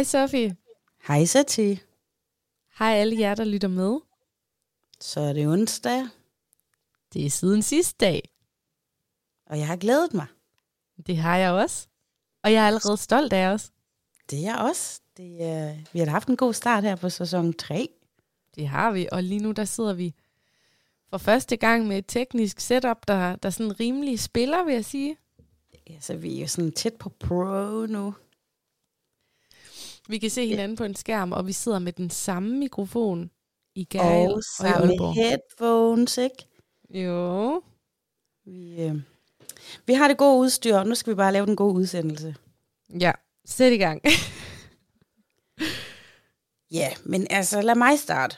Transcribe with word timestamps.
Hej 0.00 0.04
Sofie. 0.04 0.56
Hej 1.08 1.24
Sati. 1.24 1.78
Hej 2.78 2.94
alle 2.94 3.18
jer, 3.20 3.34
der 3.34 3.44
lytter 3.44 3.68
med. 3.68 3.98
Så 5.00 5.20
er 5.20 5.32
det 5.32 5.48
onsdag, 5.48 6.06
Det 7.12 7.26
er 7.26 7.30
siden 7.30 7.62
sidste 7.62 7.96
dag. 7.98 8.30
og 9.46 9.58
jeg 9.58 9.66
har 9.66 9.76
glædet 9.76 10.14
mig. 10.14 10.26
Det 11.06 11.16
har 11.16 11.36
jeg 11.36 11.52
også. 11.52 11.88
Og 12.42 12.52
jeg 12.52 12.62
er 12.62 12.66
allerede 12.66 12.96
stolt 12.96 13.32
af 13.32 13.46
os. 13.46 13.70
Det 14.30 14.38
er 14.38 14.42
jeg 14.42 14.56
også. 14.56 15.00
Det, 15.16 15.42
er, 15.42 15.76
vi 15.92 15.98
har 15.98 16.06
haft 16.06 16.28
en 16.28 16.36
god 16.36 16.54
start 16.54 16.84
her 16.84 16.96
på 16.96 17.08
sæson 17.08 17.52
3. 17.52 17.88
Det 18.54 18.68
har 18.68 18.90
vi, 18.90 19.08
og 19.12 19.22
lige 19.22 19.40
nu 19.40 19.52
der 19.52 19.64
sidder 19.64 19.94
vi 19.94 20.14
for 21.10 21.18
første 21.18 21.56
gang 21.56 21.86
med 21.86 21.98
et 21.98 22.06
teknisk 22.08 22.60
setup, 22.60 23.08
der, 23.08 23.36
der 23.36 23.50
sådan 23.50 23.80
rimelig 23.80 24.20
spiller, 24.20 24.64
vil 24.64 24.74
jeg 24.74 24.84
sige. 24.84 25.16
Altså, 25.86 26.16
vi 26.16 26.36
er 26.36 26.40
jo 26.40 26.46
sådan 26.46 26.72
tæt 26.72 26.94
på 26.94 27.08
pro 27.08 27.86
nu. 27.86 28.14
Vi 30.08 30.18
kan 30.18 30.30
se 30.30 30.46
hinanden 30.46 30.76
på 30.76 30.84
en 30.84 30.94
skærm, 30.94 31.32
og 31.32 31.46
vi 31.46 31.52
sidder 31.52 31.78
med 31.78 31.92
den 31.92 32.10
samme 32.10 32.56
mikrofon 32.58 33.30
i 33.74 33.84
Gærl 33.84 34.28
Og 34.28 34.34
og, 34.34 34.66
i 34.66 34.72
Aalborg. 34.72 35.14
headphones, 35.14 36.18
ikke? 36.18 36.46
Jo, 36.90 37.62
Vi, 38.44 38.82
øh, 38.82 38.94
vi 39.86 39.92
har 39.94 40.08
det 40.08 40.16
gode 40.18 40.38
udstyr, 40.40 40.76
og 40.76 40.86
nu 40.86 40.94
skal 40.94 41.10
vi 41.10 41.16
bare 41.16 41.32
lave 41.32 41.46
den 41.46 41.56
gode 41.56 41.74
udsendelse. 41.74 42.36
ja. 43.00 43.12
Sæt 43.44 43.72
i 43.72 43.76
gang. 43.76 44.02
Ja, 46.72 46.88
men 47.04 47.26
altså, 47.30 47.60
lad 47.62 47.74
mig 47.74 47.98
starte. 47.98 48.36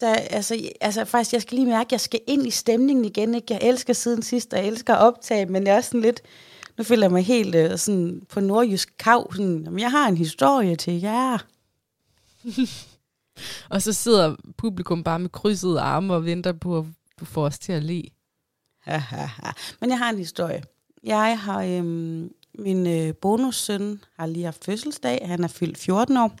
Der, 0.00 0.14
altså, 0.14 0.70
altså, 0.80 1.04
faktisk, 1.04 1.32
jeg 1.32 1.42
skal 1.42 1.54
lige 1.58 1.68
mærke, 1.68 1.88
at 1.88 1.92
jeg 1.92 2.00
skal 2.00 2.20
ind 2.26 2.46
i 2.46 2.50
stemningen 2.50 3.04
igen. 3.04 3.34
Ikke? 3.34 3.54
Jeg 3.54 3.60
elsker 3.62 3.92
siden 3.92 4.22
sidst, 4.22 4.52
og 4.52 4.58
jeg 4.58 4.66
elsker 4.68 4.94
at 4.94 5.00
optage, 5.06 5.46
men 5.46 5.66
jeg 5.66 5.76
er 5.76 5.80
sådan 5.80 6.00
lidt... 6.00 6.22
Nu 6.80 6.84
føler 6.84 7.02
jeg 7.02 7.12
mig 7.12 7.24
helt 7.24 7.54
øh, 7.54 7.78
sådan 7.78 8.22
på 8.28 8.40
nordjysk 8.40 8.94
kav. 8.98 9.32
Sådan, 9.32 9.62
jamen, 9.64 9.80
jeg 9.80 9.90
har 9.90 10.08
en 10.08 10.16
historie 10.16 10.76
til 10.76 11.00
jer. 11.00 11.38
og 13.70 13.82
så 13.82 13.92
sidder 13.92 14.36
publikum 14.56 15.04
bare 15.04 15.18
med 15.18 15.28
krydsede 15.28 15.80
arme 15.80 16.14
og 16.14 16.24
venter 16.24 16.52
på, 16.52 16.78
at 16.78 16.84
du 17.20 17.24
får 17.24 17.44
os 17.44 17.58
til 17.58 17.72
at 17.72 17.82
le. 17.82 18.02
Men 19.80 19.90
jeg 19.90 19.98
har 19.98 20.10
en 20.10 20.18
historie. 20.18 20.62
Jeg 21.04 21.38
har... 21.38 21.62
Øhm, 21.62 22.30
min 22.58 22.86
øh, 22.86 23.14
bonussøn 23.14 24.00
har 24.18 24.26
lige 24.26 24.44
haft 24.44 24.64
fødselsdag. 24.64 25.22
Han 25.24 25.44
er 25.44 25.48
fyldt 25.48 25.78
14 25.78 26.16
år. 26.16 26.32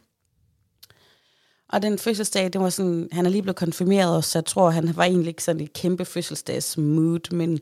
Og 1.68 1.82
den 1.82 1.98
fødselsdag, 1.98 2.52
det 2.52 2.60
var 2.60 2.70
sådan, 2.70 3.08
han 3.12 3.26
er 3.26 3.30
lige 3.30 3.42
blevet 3.42 3.56
konfirmeret, 3.56 4.24
så 4.24 4.38
jeg 4.38 4.44
tror, 4.44 4.70
han 4.70 4.96
var 4.96 5.04
egentlig 5.04 5.28
ikke 5.28 5.44
sådan 5.44 5.62
et 5.62 5.72
kæmpe 5.72 6.04
fødselsdagsmood, 6.04 7.34
men 7.34 7.60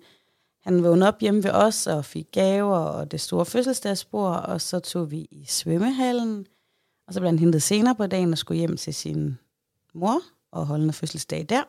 han 0.68 0.84
vågnede 0.84 1.08
op 1.08 1.20
hjemme 1.20 1.44
ved 1.44 1.50
os 1.50 1.86
og 1.86 2.04
fik 2.04 2.26
gaver 2.32 2.76
og 2.78 3.10
det 3.10 3.20
store 3.20 3.46
fødselsdagsbord, 3.46 4.44
og 4.44 4.60
så 4.60 4.78
tog 4.78 5.10
vi 5.10 5.18
i 5.30 5.44
svømmehallen, 5.48 6.46
og 7.06 7.14
så 7.14 7.20
blev 7.20 7.28
han 7.28 7.38
hentet 7.38 7.62
senere 7.62 7.94
på 7.94 8.06
dagen 8.06 8.32
og 8.32 8.38
skulle 8.38 8.58
hjem 8.58 8.76
til 8.76 8.94
sin 8.94 9.38
mor 9.94 10.20
og 10.52 10.66
holde 10.66 10.84
en 10.84 10.92
fødselsdag 10.92 11.46
der. 11.48 11.62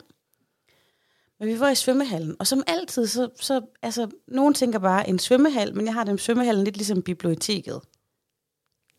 Men 1.39 1.47
vi 1.47 1.59
var 1.59 1.69
i 1.69 1.75
svømmehallen, 1.75 2.35
og 2.39 2.47
som 2.47 2.63
altid, 2.67 3.07
så, 3.07 3.29
så 3.39 3.61
altså, 3.81 4.09
nogen 4.27 4.53
tænker 4.53 4.79
bare 4.79 5.09
en 5.09 5.19
svømmehal, 5.19 5.75
men 5.75 5.85
jeg 5.85 5.93
har 5.93 6.03
den 6.03 6.17
svømmehallen 6.17 6.63
lidt 6.63 6.77
ligesom 6.77 7.01
biblioteket. 7.01 7.81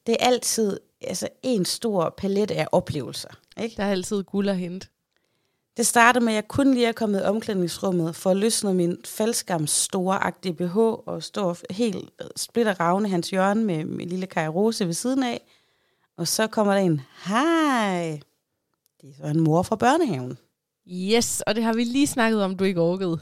Det 0.07 0.17
er 0.21 0.27
altid 0.27 0.81
altså, 1.01 1.29
en 1.43 1.65
stor 1.65 2.15
palet 2.17 2.51
af 2.51 2.67
oplevelser. 2.73 3.41
Ikke? 3.63 3.77
Der 3.77 3.85
er 3.85 3.91
altid 3.91 4.23
guld 4.23 4.49
at 4.49 4.59
hente. 4.59 4.89
Det 5.77 5.87
startede 5.87 6.25
med, 6.25 6.33
at 6.33 6.35
jeg 6.35 6.49
kun 6.49 6.75
lige 6.75 6.87
er 6.87 6.93
kommet 6.93 7.21
i 7.21 7.23
omklædningsrummet 7.23 8.17
for 8.17 8.31
at 8.31 8.37
løsne 8.37 8.75
min 8.75 8.99
faldskams 9.05 9.71
store 9.71 10.25
agtige 10.25 10.55
BH 10.55 10.77
og 10.79 11.23
stå 11.23 11.55
helt 11.71 12.11
splitter 12.37 12.81
ravne 12.81 13.09
hans 13.09 13.31
hjørne 13.31 13.65
med 13.65 13.85
min 13.85 14.09
lille 14.09 14.27
Kai 14.27 14.49
Rose 14.49 14.87
ved 14.87 14.93
siden 14.93 15.23
af. 15.23 15.47
Og 16.17 16.29
så 16.29 16.47
kommer 16.47 16.75
der 16.75 16.81
en, 16.81 17.01
hej, 17.27 18.21
det 19.01 19.11
er 19.11 19.15
så 19.15 19.27
en 19.27 19.41
mor 19.41 19.63
fra 19.63 19.77
børnehaven. 19.77 20.39
Yes, 20.89 21.41
og 21.41 21.55
det 21.55 21.65
har 21.65 21.73
vi 21.73 21.85
lige 21.85 22.07
snakket 22.07 22.43
om, 22.43 22.57
du 22.57 22.65
ikke 22.65 22.81
orkede. 22.81 23.21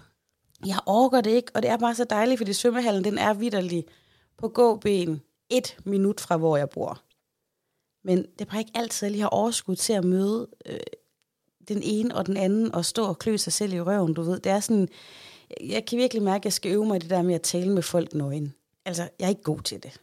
Jeg 0.66 0.78
orker 0.86 1.20
det 1.20 1.30
ikke, 1.30 1.52
og 1.54 1.62
det 1.62 1.70
er 1.70 1.76
bare 1.76 1.94
så 1.94 2.04
dejligt, 2.04 2.38
fordi 2.38 2.52
svømmehallen, 2.52 3.04
den 3.04 3.18
er 3.18 3.34
vidderlig 3.34 3.84
på 4.38 4.48
gåben 4.48 5.22
et 5.50 5.76
minut 5.84 6.20
fra, 6.20 6.36
hvor 6.36 6.56
jeg 6.56 6.70
bor. 6.70 7.02
Men 8.04 8.18
det 8.18 8.40
er 8.40 8.44
bare 8.44 8.58
ikke 8.58 8.72
altid, 8.74 9.06
at 9.06 9.08
jeg 9.08 9.10
lige 9.10 9.22
har 9.22 9.28
overskud 9.28 9.76
til 9.76 9.92
at 9.92 10.04
møde 10.04 10.48
øh, 10.66 10.78
den 11.68 11.80
ene 11.82 12.16
og 12.16 12.26
den 12.26 12.36
anden, 12.36 12.74
og 12.74 12.84
stå 12.84 13.04
og 13.04 13.18
klø 13.18 13.36
sig 13.36 13.52
selv 13.52 13.72
i 13.72 13.80
røven, 13.80 14.14
du 14.14 14.22
ved. 14.22 14.40
Det 14.40 14.52
er 14.52 14.60
sådan, 14.60 14.88
jeg 15.60 15.84
kan 15.84 15.98
virkelig 15.98 16.22
mærke, 16.22 16.40
at 16.40 16.44
jeg 16.44 16.52
skal 16.52 16.72
øve 16.72 16.86
mig 16.86 16.96
i 16.96 16.98
det 16.98 17.10
der 17.10 17.22
med 17.22 17.34
at 17.34 17.42
tale 17.42 17.70
med 17.70 17.82
folk 17.82 18.14
nøgen. 18.14 18.54
Altså, 18.84 19.08
jeg 19.18 19.24
er 19.24 19.28
ikke 19.28 19.42
god 19.42 19.60
til 19.60 19.82
det. 19.82 20.00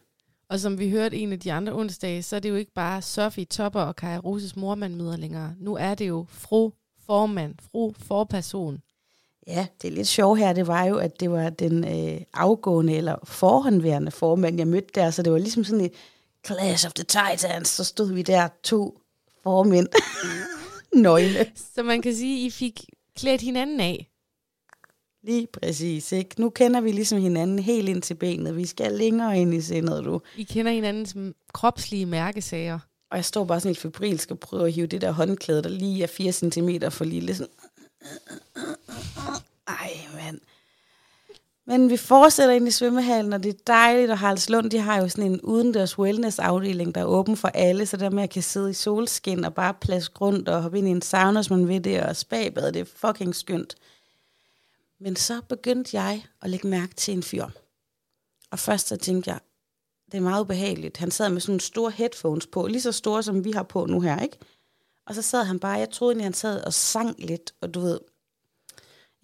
Og 0.50 0.60
som 0.60 0.78
vi 0.78 0.90
hørte 0.90 1.16
en 1.16 1.32
af 1.32 1.40
de 1.40 1.52
andre 1.52 1.72
onsdage, 1.72 2.22
så 2.22 2.36
er 2.36 2.40
det 2.40 2.48
jo 2.48 2.54
ikke 2.54 2.72
bare 2.74 3.02
Sofie 3.02 3.44
Topper 3.44 3.80
og 3.80 3.96
Kaja 3.96 4.18
Roses 4.18 4.56
mor, 4.56 4.74
man 4.74 4.94
møder 4.94 5.16
længere. 5.16 5.54
Nu 5.58 5.76
er 5.76 5.94
det 5.94 6.08
jo 6.08 6.26
fru 6.28 6.70
formand, 7.06 7.54
fru 7.72 7.92
forperson. 7.98 8.78
Ja, 9.46 9.66
det 9.82 9.88
er 9.88 9.92
lidt 9.92 10.08
sjovt 10.08 10.38
her, 10.38 10.52
det 10.52 10.66
var 10.66 10.84
jo, 10.84 10.96
at 10.96 11.20
det 11.20 11.30
var 11.30 11.50
den 11.50 11.84
øh, 11.84 12.20
afgående 12.34 12.96
eller 12.96 13.16
forhåndværende 13.24 14.10
formand, 14.10 14.58
jeg 14.58 14.66
mødte 14.66 14.88
der, 14.94 15.10
så 15.10 15.22
det 15.22 15.32
var 15.32 15.38
ligesom 15.38 15.64
sådan 15.64 15.84
et 15.84 15.92
Clash 16.46 16.86
of 16.86 16.92
the 16.92 17.04
Titans, 17.04 17.68
så 17.68 17.84
stod 17.84 18.12
vi 18.12 18.22
der 18.22 18.48
to 18.62 18.98
formænd 19.42 19.88
nøgne. 20.94 21.46
Så 21.74 21.82
man 21.82 22.02
kan 22.02 22.14
sige, 22.14 22.40
at 22.40 22.46
I 22.46 22.50
fik 22.50 22.80
klædt 23.16 23.40
hinanden 23.40 23.80
af. 23.80 24.10
Lige 25.22 25.46
præcis, 25.46 26.12
ikke? 26.12 26.40
Nu 26.40 26.50
kender 26.50 26.80
vi 26.80 26.92
ligesom 26.92 27.20
hinanden 27.20 27.58
helt 27.58 27.88
ind 27.88 28.02
til 28.02 28.14
benet. 28.14 28.56
Vi 28.56 28.66
skal 28.66 28.92
længere 28.92 29.38
ind 29.38 29.54
i 29.54 29.60
sindet, 29.60 30.04
du. 30.04 30.20
I 30.36 30.42
kender 30.42 30.72
hinandens 30.72 31.16
kropslige 31.52 32.06
mærkesager. 32.06 32.78
Og 33.10 33.16
jeg 33.16 33.24
står 33.24 33.44
bare 33.44 33.60
sådan 33.60 33.68
helt 33.68 33.78
febrilsk 33.78 34.30
og 34.30 34.40
prøver 34.40 34.64
at 34.64 34.72
hive 34.72 34.86
det 34.86 35.00
der 35.00 35.10
håndklæde, 35.10 35.62
der 35.62 35.68
lige 35.68 36.02
er 36.02 36.06
4 36.06 36.32
cm 36.32 36.68
for 36.90 37.04
lille. 37.04 37.34
Sådan. 37.34 37.52
Ej, 39.68 39.90
mand. 40.14 40.40
Men 41.68 41.90
vi 41.90 41.96
fortsætter 41.96 42.54
ind 42.54 42.68
i 42.68 42.70
svømmehallen, 42.70 43.32
og 43.32 43.42
det 43.42 43.48
er 43.48 43.58
dejligt, 43.66 44.10
og 44.10 44.18
Haraldslund, 44.18 44.70
de 44.70 44.78
har 44.78 45.00
jo 45.00 45.08
sådan 45.08 45.32
en 45.32 45.40
udendørs 45.40 45.98
wellness-afdeling, 45.98 46.94
der 46.94 47.00
er 47.00 47.04
åben 47.04 47.36
for 47.36 47.48
alle, 47.48 47.86
så 47.86 47.96
der 47.96 48.10
med 48.10 48.22
at 48.22 48.30
kan 48.30 48.42
sidde 48.42 48.70
i 48.70 48.74
solskin 48.74 49.44
og 49.44 49.54
bare 49.54 49.74
plaske 49.74 50.18
rundt 50.18 50.48
og 50.48 50.62
hoppe 50.62 50.78
ind 50.78 50.88
i 50.88 50.90
en 50.90 51.02
sauna, 51.02 51.38
hvis 51.38 51.50
man 51.50 51.68
vil 51.68 51.84
det, 51.84 52.02
og 52.02 52.16
spabad, 52.16 52.72
det 52.72 52.80
er 52.80 52.84
fucking 52.84 53.34
skønt. 53.34 53.74
Men 54.98 55.16
så 55.16 55.40
begyndte 55.48 56.00
jeg 56.00 56.24
at 56.42 56.50
lægge 56.50 56.68
mærke 56.68 56.94
til 56.94 57.14
en 57.14 57.22
fyr. 57.22 57.46
Og 58.50 58.58
først 58.58 58.88
så 58.88 58.96
tænkte 58.96 59.30
jeg, 59.30 59.40
det 60.12 60.18
er 60.18 60.22
meget 60.22 60.40
ubehageligt. 60.40 60.96
Han 60.96 61.10
sad 61.10 61.28
med 61.28 61.40
sådan 61.40 61.52
nogle 61.52 61.60
store 61.60 61.90
headphones 61.90 62.46
på, 62.46 62.66
lige 62.66 62.80
så 62.80 62.92
store 62.92 63.22
som 63.22 63.44
vi 63.44 63.52
har 63.52 63.62
på 63.62 63.86
nu 63.86 64.00
her, 64.00 64.20
ikke? 64.20 64.38
Og 65.06 65.14
så 65.14 65.22
sad 65.22 65.44
han 65.44 65.58
bare, 65.58 65.78
jeg 65.78 65.90
troede 65.90 66.12
egentlig, 66.12 66.26
han 66.26 66.34
sad 66.34 66.64
og 66.64 66.72
sang 66.74 67.14
lidt, 67.18 67.54
og 67.60 67.74
du 67.74 67.80
ved, 67.80 68.00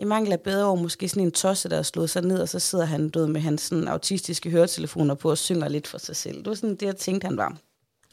i 0.02 0.04
mangel 0.04 0.32
af 0.32 0.40
bedre 0.40 0.66
ord, 0.66 0.78
måske 0.78 1.08
sådan 1.08 1.22
en 1.22 1.32
tosse, 1.32 1.68
der 1.68 1.78
er 1.78 1.82
slået 1.82 2.10
sig 2.10 2.22
ned, 2.22 2.38
og 2.38 2.48
så 2.48 2.58
sidder 2.58 2.84
han 2.84 3.08
død 3.08 3.26
med 3.26 3.40
hans 3.40 3.60
sådan, 3.60 3.88
autistiske 3.88 4.50
høretelefoner 4.50 5.14
på 5.14 5.30
og 5.30 5.38
synger 5.38 5.68
lidt 5.68 5.86
for 5.86 5.98
sig 5.98 6.16
selv. 6.16 6.36
Det 6.36 6.46
var 6.46 6.54
sådan 6.54 6.76
det, 6.76 6.86
jeg 6.86 6.96
tænkte, 6.96 7.26
han 7.26 7.36
var. 7.36 7.58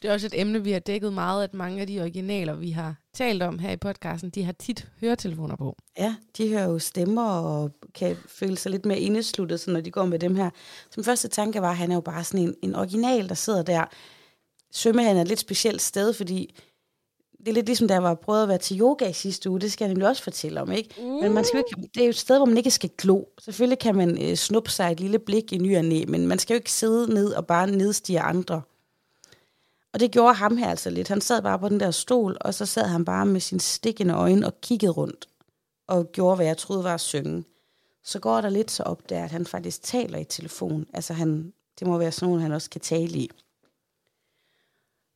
Det 0.02 0.08
er 0.08 0.12
også 0.12 0.26
et 0.26 0.40
emne, 0.40 0.64
vi 0.64 0.72
har 0.72 0.78
dækket 0.78 1.12
meget, 1.12 1.44
at 1.44 1.54
mange 1.54 1.80
af 1.80 1.86
de 1.86 2.00
originaler, 2.00 2.54
vi 2.54 2.70
har 2.70 2.94
talt 3.14 3.42
om 3.42 3.58
her 3.58 3.70
i 3.70 3.76
podcasten, 3.76 4.30
de 4.30 4.44
har 4.44 4.52
tit 4.52 4.88
høretelefoner 5.00 5.56
på. 5.56 5.76
Ja, 5.98 6.14
de 6.36 6.48
hører 6.48 6.64
jo 6.64 6.78
stemmer 6.78 7.30
og 7.30 7.70
kan 7.94 8.16
føle 8.28 8.56
sig 8.56 8.70
lidt 8.70 8.86
mere 8.86 8.98
indesluttet, 8.98 9.60
så 9.60 9.70
når 9.70 9.80
de 9.80 9.90
går 9.90 10.04
med 10.04 10.18
dem 10.18 10.36
her. 10.36 10.50
Som 10.90 11.04
første 11.04 11.28
tanke 11.28 11.62
var, 11.62 11.70
at 11.70 11.76
han 11.76 11.90
er 11.90 11.94
jo 11.94 12.00
bare 12.00 12.24
sådan 12.24 12.46
en, 12.46 12.54
en 12.62 12.74
original, 12.74 13.28
der 13.28 13.34
sidder 13.34 13.62
der. 13.62 13.84
Svømmehallen 14.72 15.16
er 15.16 15.22
et 15.22 15.28
lidt 15.28 15.40
specielt 15.40 15.82
sted, 15.82 16.12
fordi 16.12 16.54
det 17.40 17.48
er 17.48 17.52
lidt 17.52 17.66
ligesom, 17.66 17.88
da 17.88 17.94
jeg 17.94 18.02
var 18.02 18.14
prøvet 18.14 18.42
at 18.42 18.48
være 18.48 18.58
til 18.58 18.80
yoga 18.80 19.08
i 19.08 19.12
sidste 19.12 19.50
uge. 19.50 19.60
Det 19.60 19.72
skal 19.72 19.84
jeg 19.84 19.88
nemlig 19.88 20.08
også 20.08 20.22
fortælle 20.22 20.60
om, 20.60 20.72
ikke? 20.72 20.94
Mm. 20.98 21.04
Men 21.04 21.32
man 21.32 21.44
skal 21.44 21.58
jo 21.58 21.64
ikke, 21.68 21.90
det 21.94 22.00
er 22.00 22.04
jo 22.04 22.10
et 22.10 22.16
sted, 22.16 22.36
hvor 22.36 22.46
man 22.46 22.56
ikke 22.56 22.70
skal 22.70 22.90
glo. 22.98 23.24
Selvfølgelig 23.40 23.78
kan 23.78 23.96
man 23.96 24.22
øh, 24.22 24.36
snuppe 24.36 24.70
sig 24.70 24.92
et 24.92 25.00
lille 25.00 25.18
blik 25.18 25.52
i 25.52 25.58
ny 25.58 25.76
og 25.76 25.84
næ, 25.84 26.04
men 26.08 26.26
man 26.26 26.38
skal 26.38 26.54
jo 26.54 26.58
ikke 26.58 26.72
sidde 26.72 27.14
ned 27.14 27.32
og 27.32 27.46
bare 27.46 27.70
nedstige 27.70 28.20
andre. 28.20 28.62
Og 29.92 30.00
det 30.00 30.10
gjorde 30.10 30.34
ham 30.34 30.56
her 30.56 30.70
altså 30.70 30.90
lidt. 30.90 31.08
Han 31.08 31.20
sad 31.20 31.42
bare 31.42 31.58
på 31.58 31.68
den 31.68 31.80
der 31.80 31.90
stol, 31.90 32.36
og 32.40 32.54
så 32.54 32.66
sad 32.66 32.84
han 32.84 33.04
bare 33.04 33.26
med 33.26 33.40
sin 33.40 33.60
stikkende 33.60 34.14
øjne 34.14 34.46
og 34.46 34.60
kiggede 34.60 34.92
rundt. 34.92 35.28
Og 35.88 36.12
gjorde, 36.12 36.36
hvad 36.36 36.46
jeg 36.46 36.56
troede 36.56 36.84
var 36.84 36.94
at 36.94 37.00
synge. 37.00 37.44
Så 38.04 38.18
går 38.18 38.40
der 38.40 38.48
lidt 38.48 38.70
så 38.70 38.82
op 38.82 39.08
der, 39.08 39.24
at 39.24 39.30
han 39.30 39.46
faktisk 39.46 39.82
taler 39.82 40.18
i 40.18 40.24
telefon. 40.24 40.86
Altså 40.94 41.12
han, 41.12 41.52
det 41.78 41.86
må 41.86 41.98
være 41.98 42.12
sådan 42.12 42.28
nogen, 42.28 42.42
han 42.42 42.52
også 42.52 42.70
kan 42.70 42.80
tale 42.80 43.18
i. 43.18 43.30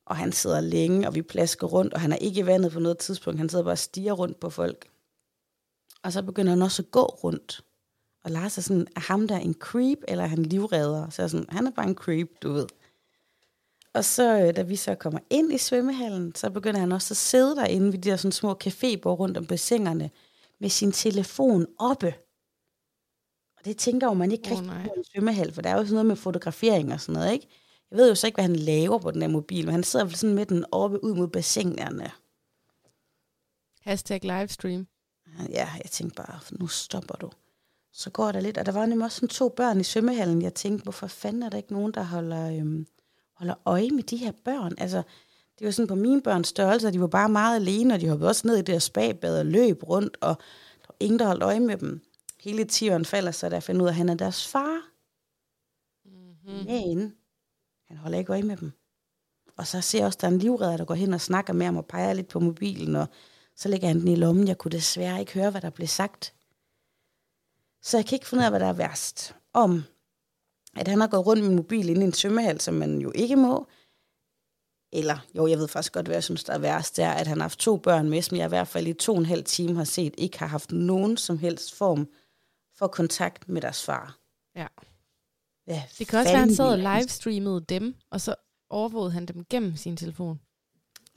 Og 0.05 0.17
han 0.17 0.31
sidder 0.31 0.61
længe, 0.61 1.07
og 1.07 1.15
vi 1.15 1.21
plasker 1.21 1.67
rundt, 1.67 1.93
og 1.93 2.01
han 2.01 2.11
er 2.11 2.17
ikke 2.17 2.39
i 2.39 2.45
vandet 2.45 2.71
på 2.71 2.79
noget 2.79 2.97
tidspunkt. 2.97 3.39
Han 3.39 3.49
sidder 3.49 3.63
bare 3.63 3.73
og 3.73 3.77
stiger 3.77 4.13
rundt 4.13 4.39
på 4.39 4.49
folk. 4.49 4.89
Og 6.03 6.13
så 6.13 6.21
begynder 6.21 6.49
han 6.51 6.61
også 6.61 6.81
at 6.81 6.91
gå 6.91 7.05
rundt. 7.05 7.63
Og 8.23 8.31
Lars 8.31 8.57
er 8.57 8.61
sådan, 8.61 8.87
er 8.95 8.99
ham 8.99 9.27
der 9.27 9.37
en 9.37 9.53
creep, 9.53 9.97
eller 10.07 10.23
er 10.23 10.27
han 10.27 10.43
livredder? 10.43 11.09
Så 11.09 11.23
er 11.23 11.27
sådan, 11.27 11.45
han 11.49 11.67
er 11.67 11.71
bare 11.71 11.87
en 11.87 11.95
creep, 11.95 12.29
du 12.41 12.51
ved. 12.51 12.67
Og 13.93 14.05
så, 14.05 14.41
øh, 14.41 14.55
da 14.55 14.61
vi 14.61 14.75
så 14.75 14.95
kommer 14.95 15.19
ind 15.29 15.53
i 15.53 15.57
svømmehallen, 15.57 16.35
så 16.35 16.49
begynder 16.49 16.79
han 16.79 16.91
også 16.91 17.13
at 17.13 17.17
sidde 17.17 17.55
derinde 17.55 17.85
ved 17.85 17.99
de 17.99 18.09
der 18.09 18.15
sådan 18.15 18.31
små 18.31 18.51
cafébord 18.63 19.19
rundt 19.19 19.37
om 19.37 19.45
bassinerne, 19.45 20.09
med 20.59 20.69
sin 20.69 20.91
telefon 20.91 21.67
oppe. 21.79 22.13
Og 23.57 23.65
det 23.65 23.77
tænker 23.77 24.07
jo 24.07 24.13
man 24.13 24.31
ikke 24.31 24.51
Åh, 24.51 24.51
rigtig 24.51 24.67
nej. 24.67 24.83
på 24.83 24.93
i 24.95 24.99
en 24.99 25.05
svømmehal, 25.13 25.53
for 25.53 25.61
der 25.61 25.69
er 25.69 25.73
jo 25.73 25.83
sådan 25.83 25.93
noget 25.93 26.05
med 26.05 26.15
fotografering 26.15 26.93
og 26.93 27.01
sådan 27.01 27.13
noget, 27.13 27.33
ikke? 27.33 27.47
Jeg 27.91 27.97
ved 27.97 28.09
jo 28.09 28.15
så 28.15 28.27
ikke, 28.27 28.35
hvad 28.35 28.43
han 28.43 28.55
laver 28.55 28.99
på 28.99 29.11
den 29.11 29.21
der 29.21 29.27
mobil, 29.27 29.65
men 29.65 29.71
han 29.71 29.83
sidder 29.83 30.05
vel 30.05 30.15
sådan 30.15 30.35
med 30.35 30.45
den 30.45 30.65
oppe 30.71 31.03
ud 31.03 31.13
mod 31.13 31.27
bassinerne. 31.27 32.11
Hashtag 33.81 34.23
livestream. 34.23 34.87
Ja, 35.49 35.69
jeg 35.83 35.91
tænkte 35.91 36.15
bare, 36.15 36.39
nu 36.51 36.67
stopper 36.67 37.15
du. 37.15 37.31
Så 37.93 38.09
går 38.09 38.31
der 38.31 38.39
lidt, 38.39 38.57
og 38.57 38.65
der 38.65 38.71
var 38.71 38.85
nemlig 38.85 39.05
også 39.05 39.15
sådan 39.15 39.29
to 39.29 39.49
børn 39.49 39.79
i 39.79 39.83
svømmehallen. 39.83 40.41
Jeg 40.41 40.53
tænkte, 40.53 40.83
hvorfor 40.83 41.07
fanden 41.07 41.43
er 41.43 41.49
der 41.49 41.57
ikke 41.57 41.73
nogen, 41.73 41.91
der 41.91 42.03
holder, 42.03 42.59
øhm, 42.59 42.87
holder 43.33 43.55
øje 43.65 43.89
med 43.89 44.03
de 44.03 44.17
her 44.17 44.31
børn? 44.45 44.73
Altså, 44.77 45.03
det 45.59 45.65
var 45.65 45.71
sådan 45.71 45.87
på 45.87 45.95
mine 45.95 46.21
børns 46.21 46.47
størrelse, 46.47 46.91
de 46.91 47.01
var 47.01 47.07
bare 47.07 47.29
meget 47.29 47.55
alene, 47.55 47.93
og 47.93 48.01
de 48.01 48.09
hoppede 48.09 48.29
også 48.29 48.47
ned 48.47 48.57
i 48.57 48.61
det 48.61 48.75
her 48.75 48.79
spagbad 48.79 49.39
og 49.39 49.45
løb 49.45 49.83
rundt, 49.83 50.17
og 50.21 50.35
der 50.81 50.87
var 50.87 50.95
ingen, 50.99 51.19
der 51.19 51.25
holdt 51.25 51.43
øje 51.43 51.59
med 51.59 51.77
dem. 51.77 52.01
Hele 52.39 52.65
tiåren 52.65 53.05
falder 53.05 53.31
så, 53.31 53.49
der 53.49 53.59
finder 53.59 53.81
ud 53.81 53.87
af, 53.87 53.91
at 53.91 53.95
han 53.95 54.09
er 54.09 54.15
deres 54.15 54.47
far. 54.47 54.81
Mm-hmm. 56.05 56.65
Men 56.65 57.13
han 57.87 57.97
holder 57.97 58.17
ikke 58.17 58.31
øje 58.31 58.43
med 58.43 58.57
dem. 58.57 58.71
Og 59.57 59.67
så 59.67 59.81
ser 59.81 59.99
jeg 59.99 60.05
også, 60.05 60.17
at 60.17 60.21
der 60.21 60.27
er 60.27 60.31
en 60.31 60.39
livredder, 60.39 60.77
der 60.77 60.85
går 60.85 60.95
hen 60.95 61.13
og 61.13 61.21
snakker 61.21 61.53
med 61.53 61.65
ham 61.65 61.77
og 61.77 61.85
peger 61.85 62.13
lidt 62.13 62.27
på 62.27 62.39
mobilen, 62.39 62.95
og 62.95 63.07
så 63.55 63.69
lægger 63.69 63.87
han 63.87 63.99
den 63.99 64.07
i 64.07 64.15
lommen. 64.15 64.47
Jeg 64.47 64.57
kunne 64.57 64.71
desværre 64.71 65.19
ikke 65.19 65.33
høre, 65.33 65.51
hvad 65.51 65.61
der 65.61 65.69
blev 65.69 65.87
sagt. 65.87 66.33
Så 67.81 67.97
jeg 67.97 68.05
kan 68.05 68.15
ikke 68.15 68.27
finde 68.27 68.41
ud 68.41 68.45
af, 68.45 68.51
hvad 68.51 68.59
der 68.59 68.65
er 68.65 68.73
værst. 68.73 69.35
Om, 69.53 69.83
at 70.75 70.87
han 70.87 71.01
har 71.01 71.07
gået 71.07 71.25
rundt 71.25 71.43
med 71.43 71.55
mobil 71.55 71.89
inde 71.89 72.01
i 72.01 72.03
en 72.03 72.13
svømmehal, 72.13 72.61
som 72.61 72.73
man 72.73 73.01
jo 73.01 73.11
ikke 73.15 73.35
må. 73.35 73.67
Eller, 74.91 75.17
jo, 75.35 75.47
jeg 75.47 75.57
ved 75.57 75.67
faktisk 75.67 75.93
godt, 75.93 76.05
hvad 76.05 76.15
jeg 76.15 76.23
synes, 76.23 76.43
der 76.43 76.53
er 76.53 76.59
værst, 76.59 76.97
det 76.97 77.03
er, 77.03 77.11
at 77.11 77.27
han 77.27 77.37
har 77.37 77.43
haft 77.43 77.59
to 77.59 77.77
børn 77.77 78.09
med, 78.09 78.21
som 78.21 78.37
jeg 78.37 78.45
i 78.45 78.49
hvert 78.49 78.67
fald 78.67 78.87
i 78.87 78.93
to 78.93 79.11
og 79.11 79.17
en 79.17 79.25
halv 79.25 79.43
time 79.43 79.75
har 79.75 79.83
set, 79.83 80.13
ikke 80.17 80.39
har 80.39 80.47
haft 80.47 80.71
nogen 80.71 81.17
som 81.17 81.37
helst 81.37 81.75
form 81.75 82.07
for 82.77 82.87
kontakt 82.87 83.49
med 83.49 83.61
deres 83.61 83.83
far. 83.83 84.17
Ja. 84.55 84.67
Ja, 85.67 85.83
Det 85.99 86.07
kan 86.07 86.19
også 86.19 86.29
være, 86.31 86.41
at 86.41 86.47
han 86.47 86.55
sad 86.55 86.65
og 86.65 86.77
livestreamede 86.77 87.65
dem, 87.69 87.95
og 88.11 88.21
så 88.21 88.35
overvågede 88.69 89.11
han 89.11 89.25
dem 89.25 89.45
gennem 89.49 89.75
sin 89.75 89.97
telefon. 89.97 90.39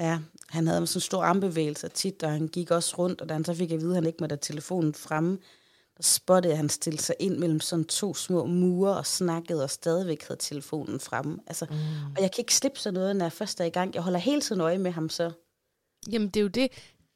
Ja, 0.00 0.18
han 0.48 0.66
havde 0.66 0.86
sådan 0.86 1.00
store 1.00 1.26
armbevægelser 1.26 1.88
tit, 1.88 2.22
og 2.22 2.30
han 2.30 2.48
gik 2.48 2.70
også 2.70 2.96
rundt, 2.98 3.20
og 3.20 3.28
da 3.28 3.34
han 3.34 3.44
så 3.44 3.54
fik 3.54 3.72
at 3.72 3.80
vide, 3.80 3.90
at 3.90 3.94
han 3.94 4.06
ikke 4.06 4.16
måtte 4.20 4.32
have 4.32 4.40
telefonen 4.42 4.94
fremme, 4.94 5.38
der 5.96 6.02
spottede 6.02 6.56
han 6.56 6.68
stillede 6.68 7.02
sig 7.02 7.14
ind 7.18 7.38
mellem 7.38 7.60
sådan 7.60 7.84
to 7.84 8.14
små 8.14 8.46
mure 8.46 8.96
og 8.96 9.06
snakkede, 9.06 9.64
og 9.64 9.70
stadigvæk 9.70 10.22
havde 10.28 10.40
telefonen 10.40 11.00
fremme. 11.00 11.38
Altså, 11.46 11.66
mm. 11.70 11.76
Og 12.16 12.22
jeg 12.22 12.32
kan 12.32 12.42
ikke 12.42 12.54
slippe 12.54 12.78
sådan 12.78 12.94
noget, 12.94 13.16
når 13.16 13.24
jeg 13.24 13.32
først 13.32 13.60
er 13.60 13.64
i 13.64 13.70
gang. 13.70 13.94
Jeg 13.94 14.02
holder 14.02 14.18
hele 14.18 14.40
tiden 14.40 14.60
øje 14.60 14.78
med 14.78 14.90
ham 14.90 15.08
så. 15.08 15.32
Jamen, 16.12 16.28
det 16.28 16.36
er 16.36 16.42
jo 16.42 16.48
det. 16.48 16.68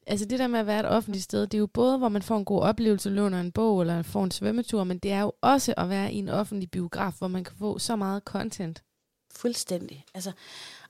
Altså 0.07 0.25
det 0.25 0.39
der 0.39 0.47
med 0.47 0.59
at 0.59 0.67
være 0.67 0.79
et 0.79 0.89
offentligt 0.89 1.23
sted, 1.23 1.41
det 1.41 1.53
er 1.53 1.59
jo 1.59 1.67
både, 1.67 1.97
hvor 1.97 2.09
man 2.09 2.21
får 2.21 2.37
en 2.37 2.45
god 2.45 2.61
oplevelse, 2.61 3.09
låner 3.09 3.39
en 3.39 3.51
bog 3.51 3.81
eller 3.81 4.01
får 4.01 4.23
en 4.23 4.31
svømmetur, 4.31 4.83
men 4.83 4.97
det 4.97 5.11
er 5.11 5.21
jo 5.21 5.31
også 5.41 5.73
at 5.77 5.89
være 5.89 6.13
i 6.13 6.17
en 6.17 6.29
offentlig 6.29 6.71
biograf, 6.71 7.13
hvor 7.17 7.27
man 7.27 7.43
kan 7.43 7.55
få 7.59 7.79
så 7.79 7.95
meget 7.95 8.23
content. 8.23 8.83
Fuldstændig. 9.35 10.05
Altså, 10.13 10.31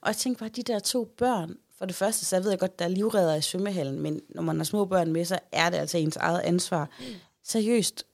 og 0.00 0.08
jeg 0.08 0.16
tænker 0.16 0.38
bare, 0.38 0.48
de 0.48 0.62
der 0.62 0.78
to 0.78 1.04
børn, 1.04 1.56
for 1.78 1.86
det 1.86 1.94
første, 1.94 2.24
så 2.24 2.40
ved 2.40 2.50
jeg 2.50 2.58
godt, 2.58 2.78
der 2.78 2.84
er 2.84 2.88
livredder 2.88 3.34
i 3.34 3.42
svømmehallen, 3.42 4.00
men 4.00 4.20
når 4.28 4.42
man 4.42 4.56
har 4.56 4.64
små 4.64 4.84
børn 4.84 5.12
med, 5.12 5.24
så 5.24 5.38
er 5.52 5.70
det 5.70 5.76
altså 5.76 5.98
ens 5.98 6.16
eget 6.16 6.40
ansvar. 6.40 6.90
Mm. 6.98 7.06
Seriøst, 7.44 8.04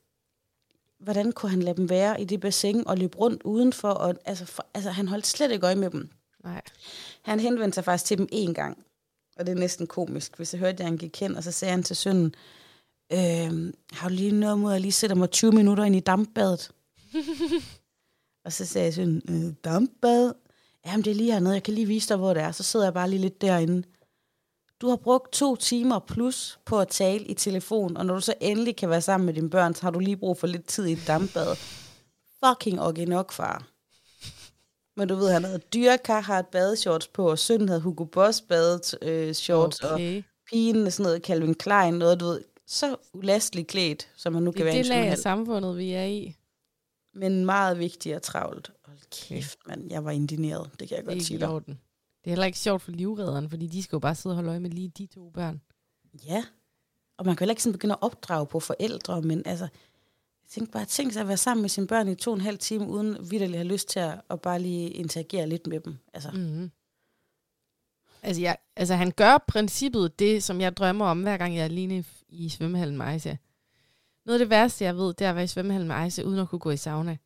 hvordan 0.99 1.33
kunne 1.33 1.51
han 1.51 1.63
lade 1.63 1.77
dem 1.77 1.91
være 1.91 2.21
i 2.21 2.25
det 2.25 2.41
bassin 2.41 2.87
og 2.87 2.99
løbe 2.99 3.19
rundt 3.19 3.43
udenfor? 3.43 3.89
Og, 3.89 4.15
altså, 4.25 4.45
for, 4.45 4.67
altså, 4.75 4.91
han 4.91 5.09
holdt 5.09 5.27
slet 5.27 5.51
ikke 5.51 5.67
øje 5.67 5.75
med 5.75 5.91
dem. 5.91 6.11
Nej. 6.45 6.63
Han 7.23 7.41
henvendte 7.41 7.75
sig 7.75 7.85
faktisk 7.85 8.05
til 8.05 8.19
dem 8.19 8.29
én 8.33 8.53
gang, 8.53 8.85
og 9.41 9.47
det 9.47 9.53
er 9.53 9.61
næsten 9.61 9.87
komisk, 9.87 10.37
hvis 10.37 10.55
jeg 10.55 10.59
hørte, 10.59 10.79
at 10.79 10.85
han 10.85 10.97
gik 10.97 11.21
hen, 11.21 11.37
og 11.37 11.45
så 11.45 11.53
sagde 11.53 11.71
han 11.71 11.83
til 11.83 11.97
sønnen, 11.97 12.35
øh, 13.13 13.73
har 13.93 14.09
du 14.09 14.15
lige 14.15 14.33
noget 14.33 14.59
mod 14.59 14.75
at 14.75 14.81
lige 14.81 14.93
sætte 14.93 15.15
mig 15.15 15.31
20 15.31 15.53
minutter 15.53 15.85
ind 15.85 15.97
i 15.97 16.01
dampbadet? 16.01 16.71
og 18.45 18.53
så 18.53 18.67
sagde 18.67 18.85
jeg 18.85 18.95
sådan, 18.95 19.23
øh, 19.29 19.55
dampbad? 19.65 20.33
Jamen, 20.87 21.05
det 21.05 21.11
er 21.11 21.15
lige 21.15 21.33
hernede, 21.33 21.55
jeg 21.55 21.63
kan 21.63 21.75
lige 21.75 21.87
vise 21.87 22.09
dig, 22.09 22.17
hvor 22.17 22.35
det 22.35 22.43
er. 22.43 22.53
Så 22.53 22.63
sidder 22.63 22.87
jeg 22.87 22.95
bare 22.95 23.11
lige 23.11 23.21
lidt 23.21 23.41
derinde. 23.41 23.83
Du 24.81 24.89
har 24.89 24.97
brugt 24.97 25.33
to 25.33 25.57
timer 25.57 25.99
plus 25.99 26.59
på 26.65 26.81
at 26.81 26.89
tale 26.89 27.25
i 27.25 27.35
telefon, 27.35 27.97
og 27.97 28.07
når 28.07 28.15
du 28.15 28.21
så 28.21 28.35
endelig 28.41 28.77
kan 28.77 28.91
være 28.91 29.01
sammen 29.01 29.27
med 29.27 29.35
dine 29.35 29.51
børn, 29.51 29.75
så 29.75 29.83
har 29.83 29.91
du 29.91 29.99
lige 29.99 30.17
brug 30.17 30.39
for 30.39 30.47
lidt 30.47 30.67
tid 30.67 30.87
i 30.87 30.93
et 30.93 31.05
dampbad. 31.07 31.57
Fucking 32.45 32.81
okay 32.81 33.05
nok, 33.05 33.33
far. 33.33 33.67
Men 34.97 35.09
du 35.09 35.15
ved, 35.15 35.33
han 35.33 35.45
havde 35.45 35.59
dyrkar, 35.59 36.21
har 36.21 36.39
et 36.39 36.47
badeshorts 36.47 37.09
på, 37.09 37.31
og 37.31 37.39
sønnen 37.39 37.69
havde 37.69 37.81
Hugo 37.81 38.05
Boss 38.05 38.41
badet 38.41 38.95
øh, 39.03 39.35
shorts, 39.35 39.81
okay. 39.81 40.19
og 40.19 40.25
pigen 40.51 40.91
sådan 40.91 41.05
noget 41.05 41.23
Calvin 41.23 41.55
Klein, 41.55 41.95
noget, 41.95 42.21
du 42.21 42.27
ved, 42.27 42.45
så 42.67 42.97
ulasteligt 43.13 43.69
klædt, 43.69 44.09
som 44.17 44.33
man 44.33 44.43
nu 44.43 44.51
kan 44.53 44.59
Det 44.59 44.67
være 44.67 44.79
det 44.79 44.87
lag 44.87 44.97
af 44.97 45.03
svømmehal. 45.03 45.19
samfundet, 45.19 45.77
vi 45.77 45.93
er 45.93 46.05
i. 46.05 46.37
Men 47.15 47.45
meget 47.45 47.79
vigtigt 47.79 48.17
og 48.17 48.23
travlt. 48.23 48.73
Hold 48.85 48.99
kæft, 49.11 49.59
mand, 49.67 49.91
jeg 49.91 50.05
var 50.05 50.11
indineret, 50.11 50.71
det 50.81 50.89
kan 50.89 50.97
jeg 50.97 51.05
Det 51.05 51.13
godt 51.15 51.25
sige 51.25 51.41
dig. 51.41 51.49
Det 51.57 52.27
er 52.27 52.31
heller 52.31 52.47
ikke 52.47 52.59
sjovt 52.59 52.83
for 52.83 52.91
livredderen, 52.91 53.51
fordi 53.51 53.67
de 53.67 53.83
skal 53.83 53.97
jo 53.97 54.01
bare 54.01 54.15
sidde 54.15 54.33
og 54.33 54.37
holde 54.37 54.51
øje 54.51 54.61
med 54.61 54.71
lige 54.71 54.89
de 54.89 55.07
to 55.07 55.31
børn. 55.31 55.61
Ja, 56.27 56.45
og 57.19 57.27
man 57.27 57.37
kan 57.37 57.43
heller 57.45 57.53
ikke 57.53 57.63
sådan 57.63 57.73
begynde 57.73 57.95
at 57.95 57.99
opdrage 58.03 58.47
på 58.47 58.61
forældre, 58.61 59.23
men 59.23 59.43
altså, 59.47 59.69
tænkte 60.51 60.73
bare, 60.73 60.85
tænk 60.85 61.13
sig 61.13 61.21
at 61.21 61.29
være 61.29 61.37
sammen 61.37 61.63
med 61.63 61.69
sine 61.69 61.87
børn 61.87 62.09
i 62.09 62.15
to 62.15 62.31
og 62.31 62.37
en 62.37 62.41
halv 62.41 62.59
time, 62.59 62.87
uden 62.87 63.31
vidderligt 63.31 63.57
have 63.57 63.69
lyst 63.69 63.89
til 63.89 64.01
at, 64.01 64.21
at 64.31 64.41
bare 64.41 64.59
lige 64.59 64.91
interagere 64.91 65.47
lidt 65.47 65.67
med 65.67 65.81
dem. 65.81 65.99
Altså, 66.15 66.31
mm. 66.31 66.39
Mm-hmm. 66.39 66.71
Altså, 68.23 68.43
jeg, 68.43 68.57
altså, 68.77 68.95
han 68.95 69.11
gør 69.11 69.45
princippet 69.49 70.19
det, 70.19 70.43
som 70.43 70.61
jeg 70.61 70.77
drømmer 70.77 71.07
om, 71.07 71.23
hver 71.23 71.37
gang 71.37 71.55
jeg 71.55 71.61
er 71.61 71.65
alene 71.65 71.99
i, 71.99 72.05
i 72.29 72.49
svømmehallen 72.49 72.97
med 72.97 73.07
Aisha. 73.07 73.35
Noget 74.27 74.41
af 74.41 74.45
det 74.45 74.51
værste, 74.51 74.85
jeg 74.85 74.97
ved, 74.97 75.15
det 75.15 75.25
er 75.25 75.31
at 75.31 75.35
være 75.35 75.45
i 75.45 75.47
svømmehallen 75.47 75.89
med 75.89 75.97
Aisha, 75.97 76.23
uden 76.23 76.39
at 76.39 76.49
kunne 76.49 76.59
gå 76.59 76.71
i 76.71 76.77
sauna. 76.77 77.17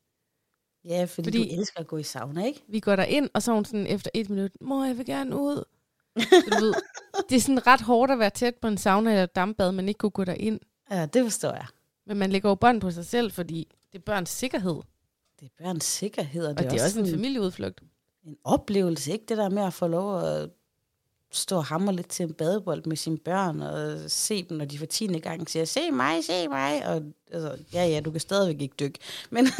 Ja, 0.85 1.03
fordi, 1.03 1.27
fordi 1.27 1.49
du 1.49 1.61
elsker 1.61 1.79
at 1.79 1.87
gå 1.87 1.97
i 1.97 2.03
sauna, 2.03 2.45
ikke? 2.45 2.63
Vi 2.67 2.79
går 2.79 2.95
der 2.95 3.03
ind 3.03 3.29
og 3.33 3.43
så 3.43 3.53
hun 3.53 3.65
sådan 3.65 3.87
efter 3.87 4.11
et 4.13 4.29
minut, 4.29 4.51
mor, 4.61 4.83
jeg 4.83 4.97
vil 4.97 5.05
gerne 5.05 5.35
ud. 5.35 5.63
Så 6.19 6.49
du 6.51 6.65
ved, 6.65 6.73
det 7.29 7.35
er 7.35 7.39
sådan 7.39 7.67
ret 7.67 7.81
hårdt 7.81 8.11
at 8.11 8.19
være 8.19 8.29
tæt 8.29 8.55
på 8.55 8.67
en 8.67 8.77
sauna 8.77 9.11
eller 9.11 9.25
dampbad, 9.25 9.71
men 9.71 9.87
ikke 9.87 9.97
kunne 9.97 10.09
gå 10.09 10.23
derind. 10.23 10.59
Ja, 10.91 11.05
det 11.05 11.23
forstår 11.23 11.51
jeg. 11.51 11.65
Men 12.07 12.17
man 12.17 12.31
lægger 12.31 12.49
jo 12.49 12.55
bånd 12.55 12.81
på 12.81 12.91
sig 12.91 13.05
selv, 13.05 13.31
fordi 13.31 13.67
det 13.93 13.97
er 13.99 14.03
børns 14.03 14.29
sikkerhed. 14.29 14.75
Det 15.39 15.45
er 15.45 15.63
børns 15.63 15.83
sikkerhed, 15.85 16.45
og 16.45 16.49
Og 16.51 16.57
det 16.57 16.65
er 16.65 16.71
også, 16.71 16.85
også 16.85 16.99
en 16.99 17.09
familieudflugt. 17.09 17.81
en 18.23 18.37
oplevelse, 18.43 19.11
ikke? 19.11 19.25
Det 19.29 19.37
der 19.37 19.49
med 19.49 19.63
at 19.63 19.73
få 19.73 19.87
lov 19.87 20.19
at 20.21 20.49
stå 21.31 21.55
og 21.57 21.65
hamre 21.65 21.95
lidt 21.95 22.07
til 22.09 22.23
en 22.23 22.33
badebold 22.33 22.85
med 22.85 22.97
sine 22.97 23.17
børn, 23.17 23.61
og 23.61 23.99
se 24.11 24.43
dem, 24.43 24.57
når 24.57 24.65
de 24.65 24.77
for 24.77 24.85
tiende 24.85 25.19
gang 25.19 25.49
siger, 25.49 25.65
se 25.65 25.91
mig, 25.91 26.23
se 26.23 26.47
mig, 26.47 26.87
og 26.87 27.03
altså, 27.31 27.57
ja, 27.73 27.85
ja, 27.87 27.99
du 27.99 28.11
kan 28.11 28.19
stadigvæk 28.21 28.61
ikke 28.61 28.75
dykke. 28.79 28.99
Men 29.29 29.47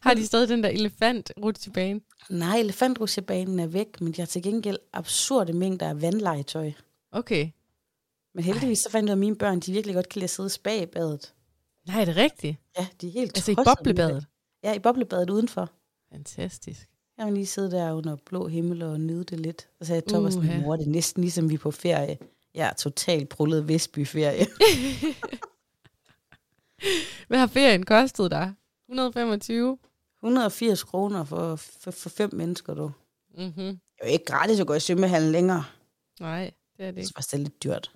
Har 0.00 0.14
de 0.14 0.26
stadig 0.26 0.48
den 0.48 0.62
der 0.62 0.68
elefant 0.68 1.32
rutsjebane? 1.42 2.00
nej, 2.30 2.56
elefantrutsjebanen 2.58 3.58
er 3.60 3.66
væk, 3.66 4.00
men 4.00 4.12
de 4.12 4.20
har 4.20 4.26
til 4.26 4.42
gengæld 4.42 4.78
absurde 4.92 5.52
mængder 5.52 5.88
af 5.88 6.02
vandlegetøj. 6.02 6.72
Okay. 7.12 7.50
Men 8.36 8.44
heldigvis 8.44 8.78
så 8.78 8.90
fandt 8.90 9.08
jeg 9.08 9.12
at 9.12 9.18
mine 9.18 9.36
børn, 9.36 9.60
de 9.60 9.72
virkelig 9.72 9.94
godt 9.94 10.08
kan 10.08 10.18
lide 10.20 10.24
at 10.24 10.30
sidde 10.30 10.48
spag 10.50 10.82
i 10.82 10.86
badet. 10.86 11.34
Nej, 11.86 12.00
er 12.00 12.04
det 12.04 12.16
rigtigt? 12.16 12.56
Ja, 12.78 12.86
de 13.00 13.08
er 13.08 13.12
helt 13.12 13.36
Altså 13.36 13.50
i 13.50 13.54
boblebadet? 13.54 14.14
det. 14.22 14.26
Ja, 14.62 14.74
i 14.74 14.78
boblebadet 14.78 15.30
udenfor. 15.30 15.70
Fantastisk. 16.12 16.88
Jeg 17.18 17.26
vil 17.26 17.34
lige 17.34 17.46
sidde 17.46 17.70
der 17.70 17.92
under 17.92 18.16
blå 18.26 18.46
himmel 18.46 18.82
og 18.82 19.00
nyde 19.00 19.24
det 19.24 19.40
lidt. 19.40 19.68
Og 19.80 19.86
så 19.86 19.88
sagde 19.88 20.02
jeg 20.06 20.12
Thomas, 20.12 20.36
uh, 20.36 20.44
mor, 20.60 20.76
det 20.76 20.86
er 20.86 20.90
næsten 20.90 21.22
ligesom 21.22 21.48
vi 21.50 21.54
er 21.54 21.58
på 21.58 21.70
ferie. 21.70 22.18
Jeg 22.54 22.68
er 22.68 22.72
totalt 22.72 23.28
prullet 23.28 23.68
Vestby-ferie. 23.68 24.46
Hvad 27.28 27.38
har 27.38 27.46
ferien 27.46 27.84
kostet 27.84 28.30
dig? 28.30 28.52
125? 28.88 29.78
180 30.22 30.84
kroner 30.84 31.24
for, 31.24 31.56
for, 31.56 31.90
for 31.90 32.08
fem 32.08 32.34
mennesker, 32.34 32.74
du. 32.74 32.90
Mm-hmm. 33.38 33.52
Det 33.56 33.78
er 34.00 34.06
jo 34.06 34.12
ikke 34.12 34.24
gratis 34.24 34.60
at 34.60 34.66
gå 34.66 34.74
i 34.74 34.80
svømmehallen 34.80 35.32
længere. 35.32 35.64
Nej, 36.20 36.50
det 36.76 36.82
er 36.82 36.86
det 36.86 36.94
Det 36.94 37.00
ikke. 37.00 37.12
er 37.16 37.20
faktisk 37.20 37.34
lidt 37.36 37.64
dyrt. 37.64 37.92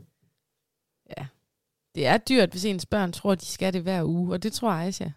Ja. 1.96 2.00
Det 2.00 2.06
er 2.06 2.16
dyrt, 2.16 2.50
hvis 2.50 2.64
ens 2.64 2.86
børn 2.86 3.12
tror, 3.12 3.34
de 3.34 3.46
skal 3.46 3.72
det 3.72 3.82
hver 3.82 4.04
uge, 4.04 4.32
og 4.32 4.42
det 4.42 4.52
tror 4.52 4.70
Aisha. 4.70 5.08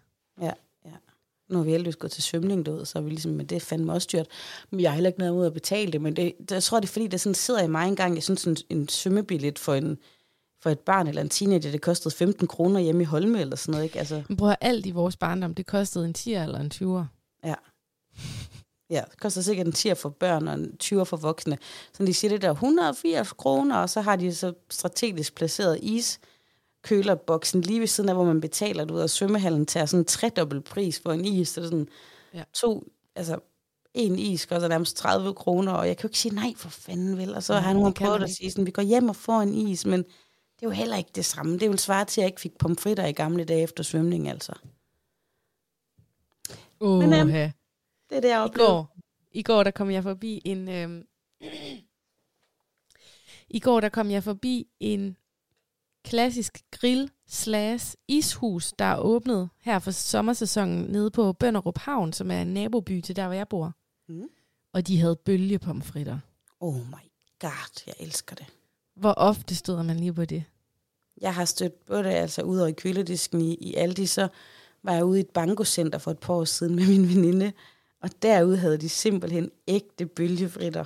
Nu 1.48 1.56
har 1.56 1.64
vi 1.64 1.70
heldigvis 1.70 1.96
gået 1.96 2.12
til 2.12 2.22
svømning, 2.22 2.66
ved, 2.66 2.84
så 2.84 2.98
er 2.98 3.02
vi 3.02 3.10
ligesom, 3.10 3.32
men 3.32 3.46
det 3.46 3.56
er 3.56 3.60
fandme 3.60 3.92
også 3.92 4.08
dyrt. 4.12 4.26
Men 4.70 4.80
jeg 4.80 4.90
har 4.90 4.94
heller 4.94 5.08
ikke 5.08 5.18
noget 5.18 5.32
imod 5.32 5.46
at 5.46 5.52
betale 5.52 5.92
det, 5.92 6.00
men 6.00 6.16
det, 6.16 6.32
jeg 6.50 6.62
tror, 6.62 6.80
det 6.80 6.88
er 6.88 6.92
fordi, 6.92 7.06
det 7.06 7.20
sådan 7.20 7.34
sidder 7.34 7.62
i 7.62 7.66
mig 7.66 7.88
engang. 7.88 8.14
Jeg 8.14 8.22
synes, 8.22 8.40
sådan 8.40 8.56
en 8.68 8.88
svømmebillet 8.88 9.58
for, 9.58 9.74
en, 9.74 9.98
for 10.62 10.70
et 10.70 10.78
barn 10.78 11.06
eller 11.06 11.22
en 11.22 11.28
teenager, 11.28 11.70
det 11.70 11.80
kostede 11.80 12.14
15 12.14 12.46
kroner 12.46 12.80
hjemme 12.80 13.02
i 13.02 13.04
Holme 13.04 13.40
eller 13.40 13.56
sådan 13.56 13.72
noget, 13.72 13.84
ikke? 13.84 13.98
Altså, 13.98 14.22
Men 14.28 14.36
prøv 14.36 14.50
at 14.50 14.56
alt 14.60 14.86
i 14.86 14.90
vores 14.90 15.16
barndom, 15.16 15.54
det 15.54 15.66
kostede 15.66 16.04
en 16.04 16.14
10 16.14 16.34
eller 16.34 16.58
en 16.60 16.70
20'er. 16.74 17.04
ja, 18.90 19.02
det 19.10 19.20
koster 19.20 19.40
sikkert 19.40 19.66
en 19.66 19.72
10 19.72 19.94
for 19.94 20.08
børn 20.08 20.48
og 20.48 20.54
en 20.54 20.76
20 20.76 21.06
for 21.06 21.16
voksne. 21.16 21.58
Så 21.92 22.04
de 22.04 22.14
siger 22.14 22.28
det 22.28 22.42
der 22.42 22.50
180 22.50 23.32
kroner, 23.32 23.76
og 23.76 23.90
så 23.90 24.00
har 24.00 24.16
de 24.16 24.34
så 24.34 24.52
strategisk 24.70 25.34
placeret 25.34 25.78
is 25.82 26.20
kølerboksen 26.84 27.60
lige 27.60 27.80
ved 27.80 27.86
siden 27.86 28.08
af, 28.08 28.14
hvor 28.14 28.24
man 28.24 28.40
betaler 28.40 28.84
det 28.84 28.94
ud 28.94 29.00
af 29.00 29.10
svømmehallen 29.10 29.66
til 29.66 29.88
sådan 29.88 30.00
en 30.00 30.04
tredobbelt 30.04 30.64
pris 30.64 31.00
for 31.00 31.12
en 31.12 31.24
is. 31.24 31.48
Så 31.48 31.60
det 31.60 31.66
er 31.66 31.70
sådan 31.70 31.88
Ja. 32.34 32.38
ja. 32.38 32.44
to, 32.54 32.84
altså 33.16 33.38
en 33.94 34.18
is 34.18 34.46
koster 34.46 34.68
nærmest 34.68 34.96
30 34.96 35.34
kroner, 35.34 35.72
og 35.72 35.88
jeg 35.88 35.96
kan 35.96 36.02
jo 36.02 36.08
ikke 36.08 36.18
sige 36.18 36.34
nej 36.34 36.52
for 36.56 36.68
fanden 36.68 37.18
vel. 37.18 37.34
Og 37.34 37.42
så 37.42 37.52
Nej, 37.52 37.62
har 37.62 37.72
nogen 37.72 37.94
prøvet 37.94 38.22
at 38.22 38.30
sige 38.30 38.50
sådan, 38.50 38.66
vi 38.66 38.70
går 38.70 38.82
hjem 38.82 39.08
og 39.08 39.16
får 39.16 39.40
en 39.40 39.54
is, 39.54 39.86
men 39.86 40.02
det 40.02 40.62
er 40.62 40.66
jo 40.66 40.70
heller 40.70 40.96
ikke 40.96 41.10
det 41.14 41.24
samme. 41.24 41.52
Det 41.52 41.62
er 41.62 41.66
jo 41.66 41.76
svare 41.76 42.04
til, 42.04 42.20
at 42.20 42.22
jeg 42.22 42.28
ikke 42.28 42.40
fik 42.40 42.58
pomfritter 42.58 43.06
i 43.06 43.12
gamle 43.12 43.44
dage 43.44 43.62
efter 43.62 43.82
svømning, 43.82 44.28
altså. 44.28 44.52
Uh, 46.80 46.98
Men, 46.98 47.12
øhm, 47.12 47.30
ja. 47.30 47.52
Det 48.10 48.16
er 48.16 48.20
det, 48.20 48.28
jeg 48.28 48.50
I 48.54 48.58
går, 48.58 48.96
I 49.32 49.42
går 49.42 49.62
der 49.62 49.70
kom 49.70 49.90
jeg 49.90 50.02
forbi 50.02 50.42
en... 50.44 50.68
Øhm, 50.68 51.06
I 53.48 53.60
går 53.60 53.80
der 53.80 53.88
kom 53.88 54.10
jeg 54.10 54.24
forbi 54.24 54.68
en 54.80 55.16
klassisk 56.04 56.58
grill 56.70 57.10
slash 57.26 57.96
ishus, 58.08 58.72
der 58.72 58.84
er 58.84 58.98
åbnet 58.98 59.48
her 59.60 59.78
for 59.78 59.90
sommersæsonen 59.90 60.84
nede 60.84 61.10
på 61.10 61.32
Bønderup 61.32 61.78
Havn, 61.78 62.12
som 62.12 62.30
er 62.30 62.42
en 62.42 62.54
naboby 62.54 63.00
til 63.00 63.16
der, 63.16 63.26
hvor 63.26 63.34
jeg 63.34 63.48
bor. 63.48 63.72
Mm. 64.08 64.28
Og 64.72 64.86
de 64.86 65.00
havde 65.00 65.16
bølgepomfritter. 65.16 66.18
Oh 66.60 66.76
my 66.76 67.04
god, 67.40 67.82
jeg 67.86 67.94
elsker 67.98 68.36
det. 68.36 68.46
Hvor 68.96 69.14
ofte 69.16 69.54
støder 69.54 69.82
man 69.82 69.96
lige 69.96 70.14
på 70.14 70.24
det? 70.24 70.44
Jeg 71.20 71.34
har 71.34 71.44
stødt 71.44 71.86
på 71.86 71.98
det, 71.98 72.10
altså 72.10 72.42
ud 72.42 72.58
over 72.58 72.68
i 72.68 72.72
køledisken 72.72 73.40
i, 73.40 73.54
i 73.54 73.74
Aldi, 73.74 74.06
så 74.06 74.28
var 74.82 74.92
jeg 74.92 75.04
ude 75.04 75.18
i 75.18 75.20
et 75.20 75.30
bankocenter 75.30 75.98
for 75.98 76.10
et 76.10 76.18
par 76.18 76.34
år 76.34 76.44
siden 76.44 76.74
med 76.74 76.88
min 76.88 77.08
veninde, 77.08 77.52
og 78.00 78.10
derude 78.22 78.56
havde 78.56 78.78
de 78.78 78.88
simpelthen 78.88 79.50
ægte 79.68 80.06
bølgefritter. 80.06 80.84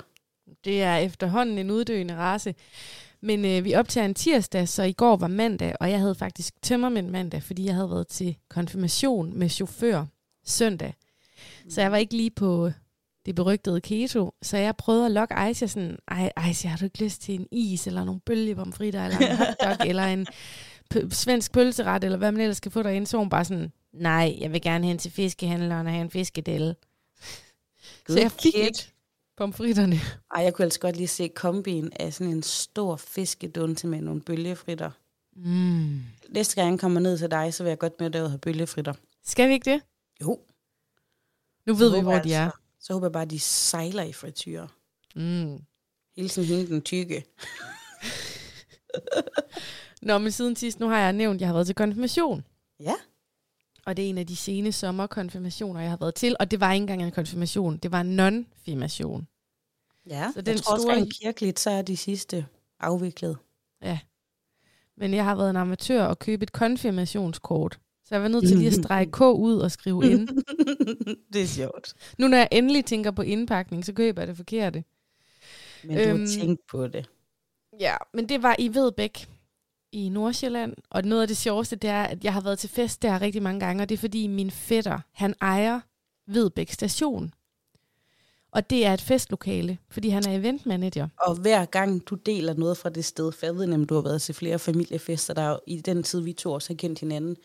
Det 0.64 0.82
er 0.82 0.96
efterhånden 0.96 1.58
en 1.58 1.70
uddøende 1.70 2.16
race. 2.16 2.54
Men 3.20 3.44
øh, 3.44 3.64
vi 3.64 3.74
optager 3.74 4.04
en 4.04 4.14
tirsdag, 4.14 4.68
så 4.68 4.82
i 4.82 4.92
går 4.92 5.16
var 5.16 5.28
mandag, 5.28 5.74
og 5.80 5.90
jeg 5.90 5.98
havde 5.98 6.14
faktisk 6.14 6.54
tømmermænd 6.62 7.08
mandag, 7.08 7.42
fordi 7.42 7.64
jeg 7.64 7.74
havde 7.74 7.90
været 7.90 8.08
til 8.08 8.36
konfirmation 8.48 9.38
med 9.38 9.48
chauffør 9.48 10.04
søndag. 10.44 10.94
Så 11.68 11.80
jeg 11.80 11.90
var 11.90 11.96
ikke 11.96 12.16
lige 12.16 12.30
på 12.30 12.70
det 13.26 13.34
berygtede 13.34 13.80
keto, 13.80 14.34
så 14.42 14.56
jeg 14.56 14.76
prøvede 14.76 15.06
at 15.06 15.12
lokke 15.12 15.34
Aisha 15.34 15.66
sådan, 15.66 15.98
ej 16.08 16.32
Aisha, 16.36 16.68
har 16.68 16.76
du 16.76 16.84
ikke 16.84 17.04
lyst 17.04 17.22
til 17.22 17.34
en 17.34 17.46
is, 17.52 17.86
eller 17.86 18.04
nogle 18.04 18.20
bølgepomfritter, 18.20 19.04
eller 19.04 19.18
en 19.18 19.36
hotdog, 19.36 19.86
eller 19.86 20.04
en 20.04 20.26
p- 20.94 21.10
svensk 21.10 21.52
pølseret, 21.52 22.04
eller 22.04 22.18
hvad 22.18 22.32
man 22.32 22.40
ellers 22.40 22.56
skal 22.56 22.72
få 22.72 22.82
derinde, 22.82 23.06
så 23.06 23.18
hun 23.18 23.28
bare 23.28 23.44
sådan, 23.44 23.72
nej, 23.92 24.36
jeg 24.40 24.52
vil 24.52 24.62
gerne 24.62 24.86
hen 24.86 24.98
til 24.98 25.10
fiskehandleren 25.10 25.86
og 25.86 25.92
have 25.92 26.02
en 26.02 26.10
fiskedelle. 26.10 26.74
Så 28.08 28.20
jeg 28.20 28.32
fik 28.32 28.52
kid. 28.52 28.62
ikke 28.62 28.92
pomfritterne. 29.38 29.96
Ej, 30.34 30.42
jeg 30.42 30.54
kunne 30.54 30.64
altså 30.64 30.80
godt 30.80 30.96
lige 30.96 31.08
se 31.08 31.28
kombien 31.28 31.92
af 32.00 32.14
sådan 32.14 32.32
en 32.32 32.42
stor 32.42 32.96
fiskedunte 32.96 33.86
med 33.86 34.00
nogle 34.00 34.20
bølgefritter. 34.20 34.90
Mm. 35.36 36.00
Næste 36.28 36.54
gang 36.54 36.70
jeg 36.70 36.80
kommer 36.80 37.00
ned 37.00 37.18
til 37.18 37.30
dig, 37.30 37.54
så 37.54 37.62
vil 37.62 37.70
jeg 37.70 37.78
godt 37.78 38.00
med 38.00 38.14
at 38.14 38.30
have 38.30 38.38
bølgefritter. 38.38 38.94
Skal 39.24 39.48
vi 39.48 39.52
ikke 39.52 39.70
det? 39.72 39.82
Jo. 40.22 40.40
Nu 41.66 41.74
ved 41.74 41.90
Så 41.90 41.96
vi, 41.96 42.02
hvor 42.02 42.18
de 42.18 42.34
er. 42.34 42.44
altså- 42.44 42.58
Så 42.80 42.92
håber 42.92 43.06
jeg 43.06 43.12
bare, 43.12 43.22
at 43.22 43.30
de 43.30 43.38
sejler 43.38 44.02
i 44.02 44.12
frityr. 44.12 44.66
Mm. 45.16 45.58
Hilsen 46.16 46.44
hende 46.44 46.66
den 46.66 46.82
tykke. 46.82 47.24
Nå, 50.02 50.18
men 50.18 50.32
siden 50.32 50.56
sidst, 50.56 50.80
nu 50.80 50.88
har 50.88 50.98
jeg 50.98 51.12
nævnt, 51.12 51.34
at 51.36 51.40
jeg 51.40 51.48
har 51.48 51.54
været 51.54 51.66
til 51.66 51.74
konfirmation. 51.74 52.44
Ja. 52.80 52.94
Og 53.88 53.96
det 53.96 54.04
er 54.04 54.08
en 54.08 54.18
af 54.18 54.26
de 54.26 54.36
sene 54.36 54.72
sommerkonfirmationer, 54.72 55.80
jeg 55.80 55.90
har 55.90 55.96
været 55.96 56.14
til. 56.14 56.36
Og 56.40 56.50
det 56.50 56.60
var 56.60 56.72
ikke 56.72 56.82
engang 56.82 57.02
en 57.02 57.10
konfirmation, 57.10 57.76
det 57.76 57.92
var 57.92 58.00
en 58.00 58.20
non-firmation. 58.20 59.24
Ja, 60.06 60.30
Så 60.34 60.40
den 60.40 60.54
jeg 60.54 60.62
tror 60.62 60.72
også, 60.74 60.82
store- 60.82 60.96
rent 60.96 61.14
kirkeligt, 61.22 61.60
så 61.60 61.70
er 61.70 61.82
de 61.82 61.96
sidste 61.96 62.46
afviklet. 62.80 63.36
Men 64.96 65.14
jeg 65.14 65.24
har 65.24 65.34
været 65.36 65.50
en 65.50 65.56
amatør 65.56 66.04
og 66.04 66.18
købe 66.18 66.42
et 66.42 66.52
konfirmationskort. 66.52 67.78
Så 68.04 68.14
jeg 68.14 68.22
var 68.22 68.28
nødt 68.28 68.48
til 68.48 68.56
lige 68.56 68.66
at 68.68 68.74
strege 68.84 69.06
K 69.06 69.20
ud 69.20 69.58
og 69.58 69.70
skrive 69.70 70.10
ind. 70.10 70.28
det 71.32 71.42
er 71.42 71.46
sjovt. 71.46 71.94
Nu 72.18 72.28
når 72.28 72.36
jeg 72.36 72.48
endelig 72.52 72.84
tænker 72.84 73.10
på 73.10 73.22
indpakning, 73.22 73.84
så 73.84 73.92
køber 73.92 74.22
jeg 74.22 74.28
det 74.28 74.36
forkerte. 74.36 74.84
Men 75.84 75.96
du 75.96 76.02
Øhm, 76.02 76.20
har 76.20 76.26
tænkt 76.26 76.60
på 76.70 76.86
det. 76.86 77.10
Ja, 77.80 77.96
men 78.14 78.28
det 78.28 78.42
var 78.42 78.56
i 78.58 78.68
Vedbæk 78.74 79.28
i 79.92 80.08
Nordsjælland. 80.08 80.74
Og 80.90 81.04
noget 81.04 81.22
af 81.22 81.28
det 81.28 81.36
sjoveste, 81.36 81.76
det 81.76 81.90
er, 81.90 82.02
at 82.02 82.24
jeg 82.24 82.32
har 82.32 82.40
været 82.40 82.58
til 82.58 82.70
fest 82.70 83.02
der 83.02 83.20
rigtig 83.20 83.42
mange 83.42 83.60
gange, 83.60 83.82
og 83.82 83.88
det 83.88 83.94
er 83.94 83.98
fordi 83.98 84.26
min 84.26 84.50
fætter, 84.50 85.00
han 85.12 85.34
ejer 85.40 85.80
Vedbæk 86.26 86.72
station. 86.72 87.34
Og 88.50 88.70
det 88.70 88.86
er 88.86 88.94
et 88.94 89.00
festlokale, 89.00 89.78
fordi 89.90 90.08
han 90.08 90.26
er 90.28 90.38
eventmanager. 90.38 91.08
Og 91.20 91.34
hver 91.34 91.64
gang 91.64 92.08
du 92.08 92.14
deler 92.14 92.54
noget 92.54 92.76
fra 92.76 92.88
det 92.88 93.04
sted, 93.04 93.32
for 93.32 93.46
jeg 93.46 93.56
ved 93.56 93.66
nemlig, 93.66 93.88
du 93.88 93.94
har 93.94 94.02
været 94.02 94.22
til 94.22 94.34
flere 94.34 94.58
familiefester, 94.58 95.34
der 95.34 95.42
er 95.42 95.58
i 95.66 95.80
den 95.80 96.02
tid, 96.02 96.20
vi 96.20 96.32
to 96.32 96.52
også 96.52 96.72
har 96.72 96.76
kendt 96.76 96.98
hinanden, 96.98 97.36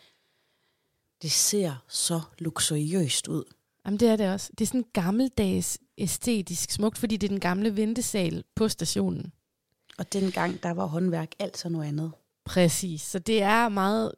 det 1.21 1.31
ser 1.31 1.83
så 1.88 2.21
luksuriøst 2.39 3.27
ud. 3.27 3.43
Jamen 3.85 4.00
det 4.00 4.07
er 4.07 4.15
det 4.15 4.33
også. 4.33 4.51
Det 4.57 4.62
er 4.62 4.67
sådan 4.67 4.85
gammeldags 4.93 5.79
æstetisk 5.97 6.71
smukt, 6.71 6.97
fordi 6.97 7.17
det 7.17 7.27
er 7.27 7.31
den 7.31 7.39
gamle 7.39 7.77
ventesal 7.77 8.43
på 8.55 8.67
stationen. 8.67 9.33
Og 9.97 10.13
dengang, 10.13 10.63
der 10.63 10.71
var 10.71 10.85
håndværk 10.85 11.31
altså 11.39 11.69
noget 11.69 11.88
andet. 11.88 12.12
Præcis. 12.45 13.01
Så 13.01 13.19
det 13.19 13.41
er 13.41 13.69
meget, 13.69 14.12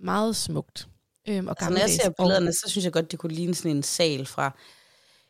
meget 0.00 0.36
smukt. 0.36 0.88
Øhm, 1.28 1.46
og 1.48 1.56
Altså, 1.58 1.70
når 1.70 1.78
jeg 1.78 1.90
ser 1.90 2.10
billederne, 2.10 2.52
så 2.52 2.64
synes 2.66 2.84
jeg 2.84 2.92
godt, 2.92 3.10
det 3.10 3.18
kunne 3.18 3.32
ligne 3.34 3.54
sådan 3.54 3.70
en 3.76 3.82
sal 3.82 4.26
fra, 4.26 4.56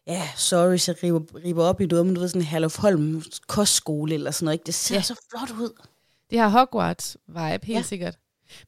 ja, 0.06 0.28
sorry, 0.36 0.76
så 0.76 0.94
river, 1.02 1.20
river 1.44 1.64
op 1.64 1.80
i 1.80 1.86
noget, 1.86 2.06
men 2.06 2.14
du 2.14 2.20
ved, 2.20 2.28
sådan 2.28 2.42
en 2.42 2.46
Herluf 2.46 2.78
Holm 2.78 3.22
kostskole 3.46 4.14
eller 4.14 4.30
sådan 4.30 4.44
noget. 4.44 4.54
Ikke? 4.54 4.66
Det 4.66 4.74
ser 4.74 4.94
Ja. 4.94 5.02
så 5.02 5.14
flot 5.30 5.50
ud. 5.60 5.82
Det 6.30 6.38
har 6.38 6.48
Hogwarts-vibe, 6.48 7.66
helt 7.66 7.68
ja. 7.78 7.82
Sikkert. 7.82 8.18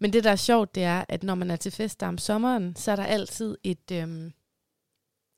Men 0.00 0.12
det, 0.12 0.24
der 0.24 0.30
er 0.30 0.36
sjovt, 0.36 0.74
det 0.74 0.82
er, 0.82 1.04
at 1.08 1.22
når 1.22 1.34
man 1.34 1.50
er 1.50 1.56
til 1.56 1.72
fest 1.72 2.02
om 2.02 2.18
sommeren, 2.18 2.76
så 2.76 2.92
er 2.92 2.96
der 2.96 3.04
altid 3.04 3.56
et 3.64 3.90
øhm, 3.92 4.32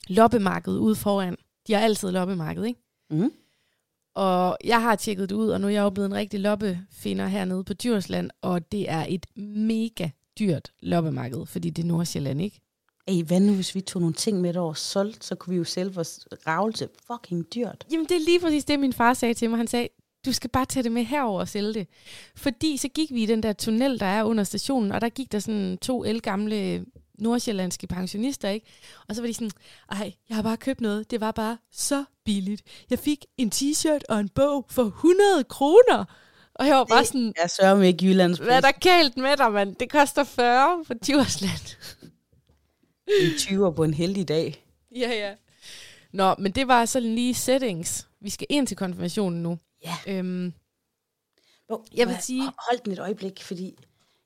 loppemarked 0.09 0.73
ude 0.78 0.97
foran. 0.97 1.37
De 1.66 1.73
har 1.73 1.80
altid 1.80 2.11
loppemarked, 2.11 2.64
ikke? 2.64 2.80
Mm. 3.11 3.32
Og 4.21 4.57
jeg 4.65 4.83
har 4.83 4.97
tjekket 4.97 5.29
det 5.29 5.35
ud, 5.35 5.49
og 5.49 5.61
nu 5.61 5.67
er 5.67 5.71
jeg 5.71 5.83
jo 5.83 5.91
blevet 5.91 6.09
en 6.09 6.15
rigtig 6.15 6.41
loppefinder 6.41 7.27
hernede 7.27 7.65
på 7.65 7.75
Djursland, 7.75 8.31
og 8.43 8.73
det 8.73 8.91
er 8.91 9.07
et 9.09 9.27
mega 9.37 10.09
dyrt 10.39 10.73
loppemarked, 10.81 11.47
fordi 11.47 11.71
det 11.71 11.83
er 11.83 11.87
Nordsjælland, 11.87 12.41
ikke? 12.43 12.61
Ej, 13.09 13.23
hvad 13.27 13.41
nu, 13.41 13.55
hvis 13.55 13.75
vi 13.75 13.81
tog 13.81 14.00
nogle 14.00 14.15
ting 14.15 14.41
med 14.41 14.57
over 14.57 14.75
solgt, 14.75 15.25
så 15.25 15.35
kunne 15.35 15.50
vi 15.50 15.57
jo 15.57 15.65
sælge 15.65 15.95
vores 15.95 16.27
ravelse 16.47 16.89
fucking 17.07 17.47
dyrt. 17.55 17.87
Jamen, 17.93 18.07
det 18.07 18.17
er 18.17 18.25
lige 18.25 18.41
præcis 18.41 18.65
det, 18.65 18.81
min 18.81 18.93
far 18.93 19.15
sagde 19.15 19.35
til 19.35 19.50
mig. 19.50 19.57
Han 19.57 19.67
sagde, 19.67 19.89
du 20.27 20.33
skal 20.33 20.50
bare 20.50 20.67
tage 20.67 20.83
det 20.83 20.93
med 20.93 21.05
herover 21.05 21.41
og 21.41 21.49
sælge 21.49 21.75
det. 21.75 21.87
Fordi 22.37 22.77
så 22.77 22.89
gik 22.89 23.11
vi 23.12 23.23
i 23.23 23.27
den 23.27 23.43
der 23.43 23.53
tunnel, 23.53 24.00
der 24.00 24.07
er 24.07 24.25
under 24.25 24.45
stationen, 24.45 24.93
og 24.93 25.00
der 25.00 25.09
gik 25.09 25.33
der 25.33 25.39
sådan 25.39 25.79
to 25.83 26.05
elgamle 26.05 26.85
nordsjællandske 27.21 27.87
pensionister, 27.87 28.49
ikke? 28.49 28.67
Og 29.09 29.15
så 29.15 29.23
var 29.23 29.27
de 29.27 29.35
sådan, 29.35 29.50
ej, 29.91 30.12
jeg 30.29 30.35
har 30.37 30.43
bare 30.43 30.57
købt 30.57 30.81
noget. 30.81 31.11
Det 31.11 31.21
var 31.21 31.31
bare 31.33 31.59
så 31.73 32.05
billigt. 32.25 32.62
Jeg 32.91 32.99
fik 32.99 33.25
en 33.37 33.53
t-shirt 33.55 34.00
og 34.09 34.21
en 34.21 34.29
bog 34.29 34.67
for 34.71 34.83
100 34.85 35.45
kroner. 35.45 36.05
Og 36.55 36.67
jeg 36.67 36.77
var 36.77 36.85
bare 36.85 37.05
sådan, 37.05 37.33
Jeg 37.43 37.50
sørger 37.50 37.77
med 37.77 37.87
ikke 37.89 38.07
Jyllands 38.07 38.39
hvad 38.39 38.57
er 38.57 38.61
der 38.61 38.73
galt 38.73 39.17
med 39.17 39.37
dig, 39.37 39.53
mand? 39.53 39.77
Det 39.77 39.91
koster 39.91 40.25
40 40.25 40.85
for 40.85 40.95
Djursland. 40.95 41.77
En 43.23 43.39
20 43.39 43.75
på 43.75 43.85
en 43.85 43.95
heldig 43.95 44.29
dag. 44.29 44.65
ja, 44.97 45.09
ja. 45.11 45.35
Nå, 46.12 46.35
men 46.39 46.53
det 46.53 46.69
var 46.69 46.85
så 46.85 47.00
lige 47.00 47.35
settings. 47.35 48.09
Vi 48.21 48.31
skal 48.31 48.47
ind 48.50 48.67
til 48.67 48.77
konfirmationen 48.77 49.43
nu. 49.43 49.59
Ja. 49.85 49.97
Øhm, 50.07 50.53
Bo, 51.69 51.85
Jeg 51.97 52.09
vil 52.09 52.17
sige- 52.21 52.43
Hold 52.43 52.85
den 52.85 52.93
et 52.93 52.99
øjeblik, 52.99 53.43
fordi 53.43 53.77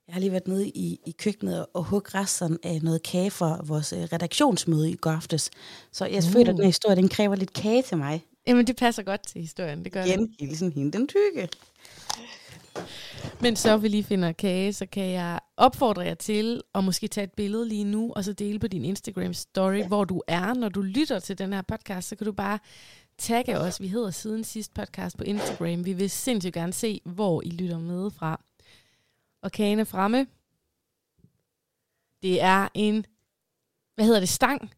jeg 0.06 0.14
har 0.14 0.20
lige 0.20 0.32
været 0.32 0.48
nede 0.48 0.68
i, 0.68 1.00
i 1.06 1.10
køkkenet 1.18 1.66
og 1.74 1.84
hugget 1.84 2.14
resterne 2.14 2.58
af 2.62 2.82
noget 2.82 3.02
kage 3.02 3.30
fra 3.30 3.60
vores 3.64 3.92
øh, 3.92 3.98
redaktionsmøde 3.98 4.90
i 4.90 4.96
går 4.96 5.10
aftes. 5.10 5.50
Så 5.92 6.06
jeg 6.06 6.22
Uh. 6.26 6.32
føler, 6.32 6.50
at 6.50 6.54
den 6.56 6.58
her 6.58 6.66
historie, 6.66 6.96
den 6.96 7.08
kræver 7.08 7.36
lidt 7.36 7.52
kage 7.52 7.82
til 7.82 7.96
mig. 7.96 8.24
Jamen, 8.46 8.66
det 8.66 8.76
passer 8.76 9.02
godt 9.02 9.26
til 9.26 9.40
historien. 9.40 9.84
Det 9.84 9.92
gør 9.92 10.02
det. 10.02 10.10
Igen, 10.10 10.34
hilsen 10.40 10.72
hende 10.72 10.92
den 10.98 11.08
tykke. 11.08 11.48
Men 13.40 13.56
så 13.56 13.76
vi 13.76 13.88
lige 13.88 14.04
finder 14.04 14.32
kage, 14.32 14.72
så 14.72 14.86
kan 14.86 15.10
jeg 15.10 15.40
opfordre 15.56 16.02
jer 16.02 16.14
til 16.14 16.60
at 16.74 16.84
måske 16.84 17.08
tage 17.08 17.24
et 17.24 17.32
billede 17.32 17.68
lige 17.68 17.84
nu, 17.84 18.12
og 18.16 18.24
så 18.24 18.32
dele 18.32 18.58
på 18.58 18.66
din 18.66 18.84
Instagram 18.84 19.34
story, 19.34 19.78
ja. 19.78 19.86
hvor 19.86 20.04
du 20.04 20.22
er, 20.26 20.54
når 20.54 20.68
du 20.68 20.82
lytter 20.82 21.18
til 21.18 21.38
den 21.38 21.52
her 21.52 21.62
podcast. 21.62 22.08
Så 22.08 22.16
kan 22.16 22.24
du 22.24 22.32
bare 22.32 22.58
tagge 23.18 23.58
os. 23.58 23.80
Vi 23.80 23.88
hedder 23.88 24.10
siden 24.10 24.44
sidst 24.44 24.74
podcast 24.74 25.16
på 25.16 25.24
Instagram. 25.24 25.84
Vi 25.84 25.92
vil 25.92 26.10
sindssygt 26.10 26.54
gerne 26.54 26.72
se, 26.72 27.00
hvor 27.04 27.42
I 27.42 27.48
lytter 27.48 27.78
med 27.78 28.10
fra. 28.10 28.40
Og 29.44 29.52
kagen 29.52 29.78
er 29.78 29.84
fremme. 29.84 30.26
Det 32.22 32.42
er 32.42 32.68
en, 32.74 33.06
hvad 33.94 34.04
hedder 34.04 34.20
det, 34.20 34.28
stang? 34.28 34.74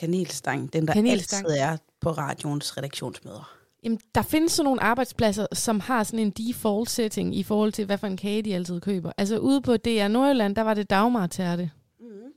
Kanelstang, 0.00 0.72
den 0.72 0.86
der 0.86 0.92
Kanelstang. 0.92 1.46
altid 1.46 1.60
er 1.60 1.76
på 2.00 2.10
radioens 2.10 2.76
redaktionsmøder. 2.76 3.56
Jamen, 3.82 4.00
der 4.14 4.22
findes 4.22 4.52
sådan 4.52 4.64
nogle 4.64 4.82
arbejdspladser, 4.82 5.46
som 5.52 5.80
har 5.80 6.04
sådan 6.04 6.18
en 6.18 6.30
default 6.30 6.90
setting 6.90 7.36
i 7.36 7.42
forhold 7.42 7.72
til, 7.72 7.86
hvad 7.86 7.98
for 7.98 8.06
en 8.06 8.16
kage 8.16 8.42
de 8.42 8.54
altid 8.54 8.80
køber. 8.80 9.12
Altså 9.16 9.38
ude 9.38 9.62
på 9.62 9.76
DR 9.76 10.08
Nordjylland, 10.08 10.56
der 10.56 10.62
var 10.62 10.74
det 10.74 10.90
Dagmar-tærte. 10.90 11.70
Mm. 12.00 12.32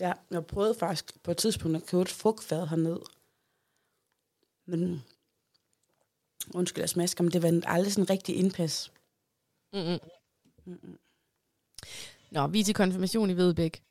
Ja, 0.00 0.12
jeg 0.30 0.46
prøvede 0.46 0.74
faktisk 0.74 1.22
på 1.22 1.30
et 1.30 1.36
tidspunkt 1.36 1.76
at 1.76 1.86
købe 1.86 2.02
et 2.02 2.08
frugtfad 2.08 2.66
herned. 2.66 2.98
Men, 4.66 5.04
undskyld, 6.54 6.82
jeg 6.82 6.88
smasker, 6.88 7.24
men 7.24 7.32
det 7.32 7.42
var 7.42 7.60
aldrig 7.66 7.92
sådan 7.92 8.10
rigtig 8.10 8.36
indpas. 8.36 8.92
Mm-mm. 10.64 10.98
Nå, 12.30 12.46
vi 12.46 12.60
er 12.60 12.64
til 12.64 12.74
konfirmation 12.74 13.30
i 13.30 13.36
Vedbæk. 13.36 13.82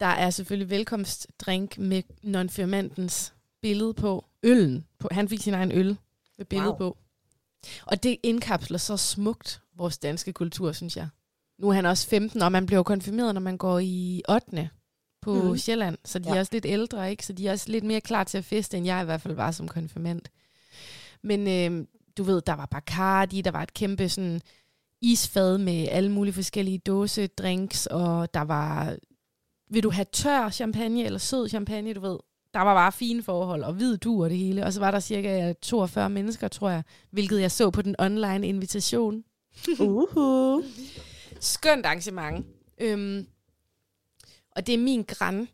Der 0.00 0.06
er 0.06 0.30
selvfølgelig 0.30 0.70
velkomstdrink 0.70 1.78
med 1.78 2.02
nonfirmandens 2.22 3.34
billede 3.60 3.94
på 3.94 4.24
øllen. 4.42 4.86
På, 4.98 5.08
han 5.10 5.28
fik 5.28 5.40
sin 5.40 5.54
egen 5.54 5.72
øl 5.72 5.96
med 6.38 6.46
billede 6.46 6.70
wow. 6.70 6.78
På. 6.78 6.96
Og 7.86 8.02
det 8.02 8.16
indkapsler 8.22 8.78
så 8.78 8.96
smukt 8.96 9.62
vores 9.74 9.98
danske 9.98 10.32
kultur, 10.32 10.72
synes 10.72 10.96
jeg. 10.96 11.08
Nu 11.58 11.68
er 11.68 11.72
han 11.72 11.86
også 11.86 12.08
15, 12.08 12.42
og 12.42 12.52
man 12.52 12.66
bliver 12.66 12.82
konfirmeret, 12.82 13.34
når 13.34 13.40
man 13.40 13.56
går 13.56 13.78
i 13.78 14.22
8. 14.28 14.70
på 15.20 15.34
mm. 15.42 15.58
Sjælland, 15.58 15.98
så 16.04 16.18
de. 16.18 16.28
Ja. 16.28 16.34
er 16.34 16.40
også 16.40 16.52
lidt 16.52 16.66
ældre, 16.66 17.10
ikke? 17.10 17.26
Så 17.26 17.32
de 17.32 17.48
er 17.48 17.52
også 17.52 17.70
lidt 17.70 17.84
mere 17.84 18.00
klar 18.00 18.24
til 18.24 18.38
at 18.38 18.44
feste, 18.44 18.76
end 18.76 18.86
jeg 18.86 19.02
i 19.02 19.04
hvert 19.04 19.20
fald 19.20 19.34
var 19.34 19.50
som 19.50 19.68
konfirmand. 19.68 20.22
Men 21.22 21.48
øh, 21.48 21.86
du 22.16 22.22
ved, 22.22 22.42
der 22.42 22.52
var 22.52 22.66
Bacardi, 22.66 23.40
der 23.40 23.50
var 23.50 23.62
et 23.62 23.74
kæmpe 23.74 24.08
sådan 24.08 24.42
isfad 25.02 25.58
med 25.58 25.88
alle 25.90 26.12
mulige 26.12 26.34
forskellige 26.34 26.78
dåsedrinks, 26.78 27.86
og 27.86 28.34
der 28.34 28.40
var, 28.40 28.96
vil 29.70 29.82
du 29.82 29.90
have 29.90 30.06
tør 30.12 30.50
champagne 30.50 31.04
eller 31.04 31.18
sød 31.18 31.48
champagne, 31.48 31.94
du 31.94 32.00
ved. 32.00 32.18
Der 32.54 32.60
var 32.60 32.74
bare 32.74 32.92
fine 32.92 33.22
forhold, 33.22 33.64
og 33.64 33.72
hvid 33.72 33.96
du 33.96 34.24
og 34.24 34.30
det 34.30 34.38
hele. 34.38 34.64
Og 34.64 34.72
så 34.72 34.80
var 34.80 34.90
der 34.90 35.00
cirka 35.00 35.52
42 35.62 36.10
mennesker, 36.10 36.48
tror 36.48 36.70
jeg, 36.70 36.82
hvilket 37.10 37.40
jeg 37.40 37.50
så 37.50 37.70
på 37.70 37.82
den 37.82 37.94
online 37.98 38.48
invitation. 38.48 39.24
Uhu. 39.80 40.62
Skønt 41.40 41.86
arrangement. 41.86 42.46
Øhm, 42.80 43.26
og 44.56 44.66
det 44.66 44.74
er 44.74 44.78
min 44.78 45.02
græn, 45.02 45.48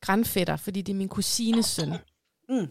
grænfætter, 0.00 0.56
fordi 0.56 0.82
det 0.82 0.92
er 0.92 0.96
min 0.96 1.08
kusines 1.08 1.66
søn. 1.66 1.92
Mm. 2.48 2.68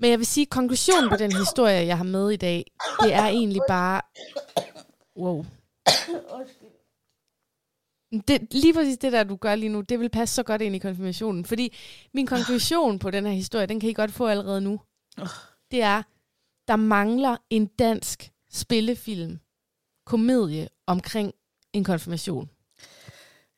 Men 0.00 0.10
jeg 0.10 0.18
vil 0.18 0.26
sige, 0.26 0.42
at 0.42 0.50
konklusionen 0.50 1.10
på 1.10 1.16
den 1.16 1.32
historie, 1.32 1.86
jeg 1.86 1.96
har 1.96 2.04
med 2.04 2.30
i 2.30 2.36
dag, 2.36 2.72
det 3.00 3.14
er 3.14 3.26
egentlig 3.26 3.62
bare... 3.68 4.00
Wow. 5.16 5.44
Det, 8.28 8.54
lige 8.54 8.74
præcis 8.74 8.98
det 8.98 9.12
der, 9.12 9.24
du 9.24 9.36
gør 9.36 9.54
lige 9.54 9.68
nu, 9.68 9.80
det 9.80 10.00
vil 10.00 10.08
passe 10.08 10.34
så 10.34 10.42
godt 10.42 10.62
ind 10.62 10.76
i 10.76 10.78
konfirmationen. 10.78 11.44
Fordi 11.44 11.76
min 12.14 12.26
konklusion 12.26 12.98
på 12.98 13.10
den 13.10 13.26
her 13.26 13.32
historie, 13.32 13.66
den 13.66 13.80
kan 13.80 13.90
I 13.90 13.92
godt 13.92 14.12
få 14.12 14.26
allerede 14.26 14.60
nu. 14.60 14.80
Det 15.70 15.82
er, 15.82 16.02
der 16.68 16.76
mangler 16.76 17.36
en 17.50 17.66
dansk 17.66 18.32
spillefilm, 18.50 19.38
komedie 20.06 20.68
omkring 20.86 21.32
en 21.72 21.84
konfirmation. 21.84 22.50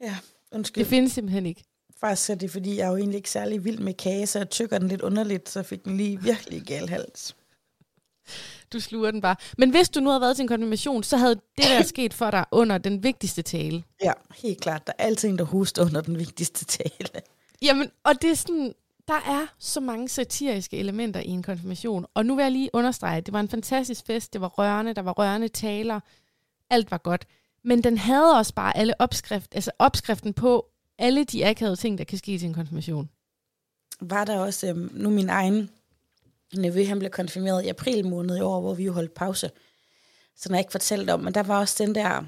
Ja, 0.00 0.16
undskyld. 0.52 0.84
Det 0.84 0.90
findes 0.90 1.12
simpelthen 1.12 1.46
ikke. 1.46 1.64
Faktisk 2.00 2.30
er 2.30 2.34
det, 2.34 2.50
fordi 2.50 2.76
jeg 2.76 2.84
er 2.86 2.90
jo 2.90 2.96
egentlig 2.96 3.16
ikke 3.16 3.30
særlig 3.30 3.64
vild 3.64 3.78
med 3.78 3.94
kage, 3.94 4.26
så 4.26 4.38
jeg 4.38 4.50
tykker 4.50 4.78
den 4.78 4.88
lidt 4.88 5.02
underligt, 5.02 5.48
så 5.48 5.62
fik 5.62 5.84
den 5.84 5.96
lige 5.96 6.22
virkelig 6.22 6.62
gal 6.62 6.88
hals. 6.88 7.36
Du 8.72 8.80
sluger 8.80 9.10
den 9.10 9.20
bare. 9.20 9.36
Men 9.58 9.70
hvis 9.70 9.88
du 9.88 10.00
nu 10.00 10.10
havde 10.10 10.20
været 10.20 10.36
til 10.36 10.42
en 10.42 10.48
konfirmation, 10.48 11.02
så 11.02 11.16
havde 11.16 11.34
det 11.34 11.64
der 11.64 11.82
sket 11.94 12.14
for 12.14 12.30
dig 12.30 12.44
under 12.50 12.78
den 12.78 13.02
vigtigste 13.02 13.42
tale. 13.42 13.84
Ja, 14.02 14.12
helt 14.36 14.60
klart. 14.60 14.86
Der 14.86 14.92
er 14.98 15.04
altid 15.04 15.28
en, 15.28 15.38
der 15.38 15.44
hoster 15.44 15.84
under 15.84 16.00
den 16.00 16.18
vigtigste 16.18 16.64
tale. 16.64 17.08
Jamen, 17.62 17.90
og 18.04 18.22
det 18.22 18.30
er 18.30 18.34
sådan, 18.34 18.74
der 19.08 19.14
er 19.14 19.46
så 19.58 19.80
mange 19.80 20.08
satiriske 20.08 20.76
elementer 20.76 21.20
i 21.20 21.28
en 21.28 21.42
konfirmation. 21.42 22.06
Og 22.14 22.26
nu 22.26 22.34
vil 22.34 22.42
jeg 22.42 22.52
lige 22.52 22.70
understrege, 22.72 23.20
det 23.20 23.32
var 23.32 23.40
en 23.40 23.48
fantastisk 23.48 24.06
fest, 24.06 24.32
det 24.32 24.40
var 24.40 24.48
rørende, 24.48 24.94
der 24.94 25.02
var 25.02 25.12
rørende 25.12 25.48
taler, 25.48 26.00
alt 26.70 26.90
var 26.90 26.98
godt. 26.98 27.26
Men 27.64 27.84
den 27.84 27.98
havde 27.98 28.34
også 28.38 28.54
bare 28.54 28.76
alle 28.76 29.00
opskrift, 29.00 29.54
altså 29.54 29.70
opskriften 29.78 30.34
på 30.34 30.66
alle 30.98 31.24
de 31.24 31.46
akavede 31.46 31.76
ting, 31.76 31.98
der 31.98 32.04
kan 32.04 32.18
ske 32.18 32.38
til 32.38 32.48
en 32.48 32.54
konfirmation. 32.54 33.10
Var 34.00 34.24
der 34.24 34.38
også, 34.38 34.66
øhm, 34.68 34.90
nu 34.94 35.10
min 35.10 35.28
egen 35.28 35.70
nevø, 36.54 36.84
han 36.84 36.98
blev 36.98 37.10
konfirmeret 37.10 37.64
i 37.64 37.68
april 37.68 38.06
måned 38.06 38.36
i 38.36 38.40
år, 38.40 38.60
hvor 38.60 38.74
vi 38.74 38.84
jo 38.84 38.92
holdt 38.92 39.14
pause. 39.14 39.50
Så 40.36 40.48
jeg 40.50 40.58
ikke 40.58 40.72
fortalte 40.72 41.12
om, 41.14 41.20
men 41.20 41.34
der 41.34 41.42
var 41.42 41.60
også 41.60 41.84
den 41.84 41.94
der 41.94 42.24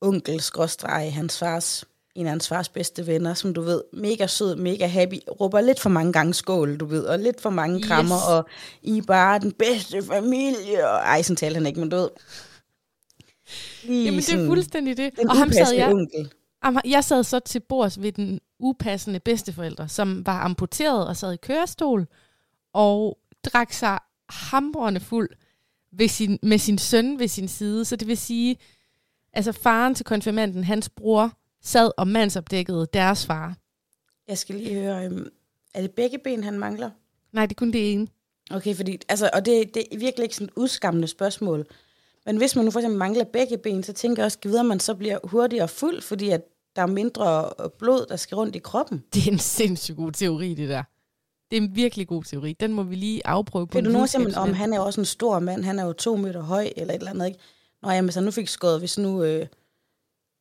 onkel 0.00 0.40
skråstreg, 0.40 1.14
hans 1.14 1.38
fars, 1.38 1.84
en 2.14 2.26
af 2.26 2.30
hans 2.30 2.48
fars 2.48 2.68
bedste 2.68 3.06
venner, 3.06 3.34
som 3.34 3.54
du 3.54 3.60
ved, 3.62 3.82
mega 3.92 4.26
sød, 4.26 4.56
mega 4.56 4.86
happy, 4.86 5.14
råber 5.40 5.60
lidt 5.60 5.80
for 5.80 5.90
mange 5.90 6.12
gange 6.12 6.34
skål, 6.34 6.76
du 6.76 6.84
ved, 6.84 7.04
og 7.04 7.18
lidt 7.18 7.40
for 7.40 7.50
mange 7.50 7.82
krammer, 7.82 8.16
Yes. 8.16 8.28
og 8.28 8.48
I 8.82 8.98
er 8.98 9.02
bare 9.02 9.38
den 9.38 9.52
bedste 9.52 10.02
familie, 10.02 10.88
og 10.88 10.96
ej, 10.98 11.22
sådan 11.22 11.36
talte 11.36 11.54
han 11.58 11.66
ikke, 11.66 11.80
men 11.80 11.88
du 11.88 11.96
ved. 11.96 12.10
Lige 13.84 14.04
Jamen, 14.04 14.20
det 14.20 14.32
er 14.34 14.46
fuldstændig 14.46 14.96
det. 14.96 15.10
Og 15.28 15.36
ham 15.36 15.52
sad 15.52 15.74
jeg, 15.74 15.92
onkel. 15.92 16.32
Jeg 16.84 17.04
sad 17.04 17.24
så 17.24 17.38
til 17.38 17.60
bords 17.60 18.02
ved 18.02 18.12
den 18.12 18.40
upassende 18.58 19.20
bedsteforælder, 19.20 19.86
som 19.86 20.26
var 20.26 20.40
amputeret 20.40 21.06
og 21.06 21.16
sad 21.16 21.32
i 21.32 21.36
kørestol, 21.36 22.06
og 22.72 23.18
drak 23.44 23.72
sig 23.72 23.98
hamrende 24.28 25.00
fuld 25.00 25.30
ved 25.92 26.08
sin, 26.08 26.38
med 26.42 26.58
sin 26.58 26.78
søn 26.78 27.18
ved 27.18 27.28
sin 27.28 27.48
side. 27.48 27.84
Så 27.84 27.96
det 27.96 28.08
vil 28.08 28.16
sige, 28.16 28.56
altså 29.32 29.52
faren 29.52 29.94
til 29.94 30.04
konfirmanden, 30.04 30.64
hans 30.64 30.88
bror, 30.88 31.32
sad 31.62 31.90
og 31.96 32.08
mandsopdækkede 32.08 32.86
deres 32.92 33.26
far. 33.26 33.56
Jeg 34.28 34.38
skal 34.38 34.54
lige 34.54 34.74
høre, 34.74 35.04
øhm, 35.04 35.26
er 35.74 35.80
det 35.80 35.90
begge 35.90 36.18
ben, 36.18 36.44
han 36.44 36.58
mangler? 36.58 36.90
Nej, 37.32 37.46
det 37.46 37.54
er 37.56 37.58
kun 37.58 37.72
det 37.72 37.92
ene. 37.92 38.08
Okay, 38.50 38.74
fordi, 38.74 38.98
altså, 39.08 39.30
og 39.32 39.46
det, 39.46 39.74
det 39.74 39.84
er 39.92 39.98
virkelig 39.98 40.22
ikke 40.22 40.34
sådan 40.34 40.48
et 40.48 40.52
udskammende 40.56 41.08
spørgsmål. 41.08 41.66
Men 42.26 42.36
hvis 42.36 42.56
man 42.56 42.64
nu 42.64 42.70
for 42.70 42.80
eksempel 42.80 42.98
mangler 42.98 43.24
begge 43.24 43.58
ben, 43.58 43.82
så 43.82 43.92
tænker 43.92 44.22
jeg 44.22 44.24
også, 44.24 44.58
at 44.58 44.66
man 44.66 44.80
så 44.80 44.94
bliver 44.94 45.18
hurtigere 45.24 45.68
fuld, 45.68 46.02
fordi 46.02 46.30
at 46.30 46.42
der 46.76 46.82
er 46.82 46.86
mindre 46.86 47.50
øh, 47.60 47.70
blod, 47.78 48.06
der 48.08 48.16
skal 48.16 48.34
rundt 48.34 48.56
i 48.56 48.58
kroppen. 48.58 49.04
Det 49.14 49.26
er 49.26 49.32
en 49.32 49.38
sindssygt 49.38 49.96
god 49.96 50.12
teori, 50.12 50.54
det 50.54 50.68
der. 50.68 50.82
Det 51.50 51.56
er 51.58 51.62
en 51.62 51.76
virkelig 51.76 52.08
god 52.08 52.24
teori. 52.24 52.56
Den 52.60 52.72
må 52.72 52.82
vi 52.82 52.94
lige 52.94 53.26
afprøve 53.26 53.66
på 53.66 53.72
Kan 53.72 53.84
du 53.84 53.90
en 53.90 53.92
nogensinde 53.92 54.36
om, 54.36 54.52
han 54.52 54.72
er 54.72 54.76
jo 54.76 54.84
også 54.84 55.00
en 55.00 55.04
stor 55.04 55.38
mand, 55.38 55.64
han 55.64 55.78
er 55.78 55.84
jo 55.84 55.92
to 55.92 56.16
meter 56.16 56.42
høj, 56.42 56.70
eller 56.76 56.94
et 56.94 56.98
eller 56.98 57.10
andet, 57.10 57.26
ikke? 57.26 57.38
Nå 57.82 57.90
ja, 57.90 58.02
hvis 58.02 58.14
han 58.14 58.24
nu 58.24 58.30
fik 58.30 58.48
skåret, 58.48 58.78
hvis 58.78 58.98
nu, 58.98 59.22
øh, 59.22 59.46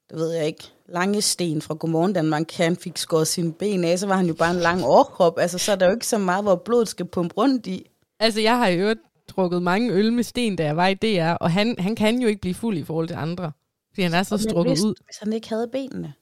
det 0.10 0.20
ved 0.20 0.32
jeg 0.32 0.46
ikke, 0.48 0.64
Lange 0.90 1.22
Sten 1.22 1.62
fra 1.62 1.74
Godmorgen 1.74 2.14
Danmark, 2.14 2.52
han 2.52 2.76
fik 2.76 2.98
skåret 2.98 3.28
sine 3.28 3.54
ben 3.54 3.84
af, 3.84 4.00
så 4.00 4.08
var 4.08 4.16
han 4.16 4.26
jo 4.26 4.34
bare 4.34 4.54
en 4.54 4.60
lang 4.60 4.84
overkrop, 4.84 5.40
altså 5.40 5.58
så 5.58 5.72
er 5.72 5.76
der 5.76 5.86
jo 5.86 5.92
ikke 5.94 6.08
så 6.08 6.18
meget, 6.18 6.44
hvor 6.44 6.56
blodet 6.56 6.88
skal 6.88 7.06
pumpe 7.06 7.36
rundt 7.38 7.68
i. 7.68 7.90
Altså, 8.20 8.42
jeg 8.42 8.58
har 8.58 8.68
i 8.68 8.78
øvrigt 8.78 9.00
drukket 9.28 9.64
mange 9.64 9.94
øl 9.94 10.14
med 10.14 10.24
sten, 10.24 10.56
da 10.56 10.64
jeg 10.64 10.78
var 10.78 10.88
i 10.88 10.94
DR, 10.94 11.32
og 11.32 11.52
han, 11.52 11.76
han 11.80 11.96
kan 11.96 12.22
jo 12.22 12.28
ikke 12.28 12.42
blive 12.42 12.54
fuld 12.54 12.78
i 12.78 12.84
forhold 12.84 13.08
til 13.08 13.16
andre. 13.16 13.52
Fordi 13.94 14.02
han 14.02 14.14
er 14.14 14.24
så 14.24 14.36
Men 14.36 14.50
strukket 14.50 14.72
hvis, 14.72 14.84
ud. 14.84 14.94
hvis 15.06 15.18
han 15.18 15.34
ikke 15.34 15.50
havde 15.50 15.68
benene, 15.72 16.14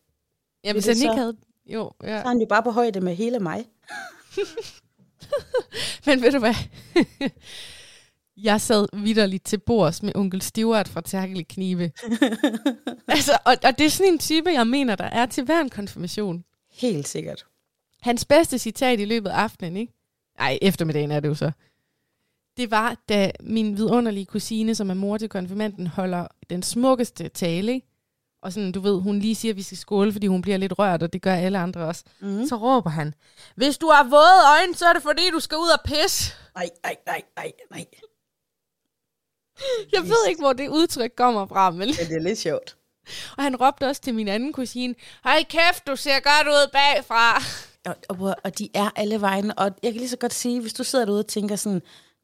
Ja, 0.63 0.69
vil 0.69 0.73
hvis 0.73 0.85
han 0.85 0.95
ikke 0.95 1.07
så- 1.07 1.15
havde... 1.15 1.37
Jo, 1.65 1.91
ja. 2.03 2.07
så 2.07 2.13
er 2.23 2.27
han 2.27 2.39
jo 2.39 2.45
bare 2.49 2.63
på 2.63 2.71
højde 2.71 3.01
med 3.01 3.15
hele 3.15 3.39
mig. 3.39 3.65
Men 6.05 6.21
ved 6.21 6.31
du 6.31 6.39
hvad? 6.39 6.53
jeg 8.49 8.61
sad 8.61 8.87
vidderligt 8.93 9.45
til 9.45 9.57
bords 9.57 10.03
med 10.03 10.15
onkel 10.15 10.41
Stivert 10.41 10.87
fra 10.87 11.01
Tærkelig 11.01 11.47
Knive. 11.47 11.83
altså, 13.07 13.37
og, 13.45 13.55
og 13.63 13.77
det 13.77 13.85
er 13.85 13.89
sådan 13.89 14.13
en 14.13 14.19
type, 14.19 14.49
jeg 14.49 14.67
mener, 14.67 14.95
der 14.95 15.03
er 15.05 15.25
til 15.25 15.43
hver 15.43 15.61
en 15.61 15.69
konfirmation. 15.69 16.43
Helt 16.71 17.07
sikkert. 17.07 17.45
Hans 18.01 18.25
bedste 18.25 18.59
citat 18.59 18.99
i 18.99 19.05
løbet 19.05 19.29
af 19.29 19.35
aftenen, 19.35 19.77
ikke? 19.77 19.93
Ej, 20.39 20.59
eftermiddagen 20.61 21.11
er 21.11 21.19
det 21.19 21.27
jo 21.27 21.35
så. 21.35 21.51
Det 22.57 22.71
var, 22.71 22.97
da 23.09 23.31
min 23.43 23.77
vidunderlige 23.77 24.25
kusine, 24.25 24.75
som 24.75 24.89
er 24.89 24.93
mor 24.93 25.17
til 25.17 25.29
konfirmanden, 25.29 25.87
holder 25.87 26.27
den 26.49 26.63
smukkeste 26.63 27.29
tale, 27.29 27.73
ikke? 27.73 27.87
Og 28.41 28.53
sådan, 28.53 28.71
du 28.71 28.79
ved, 28.79 29.01
hun 29.01 29.19
lige 29.19 29.35
siger, 29.35 29.53
at 29.53 29.57
vi 29.57 29.63
skal 29.63 29.77
skåle, 29.77 30.11
fordi 30.11 30.27
hun 30.27 30.41
bliver 30.41 30.57
lidt 30.57 30.79
rørt, 30.79 31.03
og 31.03 31.13
det 31.13 31.21
gør 31.21 31.33
alle 31.33 31.57
andre 31.59 31.81
også. 31.81 32.03
Mm. 32.19 32.47
Så 32.47 32.55
råber 32.55 32.89
han, 32.89 33.13
hvis 33.55 33.77
du 33.77 33.89
har 33.89 34.03
våde 34.03 34.59
øjne, 34.59 34.75
så 34.75 34.85
er 34.85 34.93
det 34.93 35.01
fordi, 35.01 35.29
du 35.33 35.39
skal 35.39 35.57
ud 35.57 35.69
og 35.69 35.79
pisse. 35.85 36.33
Nej, 36.55 36.69
nej, 36.83 36.95
nej, 37.05 37.21
nej, 37.35 37.51
nej. 37.71 37.85
Jeg 39.91 40.03
ved 40.03 40.27
ikke, 40.29 40.41
hvor 40.41 40.53
det 40.53 40.67
udtryk 40.67 41.11
kommer 41.17 41.47
fra, 41.47 41.69
men... 41.71 41.79
Men 41.79 41.87
det 41.87 42.15
er 42.15 42.19
lidt 42.19 42.39
sjovt. 42.39 42.77
Og 43.37 43.43
han 43.43 43.55
råbte 43.55 43.87
også 43.87 44.01
til 44.01 44.13
min 44.15 44.27
anden 44.27 44.53
kusine, 44.53 44.95
hej 45.23 45.43
kæft, 45.49 45.87
du 45.87 45.95
ser 45.95 46.19
godt 46.19 46.47
ud 46.47 46.71
bagfra. 46.71 47.41
Og, 47.85 47.95
og, 48.09 48.35
og 48.43 48.59
de 48.59 48.69
er 48.73 48.89
alle 48.95 49.21
vejen, 49.21 49.51
og 49.59 49.71
jeg 49.83 49.91
kan 49.91 49.99
lige 49.99 50.09
så 50.09 50.17
godt 50.17 50.33
sige, 50.33 50.61
hvis 50.61 50.73
du 50.73 50.83
sidder 50.83 51.05
derude 51.05 51.19
og 51.19 51.27
tænker 51.27 51.55
sådan, 51.55 51.81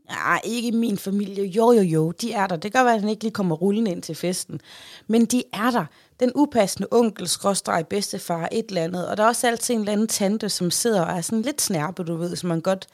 nej, 0.10 0.42
ikke 0.44 0.72
min 0.72 0.98
familie, 0.98 1.46
jo, 1.46 1.72
jo, 1.72 1.82
jo, 1.82 2.12
de 2.12 2.34
er 2.34 2.48
der. 2.48 2.56
Det 2.56 2.72
kan 2.72 2.80
godt 2.80 2.86
være, 2.86 2.96
at 2.96 3.02
han 3.02 3.10
ikke 3.10 3.24
lige 3.24 3.34
kommer 3.34 3.56
rullende 3.56 3.92
ind 3.92 4.02
til 4.02 4.16
festen, 4.16 4.62
men 5.08 5.26
de 5.26 5.44
er 5.54 5.72
der. 5.72 5.86
Den 6.20 6.32
upassende 6.36 6.88
onkel, 6.92 7.28
skråstreg, 7.28 7.88
bedstefar, 7.88 8.50
et 8.52 8.66
eller 8.68 8.84
andet, 8.84 9.08
og 9.08 9.18
der 9.18 9.24
er 9.24 9.28
også 9.28 9.48
altid 9.48 9.74
en 9.74 9.80
eller 9.80 9.92
anden 9.92 10.08
tante, 10.08 10.50
som 10.50 10.72
sidder 10.72 11.02
og 11.02 11.18
er 11.18 11.22
sådan 11.22 11.42
lidt 11.42 11.62
snærpe, 11.62 12.04
du 12.04 12.16
ved, 12.16 12.36
som 12.36 12.50
man 12.50 12.62
godt... 12.62 12.88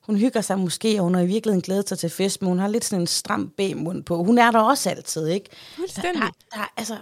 Hun 0.00 0.16
hygger 0.16 0.40
sig 0.40 0.58
måske, 0.58 0.98
og 0.98 1.04
hun 1.04 1.14
har 1.14 1.22
i 1.22 1.26
virkeligheden 1.26 1.62
glædet 1.62 1.88
sig 1.88 1.98
til 1.98 2.10
fest, 2.10 2.42
men 2.42 2.48
hun 2.48 2.58
har 2.58 2.68
lidt 2.68 2.84
sådan 2.84 3.00
en 3.00 3.06
stram 3.06 3.48
B-mund 3.48 4.02
på. 4.02 4.24
Hun 4.24 4.38
er 4.38 4.50
der 4.50 4.60
også 4.60 4.90
altid, 4.90 5.26
ikke? 5.26 5.50
Fuldstændig. 5.76 6.22
Der, 6.22 6.30
der, 6.54 6.72
altså, 6.76 6.96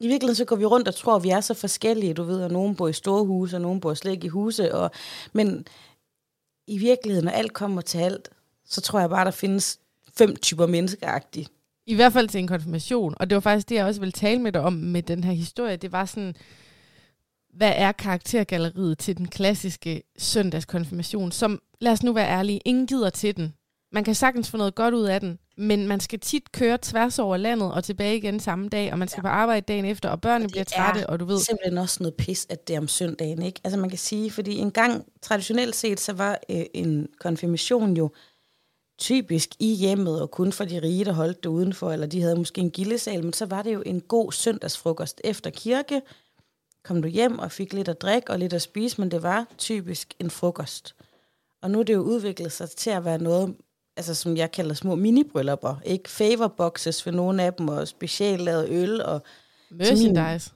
I 0.00 0.08
virkeligheden 0.08 0.36
så 0.36 0.44
går 0.44 0.56
vi 0.56 0.64
rundt 0.64 0.88
og 0.88 0.94
tror, 0.94 1.16
at 1.16 1.22
vi 1.22 1.30
er 1.30 1.40
så 1.40 1.54
forskellige, 1.54 2.14
du 2.14 2.22
ved, 2.22 2.42
og 2.42 2.50
nogen 2.50 2.76
bor 2.76 2.88
i 2.88 2.92
store 2.92 3.24
huse, 3.24 3.56
og 3.56 3.60
nogen 3.60 3.80
bor 3.80 3.94
slet 3.94 4.12
ikke 4.12 4.24
i 4.24 4.28
huse, 4.28 4.74
og, 4.74 4.90
men 5.32 5.66
i 6.66 6.78
virkeligheden, 6.78 7.24
når 7.24 7.32
alt 7.32 7.52
kommer 7.52 7.80
til 7.80 7.98
alt, 7.98 8.28
så 8.66 8.80
tror 8.80 9.00
jeg 9.00 9.10
bare, 9.10 9.24
der 9.24 9.30
findes 9.30 9.78
fem 10.18 10.36
typer 10.36 10.66
menneskeagtige. 10.66 11.46
I 11.86 11.94
hvert 11.94 12.12
fald 12.12 12.28
til 12.28 12.38
en 12.38 12.46
konfirmation. 12.46 13.14
Og 13.20 13.30
det 13.30 13.34
var 13.34 13.40
faktisk 13.40 13.68
det, 13.68 13.74
jeg 13.74 13.84
også 13.84 14.00
ville 14.00 14.12
tale 14.12 14.40
med 14.40 14.52
dig 14.52 14.60
om 14.60 14.72
med 14.72 15.02
den 15.02 15.24
her 15.24 15.32
historie. 15.32 15.76
Det 15.76 15.92
var 15.92 16.04
sådan, 16.04 16.34
hvad 17.54 17.72
er 17.76 17.92
karaktergalleriet 17.92 18.98
til 18.98 19.16
den 19.16 19.28
klassiske 19.28 20.02
søndagskonfirmation, 20.18 21.32
som, 21.32 21.62
lad 21.80 21.92
os 21.92 22.02
nu 22.02 22.12
være 22.12 22.28
ærlige, 22.28 22.60
ingen 22.64 22.86
gider 22.86 23.10
til 23.10 23.36
den. 23.36 23.54
Man 23.92 24.04
kan 24.04 24.14
sagtens 24.14 24.50
få 24.50 24.56
noget 24.56 24.74
godt 24.74 24.94
ud 24.94 25.04
af 25.04 25.20
den, 25.20 25.38
men 25.56 25.88
man 25.88 26.00
skal 26.00 26.20
tit 26.20 26.52
køre 26.52 26.78
tværs 26.82 27.18
over 27.18 27.36
landet 27.36 27.72
og 27.72 27.84
tilbage 27.84 28.16
igen 28.16 28.40
samme 28.40 28.68
dag, 28.68 28.92
og 28.92 28.98
man 28.98 29.08
skal 29.08 29.18
ja. 29.18 29.22
på 29.22 29.28
arbejde 29.28 29.64
dagen 29.68 29.84
efter, 29.84 30.08
og 30.08 30.20
børnene 30.20 30.48
bliver 30.48 30.64
trætte, 30.64 31.06
og 31.10 31.20
du 31.20 31.24
ved... 31.24 31.40
simpelthen 31.40 31.78
også 31.78 31.96
noget 32.00 32.14
pis, 32.14 32.46
at 32.50 32.68
det 32.68 32.76
er 32.76 32.80
om 32.80 32.88
søndagen, 32.88 33.42
ikke? 33.42 33.60
Altså 33.64 33.78
man 33.78 33.88
kan 33.88 33.98
sige, 33.98 34.30
fordi 34.30 34.56
en 34.56 34.70
gang, 34.70 35.04
traditionelt 35.22 35.76
set, 35.76 36.00
så 36.00 36.12
var 36.12 36.38
øh, 36.50 36.64
en 36.74 37.08
konfirmation 37.20 37.96
jo 37.96 38.10
typisk 38.98 39.50
i 39.58 39.74
hjemmet, 39.74 40.22
og 40.22 40.30
kun 40.30 40.52
for 40.52 40.64
de 40.64 40.82
rige, 40.82 41.04
der 41.04 41.12
holdt 41.12 41.42
det 41.42 41.48
udenfor, 41.48 41.92
eller 41.92 42.06
de 42.06 42.22
havde 42.22 42.36
måske 42.36 42.60
en 42.60 42.70
gildesal, 42.70 43.24
men 43.24 43.32
så 43.32 43.46
var 43.46 43.62
det 43.62 43.74
jo 43.74 43.82
en 43.86 44.00
god 44.00 44.32
søndagsfrokost 44.32 45.20
efter 45.24 45.50
kirke, 45.50 46.02
kom 46.84 47.02
du 47.02 47.08
hjem 47.08 47.38
og 47.38 47.52
fik 47.52 47.72
lidt 47.72 47.88
at 47.88 48.02
drikke 48.02 48.30
og 48.30 48.38
lidt 48.38 48.52
at 48.52 48.62
spise, 48.62 49.00
men 49.00 49.10
det 49.10 49.22
var 49.22 49.46
typisk 49.58 50.14
en 50.18 50.30
frokost. 50.30 50.94
Og 51.62 51.70
nu 51.70 51.78
er 51.78 51.82
det 51.82 51.94
jo 51.94 52.00
udviklet 52.00 52.52
sig 52.52 52.70
til 52.70 52.90
at 52.90 53.04
være 53.04 53.18
noget, 53.18 53.54
altså 53.96 54.14
som 54.14 54.36
jeg 54.36 54.52
kalder 54.52 54.74
små 54.74 54.94
mini-bryllupper. 54.94 55.74
Ikke 55.84 56.10
favorboxes 56.10 57.02
for 57.02 57.10
nogle 57.10 57.42
af 57.42 57.54
dem, 57.54 57.68
og 57.68 57.88
specielt 57.88 58.42
lavet 58.42 58.68
øl. 58.68 59.02
Og 59.02 59.22
Merchandise. 59.70 60.52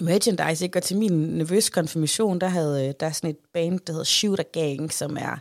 Min, 0.00 0.06
merchandise, 0.06 0.64
ikke? 0.64 0.78
Og 0.78 0.82
til 0.82 0.96
min 0.96 1.12
nervøs 1.12 1.70
konfirmation, 1.70 2.38
der 2.38 2.48
havde 2.48 2.88
øh, 2.88 2.94
der 3.00 3.06
er 3.06 3.12
sådan 3.12 3.30
et 3.30 3.38
band, 3.52 3.80
der 3.80 3.92
hedder 3.92 4.04
Shooter 4.04 4.44
Gang, 4.52 4.92
som 4.92 5.16
er 5.16 5.38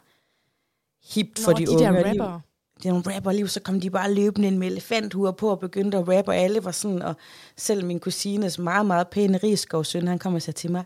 hipt 1.12 1.40
for 1.40 1.52
Nå, 1.52 1.58
de, 1.58 1.66
de 1.66 1.70
unge. 1.72 1.84
der 1.84 2.10
rapper. 2.10 2.40
det 2.78 2.86
er 2.86 2.90
nogle 2.90 3.16
rapper 3.16 3.32
lige, 3.32 3.48
så 3.48 3.60
kom 3.60 3.80
de 3.80 3.90
bare 3.90 4.14
løbende 4.14 4.48
ind 4.48 4.58
med 4.58 4.68
elefanthuer 4.68 5.32
på 5.32 5.50
og 5.50 5.60
begyndte 5.60 5.98
at 5.98 6.08
rappe, 6.08 6.32
og 6.32 6.36
alle 6.36 6.64
var 6.64 6.72
sådan, 6.72 7.02
og 7.02 7.16
selv 7.58 7.86
min 7.86 8.00
kusines 8.00 8.60
meget, 8.60 8.86
meget 8.86 9.08
pæne 9.08 9.38
Rigskov 9.38 9.84
søn, 9.84 10.08
han 10.08 10.20
kom 10.20 10.34
og 10.34 10.42
sagde 10.42 10.58
til 10.58 10.72
mig, 10.72 10.84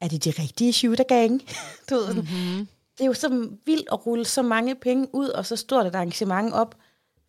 er 0.00 0.08
det 0.08 0.24
de 0.24 0.30
rigtige 0.30 0.72
shooter 0.72 1.04
gang? 1.04 1.42
du 1.90 1.94
ved, 1.94 2.14
Mm-hmm. 2.14 2.68
det 2.98 3.00
er 3.00 3.06
jo 3.06 3.12
så 3.14 3.48
vildt 3.66 3.88
at 3.92 4.06
rulle 4.06 4.24
så 4.24 4.42
mange 4.42 4.74
penge 4.74 5.08
ud, 5.12 5.28
og 5.28 5.46
så 5.46 5.56
stort 5.56 5.86
et 5.86 5.94
arrangement 5.94 6.54
op 6.54 6.74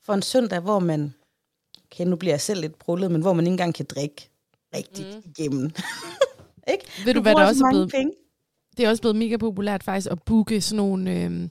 for 0.05 0.13
en 0.13 0.21
søndag, 0.21 0.59
hvor 0.59 0.79
man, 0.79 1.13
okay, 1.91 2.05
nu 2.05 2.15
bliver 2.15 2.33
jeg 2.33 2.41
selv 2.41 2.61
lidt 2.61 2.79
brullet, 2.79 3.11
men 3.11 3.21
hvor 3.21 3.33
man 3.33 3.45
ikke 3.45 3.51
engang 3.53 3.73
kan 3.75 3.85
drikke 3.85 4.29
rigtigt 4.75 5.07
mm. 5.25 5.31
igennem. 5.37 5.63
ikke? 6.73 6.85
Ved 7.05 7.13
du, 7.13 7.21
hvad 7.21 7.33
bruger 7.33 7.45
der 7.45 7.53
så 7.53 7.53
også 7.53 7.59
er 7.59 7.63
mange 7.63 7.73
blevet, 7.73 7.91
Penge. 7.91 8.13
det 8.77 8.85
er 8.85 8.89
også 8.89 9.01
blevet 9.01 9.15
mega 9.15 9.37
populært 9.37 9.83
faktisk 9.83 10.11
at 10.11 10.23
booke 10.23 10.61
sådan 10.61 10.77
nogle 10.77 11.11
øh, 11.11 11.49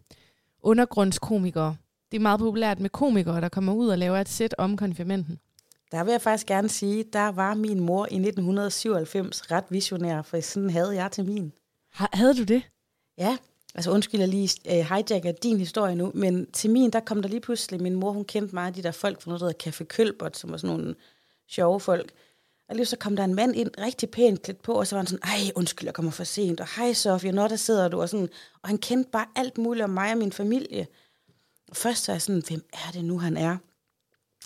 undergrundskomikere. 0.66 1.76
Det 2.10 2.16
er 2.16 2.20
meget 2.22 2.40
populært 2.40 2.80
med 2.80 2.90
komikere, 2.90 3.40
der 3.40 3.48
kommer 3.48 3.72
ud 3.74 3.88
og 3.88 3.98
laver 3.98 4.18
et 4.18 4.28
sæt 4.28 4.54
om 4.58 4.76
konfirmanden. 4.76 5.38
Der 5.92 6.04
vil 6.04 6.10
jeg 6.12 6.20
faktisk 6.22 6.46
gerne 6.46 6.68
sige, 6.68 7.04
der 7.12 7.28
var 7.28 7.54
min 7.54 7.80
mor 7.80 8.04
i 8.10 8.14
1997 8.16 9.50
ret 9.50 9.64
visionær, 9.70 10.22
for 10.22 10.40
sådan 10.40 10.70
havde 10.70 10.94
jeg 10.94 11.12
til 11.12 11.24
min. 11.24 11.52
Ha- 11.92 12.06
Havde 12.12 12.34
du 12.36 12.42
det? 12.44 12.62
Ja, 13.18 13.36
altså 13.74 13.90
undskyld, 13.90 14.20
jeg 14.20 14.28
lige 14.28 14.50
uh, 14.64 14.72
hijacker 14.72 15.32
din 15.32 15.58
historie 15.58 15.94
nu, 15.94 16.10
men 16.14 16.46
til 16.52 16.70
min, 16.70 16.90
der 16.90 17.00
kom 17.00 17.22
der 17.22 17.28
lige 17.28 17.40
pludselig, 17.40 17.82
min 17.82 17.94
mor, 17.94 18.12
hun 18.12 18.24
kendte 18.24 18.54
meget 18.54 18.66
af 18.68 18.74
de 18.74 18.82
der 18.82 18.90
folk 18.90 19.22
fra 19.22 19.28
noget, 19.30 19.40
der 19.40 19.46
hedder 19.46 19.70
Café 19.70 19.84
Kølbert, 19.84 20.36
som 20.36 20.50
var 20.50 20.56
sådan 20.56 20.76
nogle 20.76 20.94
sjove 21.48 21.80
folk. 21.80 22.10
Og 22.68 22.76
lige 22.76 22.86
så 22.86 22.96
kom 22.96 23.16
der 23.16 23.24
en 23.24 23.34
mand 23.34 23.56
ind, 23.56 23.70
rigtig 23.78 24.10
pænt 24.10 24.42
klædt 24.42 24.62
på, 24.62 24.72
og 24.72 24.86
så 24.86 24.96
var 24.96 25.00
han 25.00 25.06
sådan, 25.06 25.28
ej, 25.28 25.52
undskyld, 25.54 25.86
jeg 25.86 25.94
kommer 25.94 26.12
for 26.12 26.24
sent, 26.24 26.60
og 26.60 26.66
hej 26.76 26.92
Sofie, 26.92 27.32
når 27.32 27.48
der 27.48 27.56
sidder 27.56 27.88
du, 27.88 28.00
og 28.00 28.08
sådan, 28.08 28.28
og 28.62 28.68
han 28.68 28.78
kendte 28.78 29.10
bare 29.10 29.26
alt 29.36 29.58
muligt 29.58 29.84
om 29.84 29.90
mig 29.90 30.12
og 30.12 30.18
min 30.18 30.32
familie. 30.32 30.86
Og 31.70 31.76
først 31.76 32.04
så 32.04 32.12
jeg 32.12 32.22
sådan, 32.22 32.42
hvem 32.48 32.64
er 32.72 32.92
det 32.92 33.04
nu, 33.04 33.18
han 33.18 33.36
er? 33.36 33.56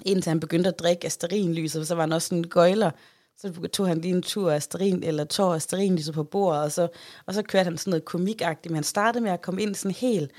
Indtil 0.04 0.30
han 0.30 0.40
begyndte 0.40 0.68
at 0.68 0.78
drikke 0.78 1.06
asterinlyset, 1.06 1.86
så 1.86 1.94
var 1.94 2.02
han 2.02 2.12
også 2.12 2.28
sådan 2.28 2.38
en 2.38 2.48
gøjler. 2.48 2.90
Så 3.36 3.68
tog 3.72 3.88
han 3.88 4.00
lige 4.00 4.14
en 4.14 4.22
tur 4.22 4.50
af 4.50 4.56
asterin, 4.56 5.02
eller 5.02 5.24
tår 5.24 5.76
lige 5.76 6.04
så 6.04 6.12
på 6.12 6.24
bordet, 6.24 6.62
og 6.62 6.72
så, 6.72 6.88
og 7.26 7.34
så 7.34 7.42
kørte 7.42 7.64
han 7.64 7.78
sådan 7.78 7.90
noget 7.90 8.04
komikagtigt. 8.04 8.70
Men 8.70 8.74
han 8.74 8.84
startede 8.84 9.24
med 9.24 9.30
at 9.30 9.42
komme 9.42 9.62
ind 9.62 9.74
sådan 9.74 9.94
helt, 9.94 10.30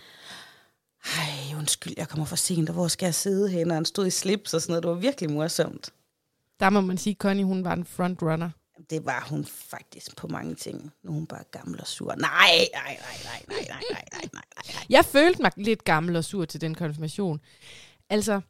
ej, 1.05 1.57
undskyld, 1.57 1.93
jeg 1.97 2.09
kommer 2.09 2.25
for 2.25 2.35
sent, 2.35 2.69
og 2.69 2.75
hvor 2.75 2.87
skal 2.87 3.05
jeg 3.05 3.15
sidde 3.15 3.49
hen? 3.49 3.71
Og 3.71 3.77
han 3.77 3.85
stod 3.85 4.07
i 4.07 4.09
slips 4.09 4.53
og 4.53 4.61
sådan 4.61 4.71
noget. 4.71 4.83
Det 4.83 4.89
var 4.89 4.95
virkelig 4.95 5.31
morsomt. 5.31 5.93
Der 6.61 6.69
må 6.69 6.81
man 6.81 6.97
sige, 6.97 7.11
at 7.11 7.17
Connie 7.17 7.45
hun 7.45 7.63
var 7.63 7.73
en 7.73 7.85
frontrunner. 7.85 8.49
Det 8.89 9.05
var 9.05 9.27
hun 9.29 9.45
faktisk 9.45 10.17
på 10.17 10.27
mange 10.27 10.55
ting. 10.55 10.91
Nu 11.03 11.09
er 11.09 11.13
hun 11.13 11.27
bare 11.27 11.43
gammel 11.51 11.81
og 11.81 11.87
sur. 11.87 12.15
Nej, 12.15 12.67
nej, 12.73 12.97
nej, 13.01 13.17
nej, 13.23 13.45
nej, 13.47 13.65
nej, 13.69 13.83
nej, 13.91 14.03
nej, 14.13 14.29
nej. 14.33 14.85
Jeg 14.89 15.05
følte 15.05 15.41
mig 15.41 15.51
lidt 15.57 15.83
gammel 15.83 16.15
og 16.15 16.23
sur 16.25 16.45
til 16.45 16.61
den 16.61 16.75
konfirmation. 16.75 17.41
Altså, 18.09 18.41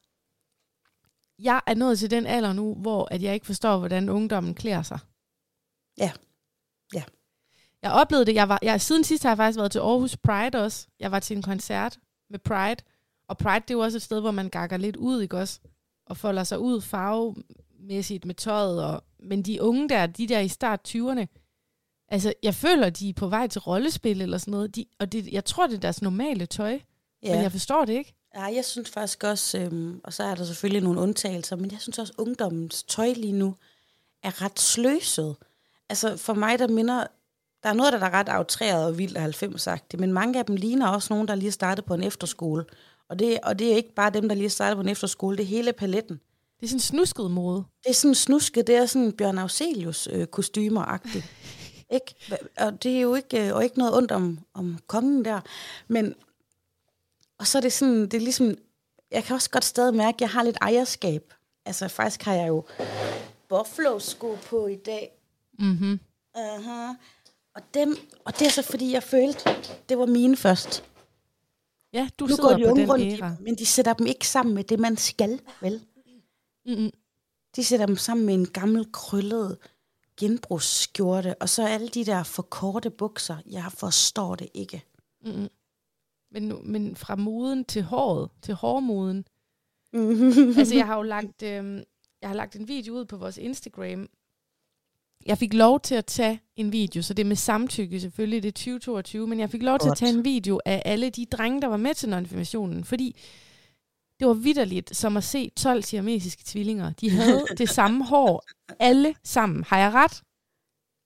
jeg 1.40 1.62
er 1.68 1.74
nået 1.74 2.00
til 2.00 2.12
den 2.12 2.26
alder 2.26 2.54
nu, 2.54 2.76
hvor 2.76 3.08
at 3.12 3.22
jeg 3.22 3.34
ikke 3.34 3.46
forstår, 3.46 3.78
hvordan 3.78 4.10
ungdommen 4.10 4.56
klæder 4.56 4.82
sig. 4.82 5.00
Ja. 5.98 6.12
Ja. 6.94 7.04
Jeg 7.82 7.92
oplevede 7.92 8.26
det. 8.26 8.36
Jeg 8.36 8.50
var, 8.50 8.60
jeg, 8.62 8.82
siden 8.82 9.04
sidst 9.04 9.24
har 9.24 9.30
jeg 9.30 9.38
faktisk 9.38 9.58
været 9.58 9.72
til 9.72 9.80
Aarhus 9.80 10.18
Pride 10.18 10.64
også. 10.64 10.88
Jeg 11.00 11.12
var 11.12 11.20
til 11.20 11.38
en 11.38 11.44
koncert 11.44 12.00
med 12.30 12.40
Pride. 12.40 12.84
Og 13.28 13.38
Pride, 13.38 13.60
det 13.60 13.70
er 13.70 13.74
jo 13.74 13.80
også 13.80 13.98
et 13.98 14.02
sted, 14.02 14.22
hvor 14.22 14.32
man 14.32 14.50
gakker 14.50 14.78
lidt 14.78 14.96
ud, 14.96 15.22
ikke 15.22 15.38
også? 15.38 15.60
Og 16.06 16.18
folder 16.18 16.44
sig 16.44 16.60
ud 16.60 16.82
farvemæssigt 17.82 18.26
med 18.26 18.36
tøjet. 18.36 18.84
Og, 18.84 19.04
men 19.20 19.44
de 19.44 19.62
unge 19.62 19.90
der, 19.90 20.06
de 20.06 20.28
der 20.28 20.40
i 20.40 20.48
start 20.48 20.96
20'erne, 20.96 21.26
altså 22.08 22.34
jeg 22.44 22.56
føler, 22.56 22.90
de 22.90 23.10
er 23.10 23.14
på 23.14 23.28
vej 23.28 23.48
til 23.48 23.62
rollespil 23.62 24.22
eller 24.22 24.38
sådan 24.38 24.52
noget. 24.52 24.76
De, 24.76 24.86
og 25.00 25.12
det, 25.12 25.28
jeg 25.28 25.46
tror, 25.46 25.68
det 25.68 25.76
er 25.76 25.80
deres 25.80 26.02
normale 26.02 26.46
tøj. 26.46 26.80
Ja. 27.24 27.34
Men 27.34 27.44
jeg 27.44 27.52
forstår 27.52 27.86
det 27.86 27.94
ikke. 27.94 28.14
Ja, 28.36 28.44
jeg 28.44 28.66
synes 28.66 28.90
faktisk 28.90 29.24
også, 29.24 29.60
øhm, 29.60 30.02
og 30.04 30.14
så 30.14 30.24
er 30.24 30.36
der 30.36 30.44
selvfølgelig 30.44 30.84
nogle 30.84 31.02
undtagelser, 31.02 31.56
men 31.56 31.72
jeg 31.72 31.80
synes 31.80 32.00
også, 32.00 32.14
at 32.18 32.22
ungdommens 32.22 32.84
tøj 32.84 33.14
lige 33.14 33.34
nu 33.34 33.56
er 34.24 34.42
ret 34.42 34.60
sløset. 34.60 35.36
Altså 35.90 36.18
for 36.18 36.34
mig, 36.34 36.60
der 36.60 36.68
minder, 36.68 37.08
der 37.64 37.70
er 37.70 37.74
noget, 37.74 37.94
der 37.94 38.00
er 38.00 38.14
ret 38.14 38.30
aftræret 38.30 38.86
og 38.86 38.98
vildt 38.98 39.16
af 39.16 39.22
90 39.22 39.62
sagt 39.62 40.00
men 40.00 40.14
mange 40.14 40.40
af 40.40 40.46
dem 40.46 40.56
ligner 40.56 40.88
også 40.88 41.14
nogen, 41.14 41.28
der 41.28 41.36
lige 41.36 41.52
startet 41.52 41.86
på 41.86 41.94
en 41.94 42.04
efterskole. 42.04 42.66
Og 43.10 43.20
det, 43.20 43.40
og 43.44 43.60
det 43.60 43.72
er 43.72 43.76
ikke 43.76 43.94
bare 43.96 44.10
dem, 44.10 44.30
der 44.30 44.36
lige 44.36 44.50
startet 44.50 44.78
på 44.78 44.82
en 44.82 44.90
efterskole, 44.90 45.38
det 45.38 45.44
er 45.44 45.48
hele 45.48 45.74
paletten. 45.74 46.20
Det 46.62 46.68
er 46.68 46.70
sådan 46.70 46.76
en 46.76 46.80
snusket 46.80 47.32
mode. 47.32 47.64
Det 47.84 47.90
er 47.90 47.94
sådan 47.94 48.16
snusket, 48.16 48.68
det 48.68 48.76
er 48.76 48.86
sådan 48.86 49.12
Bjørn 49.12 49.38
Auselius 49.38 50.08
øh, 50.12 50.28
kostymer-agtigt. 50.28 51.26
ikke? 51.96 52.16
Og 52.58 52.84
det 52.84 52.98
er 52.98 53.02
jo 53.02 53.16
ikke, 53.16 53.48
øh, 53.48 53.56
og 53.56 53.64
ikke 53.64 53.78
noget 53.78 53.98
ondt 53.98 54.12
om, 54.12 54.40
om 54.54 54.80
kongen 54.88 55.26
der, 55.26 55.42
men 55.88 56.16
og 57.38 57.48
så 57.48 57.58
er 57.58 57.62
det 57.62 57.74
sådan, 57.74 58.02
det 58.02 58.14
er 58.14 58.20
ligesom, 58.20 58.58
jeg 59.12 59.24
kan 59.24 59.34
også 59.34 59.50
godt 59.50 59.66
stadig 59.66 59.96
mærke, 59.96 60.16
at 60.16 60.22
jeg 60.22 60.30
har 60.30 60.44
lidt 60.44 60.58
ejerskab. 60.62 61.34
Altså 61.66 61.88
faktisk 61.88 62.24
har 62.24 62.34
jeg 62.34 62.48
jo 62.48 62.64
buffalo-sko 63.50 64.38
på 64.50 64.68
i 64.68 64.76
dag. 64.76 65.12
Mm-hmm. 65.60 66.00
Uh-huh. 66.38 66.96
Og, 67.56 67.62
dem, 67.74 67.98
og 68.26 68.40
det 68.40 68.48
er 68.48 68.52
så 68.52 68.62
fordi, 68.62 68.92
jeg 68.92 69.04
følte, 69.04 69.56
det 69.90 69.98
var 69.98 70.06
mine 70.06 70.38
først. 70.38 70.84
Ja, 71.94 72.10
du 72.20 72.26
nu 72.26 72.36
sidder 72.36 72.50
går 72.50 72.58
de 72.58 72.64
på 72.64 72.76
den 72.76 72.92
rundt 72.92 73.22
æra. 73.22 73.36
men 73.40 73.56
de 73.56 73.66
sætter 73.66 73.94
dem 73.94 74.08
ikke 74.08 74.28
sammen 74.28 74.56
med 74.56 74.64
det, 74.64 74.80
man 74.80 74.98
skal, 74.98 75.40
vel? 75.62 75.82
Mm-mm. 76.66 76.92
De 77.56 77.64
sætter 77.64 77.86
dem 77.86 77.96
sammen 77.96 78.26
med 78.26 78.34
en 78.34 78.48
gammel, 78.48 78.92
krøllet 78.92 79.58
genbrugsskjorte, 80.20 81.36
og 81.42 81.50
så 81.50 81.68
alle 81.68 81.88
de 81.88 82.06
der 82.06 82.24
for 82.24 82.44
korte 82.44 82.90
bukser. 82.90 83.38
Jeg 83.52 83.72
forstår 83.72 84.36
det 84.36 84.50
ikke. 84.54 84.84
Mm-mm. 85.26 85.50
Men, 86.32 86.72
men 86.72 86.96
fra 86.96 87.16
moden 87.16 87.66
til 87.66 87.84
håret, 87.84 88.30
til 88.42 88.54
hårmoden. 88.54 89.26
altså, 90.58 90.76
jeg 90.76 90.86
har 90.86 90.96
jo 90.96 91.02
lagt, 91.02 91.44
øh, 91.44 91.84
jeg 92.22 92.30
har 92.30 92.34
lagt 92.34 92.56
en 92.56 92.68
video 92.68 92.94
ud 92.94 93.06
på 93.06 93.18
vores 93.18 93.38
Instagram. 93.38 94.10
Jeg 95.26 95.38
fik 95.38 95.54
lov 95.54 95.80
til 95.80 95.96
at 95.96 96.06
tage 96.06 96.42
en 96.56 96.72
video, 96.72 97.02
så 97.02 97.14
det 97.14 97.24
er 97.24 97.28
med 97.28 97.36
samtykke 97.36 98.00
selvfølgelig, 98.00 98.44
det 98.44 98.48
er 98.48 98.52
2022, 98.52 99.28
men 99.28 99.40
jeg 99.40 99.50
fik 99.50 99.64
lov 99.64 99.80
til 99.80 99.88
at 99.88 99.90
Godt. 99.90 99.98
tage 99.98 100.14
en 100.14 100.26
video 100.26 100.60
af 100.66 100.82
alle 100.86 101.10
de 101.10 101.26
drenge, 101.26 101.62
der 101.62 101.68
var 101.68 101.78
med 101.78 101.94
til 101.94 102.12
konfirmationen, 102.12 102.84
fordi 102.84 103.16
det 104.22 104.28
var 104.28 104.34
vidderligt 104.34 104.96
som 104.96 105.18
at 105.18 105.24
se 105.24 105.52
12 105.56 105.84
siamesiske 105.84 106.44
tvillinger. 106.46 106.94
De 107.02 107.10
havde 107.10 107.46
det 107.58 107.70
samme 107.70 108.06
hår, 108.06 108.46
alle 108.80 109.16
sammen. 109.24 109.64
Har 109.64 109.78
jeg 109.78 109.94
ret? 109.94 110.22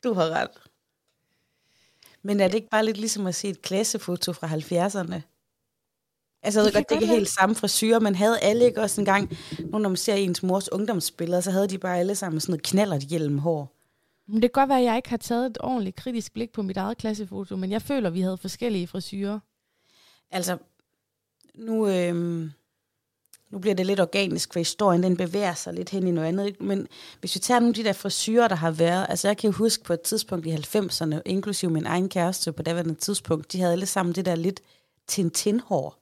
Du 0.03 0.13
har 0.13 0.29
ret. 0.29 0.49
Men 2.23 2.39
er 2.39 2.47
det 2.47 2.55
ikke 2.55 2.69
bare 2.69 2.85
lidt 2.85 2.97
ligesom 2.97 3.27
at 3.27 3.35
se 3.35 3.47
et 3.47 3.61
klassefoto 3.61 4.33
fra 4.33 4.47
70'erne? 4.47 5.21
Altså, 6.43 6.59
jeg 6.59 6.65
ved 6.65 6.73
godt, 6.73 6.89
det 6.89 6.95
er 6.95 7.01
ikke 7.01 7.13
helt 7.13 7.29
samme 7.29 7.55
frisyrer, 7.55 7.99
men 7.99 8.15
havde 8.15 8.39
alle 8.39 8.65
ikke 8.65 8.81
også 8.81 9.01
engang, 9.01 9.37
nu 9.59 9.77
når 9.77 9.89
man 9.89 9.97
ser 9.97 10.13
ens 10.13 10.43
mors 10.43 10.71
ungdomsbilleder, 10.71 11.41
så 11.41 11.51
havde 11.51 11.67
de 11.67 11.77
bare 11.77 11.99
alle 11.99 12.15
sammen 12.15 12.39
sådan 12.39 12.51
noget 12.51 12.63
knallert 12.63 13.01
hjelm 13.01 13.37
hår. 13.37 13.75
Men 14.27 14.41
det 14.41 14.53
kan 14.53 14.61
godt 14.61 14.69
være, 14.69 14.79
at 14.79 14.85
jeg 14.85 14.95
ikke 14.95 15.09
har 15.09 15.17
taget 15.17 15.45
et 15.45 15.57
ordentligt 15.59 15.95
kritisk 15.95 16.33
blik 16.33 16.53
på 16.53 16.61
mit 16.61 16.77
eget 16.77 16.97
klassefoto, 16.97 17.55
men 17.55 17.71
jeg 17.71 17.81
føler, 17.81 18.07
at 18.07 18.13
vi 18.13 18.21
havde 18.21 18.37
forskellige 18.37 18.87
frisyrer. 18.87 19.39
Altså, 20.31 20.57
nu, 21.55 21.87
øhm, 21.87 22.51
nu 23.51 23.59
bliver 23.59 23.75
det 23.75 23.85
lidt 23.85 23.99
organisk, 23.99 24.53
for 24.53 24.59
historien 24.59 25.03
den 25.03 25.17
bevæger 25.17 25.53
sig 25.53 25.73
lidt 25.73 25.89
hen 25.89 26.07
i 26.07 26.11
noget 26.11 26.27
andet. 26.27 26.45
ikke? 26.45 26.63
Men 26.63 26.87
hvis 27.19 27.35
vi 27.35 27.39
tager 27.39 27.59
nogle 27.59 27.71
af 27.71 27.75
de 27.75 27.83
der 27.83 27.93
frisyrer, 27.93 28.47
der 28.47 28.55
har 28.55 28.71
været, 28.71 29.05
altså 29.09 29.27
jeg 29.27 29.37
kan 29.37 29.49
jo 29.49 29.55
huske 29.57 29.83
på 29.83 29.93
et 29.93 30.01
tidspunkt 30.01 30.45
i 30.45 30.55
90'erne, 30.55 31.21
inklusive 31.25 31.71
min 31.71 31.85
egen 31.85 32.09
kæreste 32.09 32.51
på 32.51 32.63
daværende 32.63 32.95
tidspunkt, 32.95 33.51
de 33.51 33.59
havde 33.59 33.73
alle 33.73 33.85
sammen 33.85 34.15
det 34.15 34.25
der 34.25 34.35
lidt 34.35 34.61
tintinhår. 35.07 35.97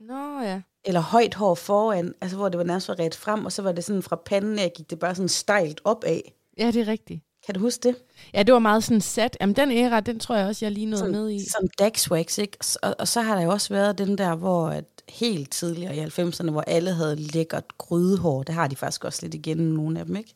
Nå 0.00 0.40
ja. 0.42 0.60
eller 0.84 1.00
højt 1.00 1.34
hår 1.34 1.54
foran, 1.54 2.14
altså 2.20 2.36
hvor 2.36 2.48
det 2.48 2.58
var 2.58 2.64
nærmest 2.64 2.88
var 2.88 2.98
ret 2.98 3.14
frem, 3.14 3.44
og 3.44 3.52
så 3.52 3.62
var 3.62 3.72
det 3.72 3.84
sådan 3.84 4.02
fra 4.02 4.16
panden 4.16 4.58
af, 4.58 4.72
gik 4.76 4.90
det 4.90 4.98
bare 4.98 5.14
sådan 5.14 5.28
stejlt 5.28 5.80
opad. 5.84 6.20
Ja, 6.58 6.66
det 6.66 6.76
er 6.76 6.88
rigtigt. 6.88 7.22
Kan 7.46 7.54
du 7.54 7.60
huske 7.60 7.88
det? 7.88 7.96
Ja, 8.34 8.42
det 8.42 8.52
var 8.52 8.58
meget 8.58 8.84
sådan 8.84 9.00
sat. 9.00 9.36
Jamen, 9.40 9.56
den 9.56 9.70
æra, 9.72 10.00
den 10.00 10.20
tror 10.20 10.36
jeg 10.36 10.46
også, 10.46 10.64
jeg 10.64 10.72
lige 10.72 10.86
nåede 10.86 11.12
med 11.12 11.30
i. 11.30 11.50
Som 11.50 11.68
Daxwax, 11.78 12.38
ikke? 12.38 12.58
Og, 12.82 12.94
og 12.98 13.08
så 13.08 13.20
har 13.20 13.36
der 13.36 13.42
jo 13.42 13.50
også 13.50 13.74
været 13.74 13.98
den 13.98 14.18
der, 14.18 14.34
hvor 14.34 14.68
at 14.68 14.97
helt 15.08 15.50
tidligere 15.50 15.96
i 15.96 16.00
90'erne, 16.00 16.50
hvor 16.50 16.60
alle 16.60 16.92
havde 16.94 17.16
lækkert 17.16 17.78
grydehår. 17.78 18.42
Det 18.42 18.54
har 18.54 18.68
de 18.68 18.76
faktisk 18.76 19.04
også 19.04 19.18
lidt 19.22 19.34
igen, 19.34 19.58
nogle 19.58 20.00
af 20.00 20.06
dem, 20.06 20.16
ikke? 20.16 20.34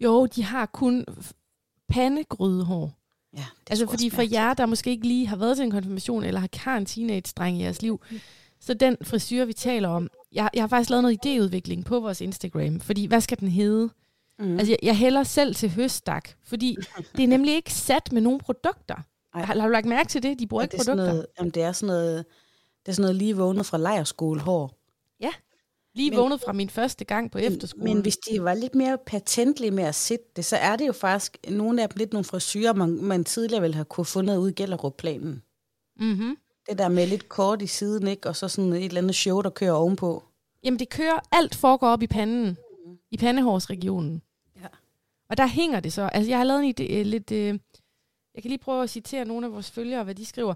Jo, 0.00 0.26
de 0.26 0.42
har 0.42 0.66
kun 0.66 1.04
pandegrydehår. 1.88 2.92
Ja, 3.36 3.38
det 3.60 3.70
Altså 3.70 3.86
fordi 3.86 4.10
for 4.10 4.22
jer, 4.22 4.54
der 4.54 4.66
måske 4.66 4.90
ikke 4.90 5.06
lige 5.06 5.26
har 5.26 5.36
været 5.36 5.56
til 5.56 5.64
en 5.64 5.70
konfirmation, 5.70 6.24
eller 6.24 6.40
har 6.40 6.48
har 6.54 6.76
en 6.76 6.86
teenage-dreng 6.86 7.58
i 7.58 7.62
jeres 7.62 7.82
liv, 7.82 8.00
så 8.60 8.74
den 8.74 8.96
frisyr, 9.02 9.44
vi 9.44 9.52
taler 9.52 9.88
om, 9.88 10.08
jeg, 10.32 10.50
jeg 10.54 10.62
har 10.62 10.68
faktisk 10.68 10.90
lavet 10.90 11.02
noget 11.02 11.18
idéudvikling 11.26 11.84
på 11.84 12.00
vores 12.00 12.20
Instagram, 12.20 12.80
fordi 12.80 13.06
hvad 13.06 13.20
skal 13.20 13.40
den 13.40 13.48
hedde? 13.48 13.90
Mm. 14.38 14.52
Altså, 14.58 14.70
jeg, 14.72 14.78
jeg 14.82 14.96
hælder 14.96 15.22
selv 15.22 15.54
til 15.54 15.70
høstak, 15.70 16.28
fordi 16.44 16.76
det 17.16 17.22
er 17.22 17.28
nemlig 17.28 17.54
ikke 17.54 17.72
sat 17.72 18.12
med 18.12 18.22
nogen 18.22 18.38
produkter. 18.40 18.94
Har, 19.34 19.44
har 19.44 19.66
du 19.66 19.72
lagt 19.72 19.86
mærke 19.86 20.08
til 20.08 20.22
det? 20.22 20.38
De 20.38 20.46
bruger 20.46 20.62
Ja, 20.62 20.64
ikke 20.64 20.72
det 20.72 20.80
er 20.80 20.84
sådan 20.84 20.96
produkter. 20.98 21.12
noget, 21.12 21.26
jamen, 21.38 21.50
det 21.50 21.62
er 21.62 21.72
sådan 21.72 21.86
noget, 21.86 22.24
det 22.86 22.92
er 22.92 22.92
sådan 22.92 23.02
noget 23.02 23.16
lige 23.16 23.36
vågnet 23.36 23.66
fra 23.66 23.78
lejerskole 23.78 24.40
hår. 24.40 24.78
Ja, 25.20 25.30
lige 25.94 26.10
Men- 26.10 26.18
vågnet 26.18 26.40
fra 26.40 26.52
min 26.52 26.70
første 26.70 27.04
gang 27.04 27.30
på 27.30 27.38
efterskolen. 27.38 27.94
Men 27.94 28.02
hvis 28.02 28.16
de 28.16 28.44
var 28.44 28.54
lidt 28.54 28.74
mere 28.74 28.98
patentlige 29.06 29.70
med 29.70 29.84
at 29.84 29.94
sætte 29.94 30.24
det, 30.36 30.44
så 30.44 30.56
er 30.56 30.76
det 30.76 30.86
jo 30.86 30.92
faktisk 30.92 31.36
nogle 31.50 31.82
af 31.82 31.88
dem 31.88 31.96
lidt 31.98 32.12
nogle 32.12 32.24
frisyrer, 32.24 32.72
man, 32.72 32.90
man 32.90 33.24
tidligere 33.24 33.60
ville 33.62 33.74
have 33.74 33.84
kunne 33.84 34.04
fundet 34.04 34.36
ud 34.36 34.50
i 34.50 34.52
Gellerup-planen. 34.52 35.42
mm-hmm. 35.96 36.36
Det 36.68 36.78
der 36.78 36.88
med 36.88 37.06
lidt 37.06 37.28
kort 37.28 37.62
i 37.62 37.66
siden, 37.66 38.06
ikke? 38.06 38.28
og 38.28 38.36
så 38.36 38.48
sådan 38.48 38.72
et 38.72 38.84
eller 38.84 39.00
andet 39.00 39.14
show, 39.14 39.40
der 39.40 39.50
kører 39.50 39.72
ovenpå. 39.72 40.22
Jamen, 40.64 40.78
det 40.78 40.88
kører, 40.88 41.20
alt 41.32 41.54
foregår 41.54 41.88
op 41.88 42.02
i 42.02 42.06
panden, 42.06 42.56
i 43.10 43.16
pandehårsregionen. 43.16 44.22
Ja. 44.60 44.66
Og 45.30 45.36
der 45.36 45.46
hænger 45.46 45.80
det 45.80 45.92
så. 45.92 46.02
Altså, 46.02 46.28
jeg 46.30 46.38
har 46.38 46.44
lavet 46.44 46.64
en 46.64 46.74
øh, 46.98 47.06
lidt... 47.06 47.32
Øh, 47.32 47.58
jeg 48.34 48.42
kan 48.42 48.48
lige 48.48 48.58
prøve 48.58 48.82
at 48.82 48.90
citere 48.90 49.24
nogle 49.24 49.46
af 49.46 49.52
vores 49.52 49.70
følgere, 49.70 50.04
hvad 50.04 50.14
de 50.14 50.24
skriver. 50.24 50.54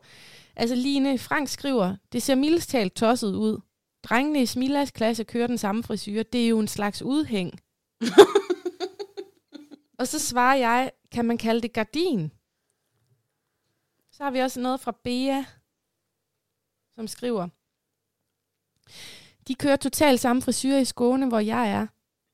Altså, 0.56 0.74
Line 0.76 1.18
Frank 1.18 1.48
skriver, 1.48 1.96
det 2.12 2.22
ser 2.22 2.34
mildest 2.34 2.70
talt 2.70 2.94
tosset 2.94 3.34
ud. 3.34 3.60
Drengene 4.02 4.42
i 4.42 4.46
Smilas 4.46 4.90
klasse 4.90 5.24
kører 5.24 5.46
den 5.46 5.58
samme 5.58 5.82
frisyr. 5.82 6.22
Det 6.22 6.44
er 6.44 6.48
jo 6.48 6.58
en 6.58 6.68
slags 6.68 7.02
udhæng. 7.02 7.60
og 9.98 10.08
så 10.08 10.18
svarer 10.18 10.56
jeg, 10.56 10.90
kan 11.12 11.24
man 11.24 11.38
kalde 11.38 11.60
det 11.60 11.72
gardin? 11.72 12.32
Så 14.12 14.24
har 14.24 14.30
vi 14.30 14.38
også 14.38 14.60
noget 14.60 14.80
fra 14.80 14.96
Bea, 15.04 15.44
som 16.94 17.08
skriver, 17.08 17.48
de 19.48 19.54
kører 19.54 19.76
totalt 19.76 20.20
samme 20.20 20.42
frisyr 20.42 20.76
i 20.76 20.84
Skåne, 20.84 21.28
hvor 21.28 21.38
jeg 21.38 21.70
er. 21.70 21.86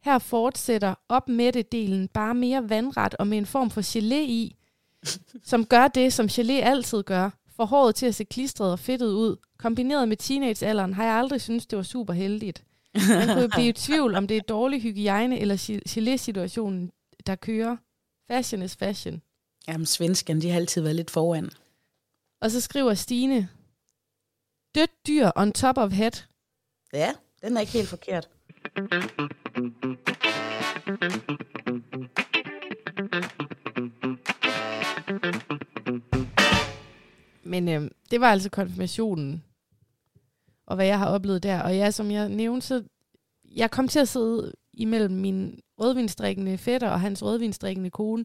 Her 0.05 0.18
fortsætter 0.18 0.94
op 1.09 1.28
med 1.28 1.64
delen 1.64 2.09
bare 2.09 2.35
mere 2.35 2.68
vandret 2.68 3.14
og 3.14 3.26
med 3.26 3.38
en 3.38 3.46
form 3.46 3.70
for 3.70 3.81
gelé 3.81 4.14
i, 4.14 4.57
som 5.44 5.66
gør 5.66 5.88
det, 5.88 6.12
som 6.12 6.26
gelé 6.26 6.52
altid 6.52 7.02
gør. 7.02 7.30
Får 7.56 7.64
håret 7.64 7.94
til 7.94 8.06
at 8.06 8.14
se 8.14 8.24
klistret 8.24 8.72
og 8.72 8.78
fedtet 8.78 9.06
ud. 9.12 9.36
Kombineret 9.58 10.08
med 10.08 10.16
teenagealderen 10.16 10.94
har 10.94 11.04
jeg 11.04 11.14
aldrig 11.14 11.40
syntes, 11.40 11.66
det 11.66 11.76
var 11.76 11.82
super 11.82 12.12
heldigt. 12.12 12.64
Man 13.08 13.28
kunne 13.36 13.48
blive 13.48 13.68
i 13.68 13.72
tvivl, 13.72 14.14
om 14.14 14.26
det 14.26 14.36
er 14.36 14.40
dårlig 14.40 14.82
hygiejne 14.82 15.38
eller 15.38 15.56
ge- 15.56 15.80
gelé-situationen, 15.88 16.90
der 17.26 17.34
kører. 17.34 17.76
Fashion 18.30 18.62
is 18.62 18.76
fashion. 18.76 19.22
Jamen, 19.68 19.86
svenskerne, 19.86 20.42
de 20.42 20.50
har 20.50 20.56
altid 20.56 20.82
været 20.82 20.96
lidt 20.96 21.10
foran. 21.10 21.50
Og 22.40 22.50
så 22.50 22.60
skriver 22.60 22.94
Stine, 22.94 23.48
dødt 24.74 25.06
dyr 25.06 25.30
on 25.36 25.52
top 25.52 25.78
of 25.78 25.92
head. 25.92 26.12
Ja, 26.92 27.12
den 27.42 27.56
er 27.56 27.60
ikke 27.60 27.72
helt 27.72 27.88
forkert. 27.88 28.28
Men 37.52 37.68
øh, 37.68 37.90
det 38.10 38.20
var 38.20 38.30
altså 38.30 38.50
konfirmationen, 38.50 39.42
og 40.66 40.76
hvad 40.76 40.86
jeg 40.86 40.98
har 40.98 41.06
oplevet 41.06 41.42
der. 41.42 41.62
Og 41.62 41.76
ja, 41.76 41.90
som 41.90 42.10
jeg 42.10 42.28
nævnte, 42.28 42.66
så 42.66 42.82
jeg 43.54 43.70
kom 43.70 43.88
til 43.88 43.98
at 43.98 44.08
sidde 44.08 44.52
imellem 44.72 45.14
min 45.14 45.60
rødvinstrikkende 45.80 46.58
fætter 46.58 46.88
og 46.88 47.00
hans 47.00 47.22
rødvinstrikkende 47.22 47.90
kone. 47.90 48.24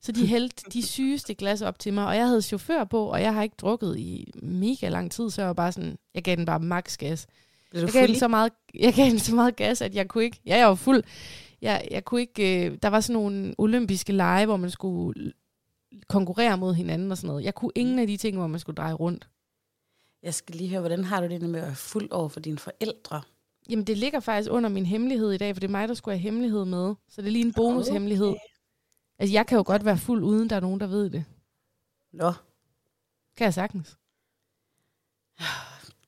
Så 0.00 0.12
de 0.12 0.26
hældte 0.26 0.70
de 0.72 0.86
sygeste 0.96 1.34
glas 1.34 1.62
op 1.62 1.78
til 1.78 1.92
mig, 1.92 2.06
og 2.06 2.16
jeg 2.16 2.26
havde 2.26 2.42
chauffør 2.42 2.84
på, 2.84 3.04
og 3.04 3.22
jeg 3.22 3.34
har 3.34 3.42
ikke 3.42 3.56
drukket 3.60 3.98
i 3.98 4.32
mega 4.42 4.88
lang 4.88 5.12
tid, 5.12 5.30
så 5.30 5.40
jeg 5.40 5.48
var 5.48 5.54
bare 5.54 5.72
sådan, 5.72 5.98
jeg 6.14 6.22
gav 6.22 6.36
den 6.36 6.46
bare 6.46 6.60
max 6.60 6.96
gas. 6.96 7.26
Jeg 7.74 7.88
gav, 7.88 8.06
den 8.06 8.16
så 8.16 8.28
meget, 8.28 8.52
jeg 8.74 8.94
gav 8.94 9.04
den 9.04 9.18
så 9.18 9.34
meget 9.34 9.56
gas, 9.56 9.82
at 9.82 9.94
jeg 9.94 10.08
kunne 10.08 10.24
ikke, 10.24 10.40
ja, 10.46 10.56
jeg 10.58 10.68
var 10.68 10.74
fuld, 10.74 11.02
jeg, 11.62 11.88
jeg 11.90 12.04
kunne 12.04 12.20
ikke, 12.20 12.66
øh, 12.66 12.78
der 12.82 12.88
var 12.88 13.00
sådan 13.00 13.22
nogle 13.22 13.54
olympiske 13.58 14.12
lege, 14.12 14.46
hvor 14.46 14.56
man 14.56 14.70
skulle 14.70 15.32
konkurrere 16.08 16.58
mod 16.58 16.74
hinanden 16.74 17.10
og 17.10 17.16
sådan 17.18 17.28
noget. 17.28 17.44
Jeg 17.44 17.54
kunne 17.54 17.72
ingen 17.74 17.98
af 17.98 18.06
de 18.06 18.16
ting, 18.16 18.36
hvor 18.36 18.46
man 18.46 18.60
skulle 18.60 18.76
dreje 18.76 18.92
rundt. 18.92 19.28
Jeg 20.22 20.34
skal 20.34 20.54
lige 20.56 20.70
høre, 20.70 20.80
hvordan 20.80 21.04
har 21.04 21.20
du 21.20 21.28
det 21.28 21.40
med 21.40 21.60
at 21.60 21.66
være 21.66 21.74
fuld 21.74 22.10
over 22.10 22.28
for 22.28 22.40
dine 22.40 22.58
forældre? 22.58 23.22
Jamen, 23.70 23.84
det 23.86 23.98
ligger 23.98 24.20
faktisk 24.20 24.50
under 24.50 24.70
min 24.70 24.86
hemmelighed 24.86 25.30
i 25.32 25.38
dag, 25.38 25.54
for 25.54 25.60
det 25.60 25.66
er 25.68 25.70
mig, 25.72 25.88
der 25.88 25.94
skulle 25.94 26.14
have 26.14 26.22
hemmelighed 26.22 26.64
med. 26.64 26.94
Så 27.08 27.22
det 27.22 27.28
er 27.28 27.32
lige 27.32 27.44
en 27.44 27.52
bonushemmelighed. 27.52 28.28
Okay. 28.28 28.38
Altså, 29.18 29.32
jeg 29.32 29.46
kan 29.46 29.56
jo 29.56 29.64
godt 29.66 29.84
være 29.84 29.98
fuld, 29.98 30.24
uden 30.24 30.50
der 30.50 30.56
er 30.56 30.60
nogen, 30.60 30.80
der 30.80 30.86
ved 30.86 31.10
det. 31.10 31.24
Nå, 32.12 32.32
Kan 33.36 33.44
jeg 33.44 33.54
sagtens. 33.54 33.96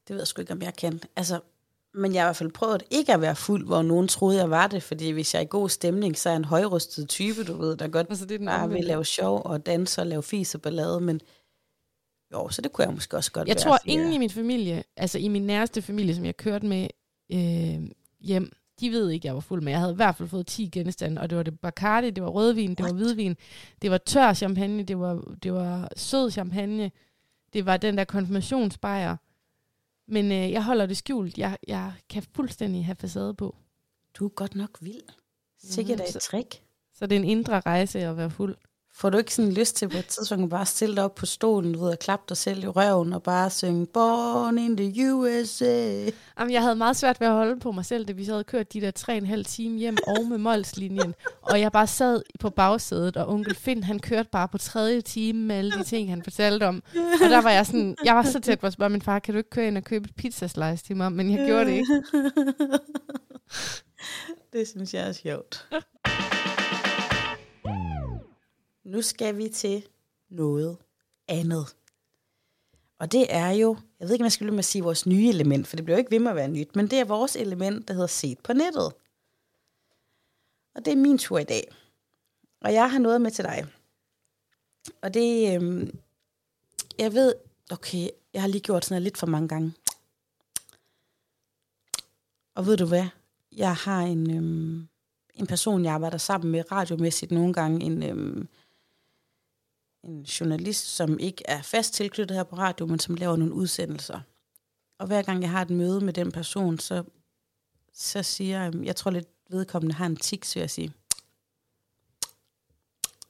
det 0.08 0.10
ved 0.10 0.16
jeg 0.18 0.26
sgu 0.26 0.40
ikke, 0.40 0.52
om 0.52 0.62
jeg 0.62 0.74
kan. 0.76 1.00
Altså, 1.16 1.40
men 1.94 2.14
jeg 2.14 2.22
har 2.22 2.26
i 2.26 2.28
hvert 2.28 2.36
fald 2.36 2.52
prøvet 2.52 2.82
ikke 2.90 3.14
at 3.14 3.20
være 3.20 3.36
fuld, 3.36 3.66
hvor 3.66 3.82
nogen 3.82 4.08
troede, 4.08 4.38
jeg 4.38 4.50
var 4.50 4.66
det. 4.66 4.82
Fordi 4.82 5.10
hvis 5.10 5.34
jeg 5.34 5.40
er 5.40 5.44
i 5.44 5.48
god 5.50 5.68
stemning, 5.68 6.18
så 6.18 6.28
er 6.28 6.32
jeg 6.32 6.38
en 6.38 6.44
højrustet 6.44 7.08
type, 7.08 7.44
du 7.44 7.56
ved, 7.56 7.76
der 7.76 7.88
godt 7.88 8.06
Altså, 8.10 8.26
det 8.26 8.40
er 8.40 8.44
bare 8.46 8.70
vil 8.70 8.84
lave 8.84 9.04
sjov 9.04 9.42
og 9.44 9.66
danse 9.66 10.00
og 10.00 10.06
lave 10.06 10.22
fis 10.22 10.54
og 10.54 10.62
ballade. 10.62 11.00
Men 11.00 11.20
jo, 12.32 12.48
så 12.48 12.62
det 12.62 12.72
kunne 12.72 12.84
jeg 12.86 12.94
måske 12.94 13.16
også 13.16 13.32
godt 13.32 13.48
Jeg 13.48 13.54
være. 13.54 13.62
tror, 13.62 13.78
ingen 13.84 14.12
i 14.12 14.18
min 14.18 14.30
familie, 14.30 14.84
altså 14.96 15.18
i 15.18 15.28
min 15.28 15.42
næreste 15.46 15.82
familie, 15.82 16.14
som 16.14 16.24
jeg 16.24 16.36
kørte 16.36 16.66
med 16.66 16.88
øh, 17.32 17.90
hjem, 18.20 18.52
de 18.80 18.90
ved 18.90 19.10
ikke, 19.10 19.26
jeg 19.26 19.34
var 19.34 19.40
fuld, 19.40 19.62
men 19.62 19.70
jeg 19.70 19.78
havde 19.80 19.92
i 19.92 19.96
hvert 19.96 20.16
fald 20.16 20.28
fået 20.28 20.46
10 20.46 20.68
genstande, 20.72 21.20
og 21.20 21.30
det 21.30 21.36
var 21.36 21.42
det 21.42 21.60
Bacardi, 21.60 22.10
det 22.10 22.22
var 22.22 22.30
rødvin, 22.30 22.70
det 22.74 22.78
var 22.84 22.92
What? 22.92 22.96
hvidvin, 23.04 23.36
det 23.82 23.90
var 23.90 23.98
tør 23.98 24.34
champagne, 24.34 24.82
det 24.82 24.98
var, 24.98 25.34
det 25.42 25.52
var 25.52 25.88
sød 25.96 26.30
champagne, 26.30 26.90
det 27.52 27.66
var 27.66 27.76
den 27.76 27.98
der 27.98 28.04
konfirmationsbajer. 28.04 29.16
Men 30.06 30.32
øh, 30.32 30.50
jeg 30.52 30.64
holder 30.64 30.86
det 30.86 30.96
skjult. 30.96 31.38
Jeg, 31.38 31.58
jeg 31.68 31.92
kan 32.10 32.22
fuldstændig 32.34 32.84
have 32.84 32.96
facade 32.96 33.34
på. 33.34 33.56
Du 34.18 34.24
er 34.24 34.28
godt 34.28 34.54
nok 34.54 34.78
vild. 34.80 35.02
Sikkert 35.62 35.98
Mhm, 35.98 36.06
er 36.06 36.10
så- 36.12 36.18
et 36.18 36.22
trick. 36.22 36.62
Så 36.94 37.06
det 37.06 37.16
er 37.16 37.20
en 37.20 37.28
indre 37.28 37.60
rejse 37.60 37.98
at 38.00 38.16
være 38.16 38.30
fuld. 38.30 38.56
Får 38.96 39.10
du 39.10 39.18
ikke 39.18 39.34
sådan 39.34 39.52
lyst 39.52 39.76
til 39.76 39.88
på 39.88 39.96
et 39.96 40.06
tidspunkt 40.06 40.50
bare 40.50 40.66
stille 40.66 40.96
dig 40.96 41.04
op 41.04 41.14
på 41.14 41.26
stolen, 41.26 41.72
du 41.72 41.80
ved, 41.80 41.88
og 41.88 41.98
klappe 41.98 42.24
dig 42.28 42.36
selv 42.36 42.64
i 42.64 42.66
røven 42.66 43.12
og 43.12 43.22
bare 43.22 43.50
synge 43.50 43.86
Born 43.86 44.58
in 44.58 44.76
the 44.76 45.12
USA? 45.12 46.04
Jamen, 46.38 46.52
jeg 46.52 46.62
havde 46.62 46.76
meget 46.76 46.96
svært 46.96 47.20
ved 47.20 47.26
at 47.26 47.32
holde 47.32 47.60
på 47.60 47.72
mig 47.72 47.84
selv, 47.84 48.04
da 48.04 48.12
vi 48.12 48.24
så 48.24 48.32
havde 48.32 48.44
kørt 48.44 48.72
de 48.72 48.80
der 48.80 48.90
tre 48.90 49.12
og 49.12 49.16
en 49.16 49.26
halv 49.26 49.44
time 49.44 49.78
hjem 49.78 49.96
og 50.06 50.26
med 50.28 50.38
Molslinjen. 50.38 51.14
Og 51.42 51.60
jeg 51.60 51.72
bare 51.72 51.86
sad 51.86 52.22
på 52.40 52.50
bagsædet, 52.50 53.16
og 53.16 53.28
onkel 53.28 53.54
Finn, 53.54 53.84
han 53.84 53.98
kørte 53.98 54.28
bare 54.32 54.48
på 54.48 54.58
tredje 54.58 55.00
time 55.00 55.40
med 55.40 55.56
alle 55.56 55.72
de 55.72 55.84
ting, 55.84 56.10
han 56.10 56.22
fortalte 56.22 56.68
om. 56.68 56.82
Og 57.24 57.30
der 57.30 57.42
var 57.42 57.50
jeg 57.50 57.66
sådan, 57.66 57.96
jeg 58.04 58.14
var 58.14 58.22
så 58.22 58.40
tæt 58.40 58.60
på 58.60 58.66
at 58.66 58.72
spørge 58.72 58.90
min 58.90 59.02
far, 59.02 59.18
kan 59.18 59.34
du 59.34 59.38
ikke 59.38 59.50
køre 59.50 59.66
ind 59.66 59.76
og 59.76 59.84
købe 59.84 60.08
et 60.08 60.16
pizzaslice 60.16 60.84
til 60.84 60.96
mig? 60.96 61.12
Men 61.12 61.30
jeg 61.30 61.46
gjorde 61.46 61.64
det 61.64 61.72
ikke. 61.72 62.02
det 64.52 64.68
synes 64.68 64.94
jeg 64.94 65.08
er 65.08 65.12
sjovt. 65.12 65.66
Nu 68.84 69.02
skal 69.02 69.36
vi 69.36 69.48
til 69.48 69.86
noget 70.28 70.76
andet. 71.28 71.76
Og 72.98 73.12
det 73.12 73.26
er 73.28 73.50
jo, 73.50 73.76
jeg 74.00 74.08
ved 74.08 74.14
ikke, 74.14 74.22
om 74.22 74.24
jeg 74.24 74.32
skal 74.32 74.50
med 74.50 74.58
at 74.58 74.64
sige 74.64 74.82
vores 74.82 75.06
nye 75.06 75.28
element, 75.28 75.66
for 75.66 75.76
det 75.76 75.84
bliver 75.84 75.96
jo 75.96 75.98
ikke 75.98 76.10
ved 76.10 76.18
med 76.18 76.30
at 76.30 76.36
være 76.36 76.48
nyt, 76.48 76.76
men 76.76 76.90
det 76.90 76.98
er 76.98 77.04
vores 77.04 77.36
element, 77.36 77.88
der 77.88 77.94
hedder 77.94 78.06
set 78.06 78.38
på 78.38 78.52
nettet. 78.52 78.92
Og 80.74 80.84
det 80.84 80.92
er 80.92 80.96
min 80.96 81.18
tur 81.18 81.38
i 81.38 81.44
dag. 81.44 81.74
Og 82.60 82.72
jeg 82.72 82.90
har 82.90 82.98
noget 82.98 83.20
med 83.20 83.30
til 83.30 83.44
dig. 83.44 83.66
Og 85.02 85.14
det, 85.14 85.54
øhm, 85.54 85.98
jeg 86.98 87.14
ved, 87.14 87.34
okay, 87.70 88.08
jeg 88.32 88.42
har 88.42 88.48
lige 88.48 88.60
gjort 88.60 88.84
sådan 88.84 88.94
noget 88.94 89.02
lidt 89.02 89.18
for 89.18 89.26
mange 89.26 89.48
gange. 89.48 89.72
Og 92.54 92.66
ved 92.66 92.76
du 92.76 92.86
hvad? 92.86 93.06
Jeg 93.52 93.74
har 93.74 94.00
en, 94.00 94.30
øhm, 94.36 94.88
en 95.34 95.46
person, 95.46 95.84
jeg 95.84 95.94
arbejder 95.94 96.18
sammen 96.18 96.50
med 96.52 96.72
radiomæssigt 96.72 97.30
nogle 97.32 97.52
gange, 97.52 97.84
en, 97.84 98.02
øhm, 98.02 98.48
en 100.04 100.22
journalist, 100.22 100.86
som 100.96 101.18
ikke 101.18 101.44
er 101.48 101.62
fast 101.62 101.94
tilknyttet 101.94 102.36
her 102.36 102.44
på 102.44 102.56
radio, 102.56 102.86
men 102.86 102.98
som 102.98 103.14
laver 103.14 103.36
nogle 103.36 103.54
udsendelser. 103.54 104.20
Og 104.98 105.06
hver 105.06 105.22
gang 105.22 105.42
jeg 105.42 105.50
har 105.50 105.62
et 105.62 105.70
møde 105.70 106.00
med 106.00 106.12
den 106.12 106.32
person, 106.32 106.78
så, 106.78 107.04
så 107.92 108.22
siger 108.22 108.62
jeg, 108.62 108.74
jeg 108.84 108.96
tror 108.96 109.10
lidt 109.10 109.28
vedkommende 109.50 109.94
har 109.94 110.06
en 110.06 110.16
tics, 110.16 110.54
vil 110.54 110.60
jeg 110.60 110.70
sige. 110.70 110.92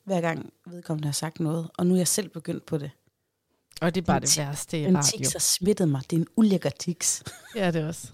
Hver 0.04 0.20
gang 0.20 0.52
vedkommende 0.66 1.06
har 1.08 1.12
sagt 1.12 1.40
noget, 1.40 1.70
og 1.78 1.86
nu 1.86 1.94
er 1.94 1.98
jeg 1.98 2.08
selv 2.08 2.28
begyndt 2.28 2.66
på 2.66 2.78
det. 2.78 2.90
Og 3.80 3.94
det 3.94 4.00
er 4.00 4.04
bare 4.04 4.16
En 4.16 4.22
det 4.22 4.38
værste 4.38 4.80
i 4.80 4.84
En 4.84 4.96
radio. 4.98 5.18
tics 5.18 5.32
har 5.32 5.38
smittet 5.38 5.88
mig. 5.88 6.02
Det 6.10 6.16
er 6.16 6.20
en 6.20 6.26
ulækker 6.36 6.70
tics. 6.70 7.24
Ja, 7.56 7.70
det 7.70 7.82
er 7.82 7.86
også. 7.86 8.12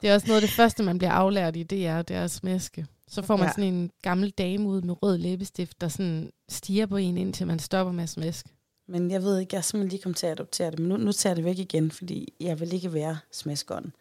Det 0.00 0.10
er 0.10 0.14
også 0.14 0.26
noget 0.26 0.42
af 0.42 0.48
det 0.48 0.56
første, 0.56 0.82
man 0.82 0.98
bliver 0.98 1.12
aflært 1.12 1.56
i 1.56 1.62
det 1.62 1.86
er 1.86 2.24
at 2.24 2.30
smæske. 2.30 2.86
Så 3.08 3.22
får 3.22 3.36
man 3.36 3.46
Ja. 3.46 3.52
sådan 3.52 3.74
en 3.74 3.90
gammel 4.02 4.30
dame 4.30 4.68
ud 4.68 4.82
med 4.82 5.02
rød 5.02 5.18
læbestift, 5.18 5.80
der 5.80 5.88
sådan 5.88 6.32
stiger 6.48 6.86
på 6.86 6.96
en, 6.96 7.16
indtil 7.16 7.46
man 7.46 7.58
stopper 7.58 7.92
med 7.92 8.02
at 8.02 8.08
smæske. 8.08 8.48
Men 8.88 9.10
jeg 9.10 9.22
ved 9.22 9.38
ikke, 9.38 9.54
jeg 9.54 9.58
er 9.58 9.62
simpelthen 9.62 9.88
lige 9.90 10.02
kommet 10.02 10.16
til 10.16 10.26
at 10.26 10.32
adoptere 10.32 10.70
det, 10.70 10.78
men 10.78 10.88
nu, 10.88 10.96
nu 10.96 11.12
tager 11.12 11.30
jeg 11.30 11.36
det 11.36 11.44
væk 11.44 11.58
igen, 11.58 11.90
fordi 11.90 12.32
jeg 12.40 12.60
vil 12.60 12.72
ikke 12.72 12.92
være 12.92 13.18
smaskeren. 13.32 13.92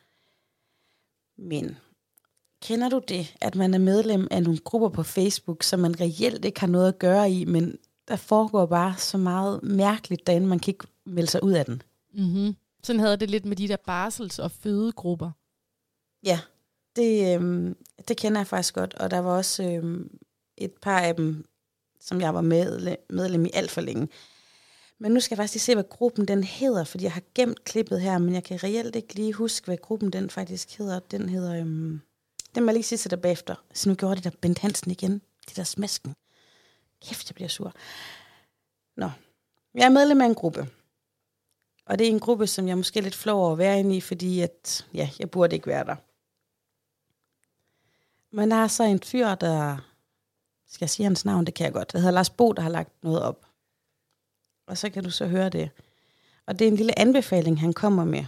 Men 1.38 1.78
kender 2.62 2.90
du 2.90 3.02
det, 3.08 3.36
at 3.42 3.56
man 3.56 3.74
er 3.74 3.78
medlem 3.78 4.28
af 4.32 4.44
nogle 4.44 4.60
grupper 4.60 4.90
på 4.90 5.04
Facebook, 5.04 5.64
som 5.64 5.80
man 5.80 6.00
reelt 6.02 6.46
ikke 6.46 6.60
har 6.60 6.68
noget 6.68 6.88
at 6.88 7.00
gøre 7.00 7.32
i, 7.32 7.46
men 7.46 7.78
der 8.08 8.16
foregår 8.16 8.66
bare 8.66 8.96
så 8.98 9.18
meget 9.18 9.64
mærkeligt 9.64 10.28
derinde, 10.28 10.48
man 10.48 10.60
kan 10.60 10.72
ikke 10.72 10.88
melde 11.06 11.30
sig 11.32 11.44
ud 11.44 11.52
af 11.54 11.66
den. 11.66 11.82
Mm-hmm. 12.14 12.56
Sådan 12.84 13.00
havde 13.00 13.18
det 13.18 13.30
lidt 13.30 13.46
med 13.46 13.56
de 13.56 13.68
der 13.68 13.78
barsels- 13.90 14.40
og 14.44 14.52
fødegrupper. 14.52 15.32
Ja, 16.24 16.40
det, 16.96 17.36
øhm, 17.36 17.78
det 18.08 18.18
kender 18.18 18.40
jeg 18.40 18.48
faktisk 18.48 18.74
godt, 18.74 18.94
og 18.94 19.12
der 19.12 19.20
var 19.20 19.38
også 19.38 19.64
øhm, 19.64 20.18
et 20.58 20.74
par 20.82 21.00
af 21.00 21.16
dem, 21.16 21.46
som 22.00 22.22
jeg 22.22 22.34
var 22.34 22.42
med, 22.42 22.96
medlem 23.10 23.46
i 23.46 23.52
alt 23.54 23.72
for 23.72 23.82
længe. 23.82 24.10
Men 25.00 25.12
nu 25.12 25.20
skal 25.20 25.36
jeg 25.36 25.38
faktisk 25.38 25.54
lige 25.54 25.62
se, 25.62 25.74
hvad 25.74 25.90
gruppen 25.90 26.28
den 26.28 26.44
hedder, 26.44 26.84
fordi 26.84 27.04
jeg 27.04 27.14
har 27.14 27.24
gemt 27.36 27.64
klippet 27.64 28.02
her, 28.02 28.18
men 28.18 28.34
jeg 28.34 28.44
kan 28.44 28.64
reelt 28.64 28.96
ikke 28.96 29.14
lige 29.14 29.34
huske, 29.34 29.66
hvad 29.66 29.78
gruppen 29.78 30.10
den 30.14 30.30
faktisk 30.30 30.78
hedder. 30.78 31.00
Den 31.00 31.30
hedder... 31.30 31.60
Øhm, 31.60 32.02
den 32.56 32.64
må 32.64 32.70
jeg 32.70 32.74
lige 32.74 32.84
sige 32.84 32.98
til 32.98 33.12
dig 33.12 33.22
bagefter. 33.22 33.56
Så 33.74 33.90
nu 33.90 33.96
gjorde 33.96 34.16
det 34.16 34.24
der 34.24 34.30
Bent 34.42 34.60
Hansen 34.60 34.92
igen. 34.92 35.22
Det 35.48 35.56
der 35.56 35.64
smasken. 35.64 36.16
Kæft, 37.06 37.30
jeg 37.30 37.36
bliver 37.36 37.48
sur. 37.48 37.74
Nå. 38.98 39.10
Jeg 39.76 39.86
er 39.86 39.90
medlem 39.90 40.22
af 40.22 40.26
en 40.26 40.36
gruppe. 40.36 40.68
Og 41.86 42.00
det 42.00 42.08
er 42.08 42.12
en 42.12 42.20
gruppe, 42.20 42.48
som 42.48 42.68
jeg 42.68 42.78
måske 42.78 43.00
er 43.00 43.04
lidt 43.04 43.16
flov 43.16 43.40
over 43.40 43.52
at 43.52 43.58
være 43.58 43.80
inde 43.80 43.98
i, 43.98 44.02
fordi 44.02 44.42
at, 44.42 44.88
ja, 44.94 45.10
jeg 45.20 45.32
burde 45.32 45.56
ikke 45.56 45.68
være 45.68 45.86
der. 45.86 45.96
Men 48.36 48.52
der 48.52 48.58
er 48.58 48.68
så 48.68 48.84
en 48.84 49.00
fyr, 49.00 49.36
der... 49.36 49.78
Skal 50.68 50.86
jeg 50.86 50.90
sige 50.90 51.04
hans 51.04 51.26
navn? 51.26 51.46
Det 51.46 51.54
kan 51.54 51.66
jeg 51.66 51.74
godt. 51.74 51.92
Det 51.92 52.02
hedder 52.02 52.14
Lars 52.14 52.30
Bo, 52.30 52.52
der 52.54 52.62
har 52.62 52.70
lagt 52.70 53.04
noget 53.04 53.22
op. 53.22 53.46
Og 54.68 54.78
så 54.78 54.90
kan 54.90 55.04
du 55.04 55.10
så 55.12 55.28
høre 55.28 55.50
det. 55.50 55.70
Og 56.46 56.60
det 56.60 56.68
er 56.68 56.72
en 56.72 56.78
lille 56.78 57.00
anbefaling, 57.00 57.60
han 57.60 57.74
kommer 57.74 58.06
med. 58.06 58.26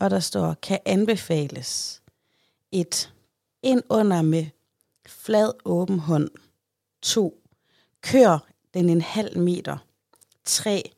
Og 0.00 0.10
der 0.10 0.20
står, 0.20 0.54
kan 0.62 0.78
anbefales 0.84 2.02
et 2.72 3.12
ind 3.62 3.82
under 3.88 4.22
med 4.22 4.46
flad 5.06 5.52
åben 5.64 5.98
hånd. 5.98 6.30
2. 7.02 7.42
Kør 8.00 8.38
den 8.74 8.90
en 8.90 9.00
halv 9.00 9.38
meter. 9.38 9.76
3. 10.44 10.92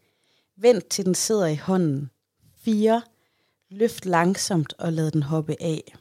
Vent 0.56 0.88
til 0.88 1.04
den 1.04 1.14
sidder 1.14 1.46
i 1.46 1.56
hånden. 1.56 2.10
4. 2.56 3.02
Løft 3.68 4.06
langsomt 4.06 4.74
og 4.78 4.92
lad 4.92 5.10
den 5.10 5.22
hoppe 5.22 5.56
af. 5.60 5.94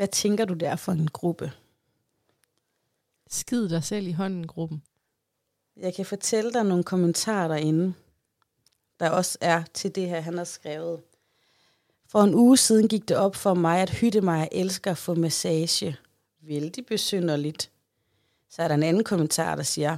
Hvad 0.00 0.08
tænker 0.08 0.44
du 0.44 0.54
der 0.54 0.76
for 0.76 0.92
en 0.92 1.08
gruppe? 1.08 1.52
Skid 3.30 3.68
dig 3.68 3.84
selv 3.84 4.06
i 4.06 4.12
hånden, 4.12 4.46
gruppen. 4.46 4.82
Jeg 5.76 5.94
kan 5.94 6.06
fortælle 6.06 6.52
dig 6.52 6.64
nogle 6.64 6.84
kommentarer 6.84 7.48
derinde, 7.48 7.94
der 9.00 9.10
også 9.10 9.38
er 9.40 9.62
til 9.74 9.94
det 9.94 10.08
her, 10.08 10.20
han 10.20 10.38
har 10.38 10.44
skrevet. 10.44 11.00
For 12.06 12.22
en 12.22 12.34
uge 12.34 12.56
siden 12.56 12.88
gik 12.88 13.08
det 13.08 13.16
op 13.16 13.36
for 13.36 13.54
mig, 13.54 13.80
at 13.80 13.90
Hytte 13.90 14.20
mig 14.20 14.48
elsker 14.52 14.90
at 14.90 14.98
få 14.98 15.14
massage. 15.14 15.96
Vældig 16.42 16.86
besynderligt. 16.86 17.70
Så 18.50 18.62
er 18.62 18.68
der 18.68 18.74
en 18.74 18.82
anden 18.82 19.04
kommentar, 19.04 19.56
der 19.56 19.62
siger, 19.62 19.96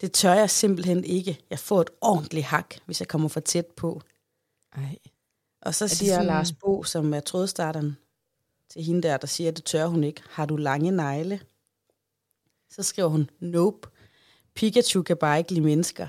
det 0.00 0.12
tør 0.12 0.34
jeg 0.34 0.50
simpelthen 0.50 1.04
ikke. 1.04 1.40
Jeg 1.50 1.58
får 1.58 1.80
et 1.80 1.90
ordentligt 2.00 2.46
hak, 2.46 2.74
hvis 2.86 3.00
jeg 3.00 3.08
kommer 3.08 3.28
for 3.28 3.40
tæt 3.40 3.66
på. 3.66 4.02
Ej. 4.76 4.98
Og 5.60 5.74
så 5.74 5.88
siger 5.88 6.12
sådan... 6.12 6.26
Lars 6.26 6.52
Bo, 6.52 6.82
som 6.82 7.14
er 7.14 7.20
trådstarteren, 7.20 7.96
til 8.74 8.82
hende 8.82 9.02
der, 9.02 9.16
der 9.16 9.26
siger, 9.26 9.50
at 9.50 9.56
det 9.56 9.64
tør 9.64 9.86
hun 9.86 10.04
ikke. 10.04 10.22
Har 10.30 10.46
du 10.46 10.56
lange 10.56 10.90
negle? 10.90 11.40
Så 12.70 12.82
skriver 12.82 13.08
hun, 13.08 13.30
nope. 13.40 13.88
Pikachu 14.54 15.02
kan 15.02 15.16
bare 15.16 15.38
ikke 15.38 15.52
lide 15.52 15.64
mennesker. 15.64 16.06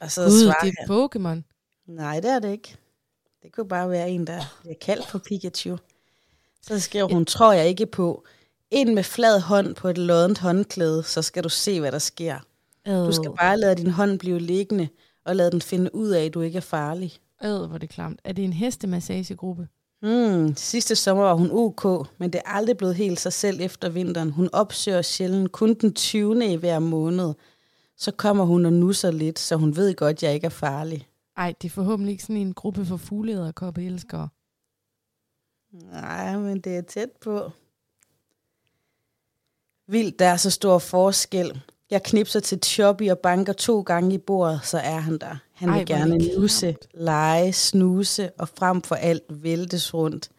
Og 0.00 0.10
så 0.10 0.24
Gud, 0.24 0.44
svarer 0.44 0.64
det 0.64 0.74
er 0.78 1.08
Pokémon. 1.08 1.42
Nej, 1.86 2.20
det 2.20 2.30
er 2.30 2.38
det 2.38 2.52
ikke. 2.52 2.76
Det 3.42 3.52
kunne 3.52 3.68
bare 3.68 3.90
være 3.90 4.10
en, 4.10 4.26
der 4.26 4.58
bliver 4.60 4.74
kaldt 4.80 5.06
for 5.06 5.18
Pikachu. 5.18 5.76
Så 6.62 6.80
skriver 6.80 7.14
hun, 7.14 7.24
tror 7.24 7.52
jeg 7.52 7.68
ikke 7.68 7.86
på. 7.86 8.24
Ind 8.70 8.94
med 8.94 9.02
flad 9.02 9.40
hånd 9.40 9.74
på 9.74 9.88
et 9.88 9.98
loddent 9.98 10.38
håndklæde, 10.38 11.02
så 11.02 11.22
skal 11.22 11.44
du 11.44 11.48
se, 11.48 11.80
hvad 11.80 11.92
der 11.92 11.98
sker. 11.98 12.38
Øh. 12.88 12.94
Du 12.94 13.12
skal 13.12 13.30
bare 13.40 13.58
lade 13.58 13.74
din 13.74 13.90
hånd 13.90 14.18
blive 14.18 14.38
liggende, 14.38 14.88
og 15.24 15.36
lade 15.36 15.50
den 15.50 15.62
finde 15.62 15.94
ud 15.94 16.08
af, 16.08 16.24
at 16.24 16.34
du 16.34 16.40
ikke 16.40 16.56
er 16.56 16.60
farlig. 16.60 17.18
Øh, 17.44 17.62
hvor 17.62 17.78
det 17.78 17.88
klamt. 17.88 18.20
Er 18.24 18.32
det 18.32 18.44
en 18.44 18.52
hestemassagegruppe? 18.52 19.68
Hmm, 20.00 20.56
sidste 20.56 20.96
sommer 20.96 21.24
var 21.24 21.34
hun 21.34 21.50
OK, 21.52 22.08
men 22.18 22.32
det 22.32 22.38
er 22.44 22.50
aldrig 22.50 22.76
blevet 22.76 22.94
helt 22.94 23.20
sig 23.20 23.32
selv 23.32 23.60
efter 23.60 23.88
vinteren. 23.88 24.30
Hun 24.30 24.48
opsøger 24.52 25.02
sjældent 25.02 25.52
kun 25.52 25.74
den 25.74 25.94
20. 25.94 26.52
i 26.52 26.56
hver 26.56 26.78
måned. 26.78 27.34
Så 27.96 28.10
kommer 28.10 28.44
hun 28.44 28.66
og 28.66 28.72
nusser 28.72 29.10
lidt, 29.10 29.38
så 29.38 29.56
hun 29.56 29.76
ved 29.76 29.94
godt, 29.94 30.16
at 30.16 30.22
jeg 30.22 30.34
ikke 30.34 30.44
er 30.44 30.50
farlig. 30.50 31.08
Ej, 31.36 31.54
det 31.62 31.68
er 31.68 31.72
forhåbentlig 31.72 32.12
ikke 32.12 32.22
sådan 32.22 32.36
en 32.36 32.54
gruppe 32.54 32.84
for 32.84 32.96
fugleæderkoppe 32.96 33.84
elskere. 33.84 34.28
Nej, 35.72 36.38
men 36.38 36.60
det 36.60 36.76
er 36.76 36.82
tæt 36.82 37.10
på. 37.20 37.50
Vildt, 39.86 40.18
der 40.18 40.26
er 40.26 40.36
så 40.36 40.50
stor 40.50 40.78
forskel. 40.78 41.60
Jeg 41.90 42.02
knipser 42.02 42.40
til 42.40 42.58
Choppy 42.64 43.10
og 43.10 43.18
banker 43.18 43.52
to 43.52 43.80
gange 43.80 44.14
i 44.14 44.18
bordet, 44.18 44.60
så 44.64 44.78
er 44.78 44.98
han 44.98 45.18
der. 45.18 45.36
Han 45.52 45.68
vil 45.68 45.78
Ej, 45.78 45.84
gerne 45.84 46.18
nusse, 46.18 46.76
lege, 46.94 47.52
snuse 47.52 48.30
og 48.30 48.48
frem 48.48 48.82
for 48.82 48.94
alt 48.94 49.24
væltes 49.28 49.94
rundt. 49.94 50.30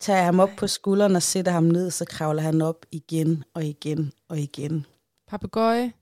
Tager 0.00 0.16
jeg 0.16 0.24
ham 0.26 0.40
op 0.40 0.50
på 0.56 0.66
skulderen 0.66 1.16
og 1.16 1.22
sætter 1.22 1.52
ham 1.52 1.64
ned, 1.64 1.90
så 1.90 2.04
kravler 2.04 2.42
han 2.42 2.62
op 2.62 2.86
igen 2.90 3.44
og 3.54 3.64
igen 3.64 4.12
og 4.28 4.38
igen. 4.38 4.86
Papagøje, 5.28 5.92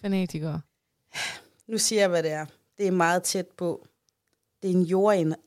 fanatiker. 0.00 0.58
Nu 1.66 1.78
siger 1.78 2.00
jeg, 2.00 2.08
hvad 2.08 2.22
det 2.22 2.32
er. 2.32 2.46
Det 2.78 2.86
er 2.86 2.90
meget 2.90 3.22
tæt 3.22 3.46
på. 3.46 3.86
Det 4.62 4.70
er 4.70 4.74
en 4.74 4.82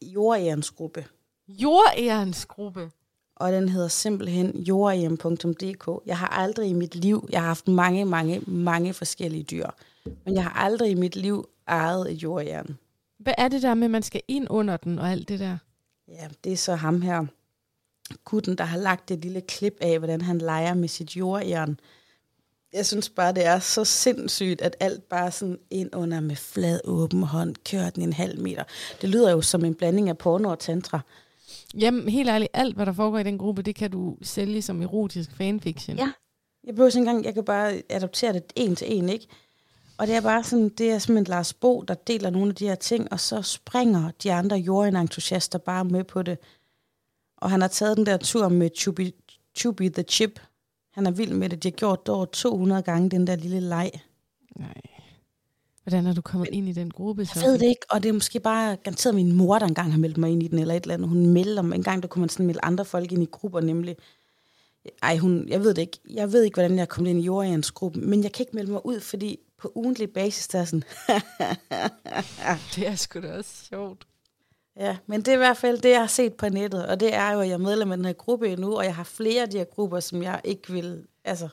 jordærensgruppe. 0.01 1.05
Jordærensgruppe? 1.47 2.91
Og 3.35 3.51
den 3.51 3.69
hedder 3.69 3.87
simpelthen 3.87 4.57
jordhjem.dk. 4.57 5.89
Jeg 6.05 6.17
har 6.17 6.27
aldrig 6.27 6.69
i 6.69 6.73
mit 6.73 6.95
liv, 6.95 7.29
jeg 7.31 7.39
har 7.39 7.47
haft 7.47 7.67
mange, 7.67 8.05
mange, 8.05 8.41
mange 8.47 8.93
forskellige 8.93 9.43
dyr, 9.43 9.67
men 10.25 10.35
jeg 10.35 10.43
har 10.43 10.63
aldrig 10.63 10.91
i 10.91 10.95
mit 10.95 11.15
liv 11.15 11.49
ejet 11.67 12.11
et 12.11 12.23
jordjern. 12.23 12.77
Hvad 13.17 13.33
er 13.37 13.47
det 13.47 13.61
der 13.61 13.73
med, 13.73 13.85
at 13.85 13.91
man 13.91 14.03
skal 14.03 14.21
ind 14.27 14.47
under 14.49 14.77
den 14.77 14.99
og 14.99 15.09
alt 15.09 15.29
det 15.29 15.39
der? 15.39 15.57
Ja, 16.07 16.27
det 16.43 16.51
er 16.51 16.57
så 16.57 16.75
ham 16.75 17.01
her, 17.01 17.25
gutten, 18.25 18.55
der 18.57 18.63
har 18.63 18.77
lagt 18.77 19.11
et 19.11 19.19
lille 19.19 19.41
klip 19.41 19.77
af, 19.81 19.99
hvordan 19.99 20.21
han 20.21 20.37
leger 20.37 20.73
med 20.73 20.87
sit 20.87 21.17
jordjern. 21.17 21.79
Jeg 22.73 22.85
synes 22.85 23.09
bare, 23.09 23.33
det 23.33 23.45
er 23.45 23.59
så 23.59 23.85
sindssygt, 23.85 24.61
at 24.61 24.75
alt 24.79 25.09
bare 25.09 25.31
sådan 25.31 25.59
ind 25.69 25.95
under 25.95 26.19
med 26.19 26.35
flad 26.35 26.79
åben 26.83 27.23
hånd, 27.23 27.55
kører 27.69 27.89
den 27.89 28.03
en 28.03 28.13
halv 28.13 28.39
meter. 28.39 28.63
Det 29.01 29.09
lyder 29.09 29.31
jo 29.31 29.41
som 29.41 29.65
en 29.65 29.75
blanding 29.75 30.09
af 30.09 30.17
porno 30.17 30.49
og 30.49 30.59
tantra. 30.59 30.99
Jamen, 31.79 32.09
helt 32.09 32.29
ærligt, 32.29 32.51
alt 32.53 32.75
hvad 32.75 32.85
der 32.85 32.93
foregår 32.93 33.19
i 33.19 33.23
den 33.23 33.38
gruppe, 33.38 33.61
det 33.61 33.75
kan 33.75 33.91
du 33.91 34.17
sælge 34.21 34.61
som 34.61 34.81
erotisk 34.81 35.35
fanfiction. 35.35 35.97
Ja, 35.97 36.11
jeg 36.63 36.75
behøver 36.75 36.89
ikke 36.89 36.99
engang, 36.99 37.25
jeg 37.25 37.33
kan 37.33 37.43
bare 37.43 37.81
adoptere 37.89 38.33
det 38.33 38.43
en 38.55 38.75
til 38.75 38.97
en, 38.97 39.09
ikke? 39.09 39.27
Og 39.97 40.07
det 40.07 40.15
er 40.15 40.21
bare 40.21 40.43
sådan, 40.43 40.69
det 40.69 40.91
er 40.91 40.99
simpelthen 40.99 41.31
Lars 41.31 41.53
Bo, 41.53 41.81
der 41.81 41.93
deler 41.93 42.29
nogle 42.29 42.49
af 42.49 42.55
de 42.55 42.67
her 42.67 42.75
ting, 42.75 43.11
og 43.11 43.19
så 43.19 43.41
springer 43.41 44.11
de 44.23 44.33
andre 44.33 44.57
jordentusiaster 44.57 45.59
bare 45.59 45.85
med 45.85 46.03
på 46.03 46.21
det. 46.21 46.38
Og 47.38 47.51
han 47.51 47.61
har 47.61 47.67
taget 47.67 47.97
den 47.97 48.05
der 48.05 48.17
tur 48.17 48.49
med 48.49 48.69
Chubby, 48.77 49.15
Chubby 49.57 49.89
the 49.89 50.03
Chip. 50.03 50.39
Han 50.93 51.05
er 51.05 51.11
vild 51.11 51.33
med 51.33 51.49
det. 51.49 51.63
De 51.63 51.67
har 51.67 51.71
gjort 51.71 52.05
det 52.05 52.15
over 52.15 52.25
200 52.25 52.81
gange, 52.81 53.09
den 53.09 53.27
der 53.27 53.35
lille 53.35 53.59
leg. 53.59 53.91
Nej. 54.55 54.81
Hvordan 55.85 56.07
er 56.07 56.13
du 56.13 56.21
kommet 56.21 56.49
ind 56.51 56.69
i 56.69 56.71
den 56.71 56.91
gruppe? 56.91 57.25
Så? 57.25 57.39
Jeg 57.39 57.49
ved 57.49 57.59
det 57.59 57.65
ikke, 57.65 57.85
og 57.89 58.03
det 58.03 58.09
er 58.09 58.13
måske 58.13 58.39
bare 58.39 58.75
garanteret 58.75 59.15
min 59.15 59.31
mor, 59.31 59.59
der 59.59 59.65
engang 59.65 59.91
har 59.91 59.99
meldt 59.99 60.17
mig 60.17 60.31
ind 60.31 60.43
i 60.43 60.47
den, 60.47 60.59
eller 60.59 60.73
et 60.73 60.83
eller 60.83 60.93
andet. 60.93 61.09
Hun 61.09 61.25
melder 61.25 61.61
mig. 61.61 61.75
En 61.75 61.83
gang 61.83 62.01
der 62.01 62.07
kunne 62.07 62.19
man 62.19 62.29
sådan 62.29 62.45
melde 62.45 62.59
andre 62.63 62.85
folk 62.85 63.11
ind 63.11 63.23
i 63.23 63.27
grupper, 63.31 63.61
nemlig. 63.61 63.95
Ej, 65.03 65.17
hun, 65.17 65.47
jeg 65.47 65.63
ved 65.63 65.73
det 65.73 65.81
ikke. 65.81 65.99
Jeg 66.09 66.31
ved 66.31 66.43
ikke, 66.43 66.55
hvordan 66.55 66.77
jeg 66.77 66.89
kommet 66.89 67.09
ind 67.09 67.19
i 67.19 67.23
Jorians 67.23 67.71
gruppe, 67.71 67.99
men 67.99 68.23
jeg 68.23 68.31
kan 68.31 68.43
ikke 68.43 68.55
melde 68.55 68.71
mig 68.71 68.85
ud, 68.85 68.99
fordi 68.99 69.39
på 69.57 69.71
ugentlig 69.75 70.09
basis, 70.09 70.47
der 70.47 70.59
er 70.59 70.65
sådan... 70.65 70.83
det 72.75 72.87
er 72.87 72.95
sgu 72.95 73.21
da 73.21 73.37
også 73.37 73.65
sjovt. 73.65 74.07
Ja, 74.79 74.97
men 75.07 75.19
det 75.21 75.27
er 75.27 75.33
i 75.33 75.37
hvert 75.37 75.57
fald 75.57 75.77
det, 75.77 75.89
jeg 75.89 75.99
har 75.99 76.07
set 76.07 76.33
på 76.33 76.49
nettet, 76.49 76.86
og 76.86 76.99
det 76.99 77.13
er 77.13 77.31
jo, 77.31 77.39
at 77.39 77.47
jeg 77.47 77.53
er 77.53 77.57
medlem 77.57 77.91
af 77.91 77.97
den 77.97 78.05
her 78.05 78.13
gruppe 78.13 78.55
nu, 78.55 78.77
og 78.77 78.86
jeg 78.86 78.95
har 78.95 79.03
flere 79.03 79.41
af 79.41 79.49
de 79.49 79.57
her 79.57 79.65
grupper, 79.65 79.99
som 79.99 80.23
jeg 80.23 80.41
ikke 80.43 80.73
vil... 80.73 81.07
Altså, 81.23 81.47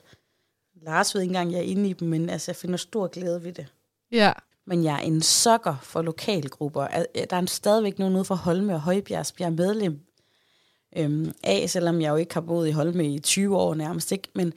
Lars 0.81 1.15
ved 1.15 1.21
ikke 1.21 1.29
engang, 1.29 1.51
jeg 1.51 1.59
er 1.59 1.63
inde 1.63 1.89
i 1.89 1.93
dem, 1.93 2.07
men 2.07 2.29
altså, 2.29 2.51
jeg 2.51 2.55
finder 2.55 2.77
stor 2.77 3.07
glæde 3.07 3.43
ved 3.43 3.53
det. 3.53 3.67
Ja. 4.13 4.31
Men 4.65 4.83
jeg 4.83 4.95
er 4.95 4.99
en 4.99 5.21
sokker 5.21 5.75
for 5.81 6.01
lokalgrupper. 6.01 6.87
Der 7.29 7.37
er 7.37 7.45
stadigvæk 7.45 7.99
nogen 7.99 8.15
ude 8.15 8.25
fra 8.25 8.35
Holme 8.35 8.73
og 8.73 8.81
Højbjergs, 8.81 9.33
jeg 9.39 9.45
er 9.45 9.49
medlem 9.49 9.99
øhm, 10.97 11.33
af, 11.43 11.69
selvom 11.69 12.01
jeg 12.01 12.09
jo 12.09 12.15
ikke 12.15 12.33
har 12.33 12.41
boet 12.41 12.67
i 12.67 12.71
Holme 12.71 13.13
i 13.13 13.19
20 13.19 13.57
år 13.57 13.73
nærmest. 13.73 14.11
Ikke? 14.11 14.29
Men 14.35 14.53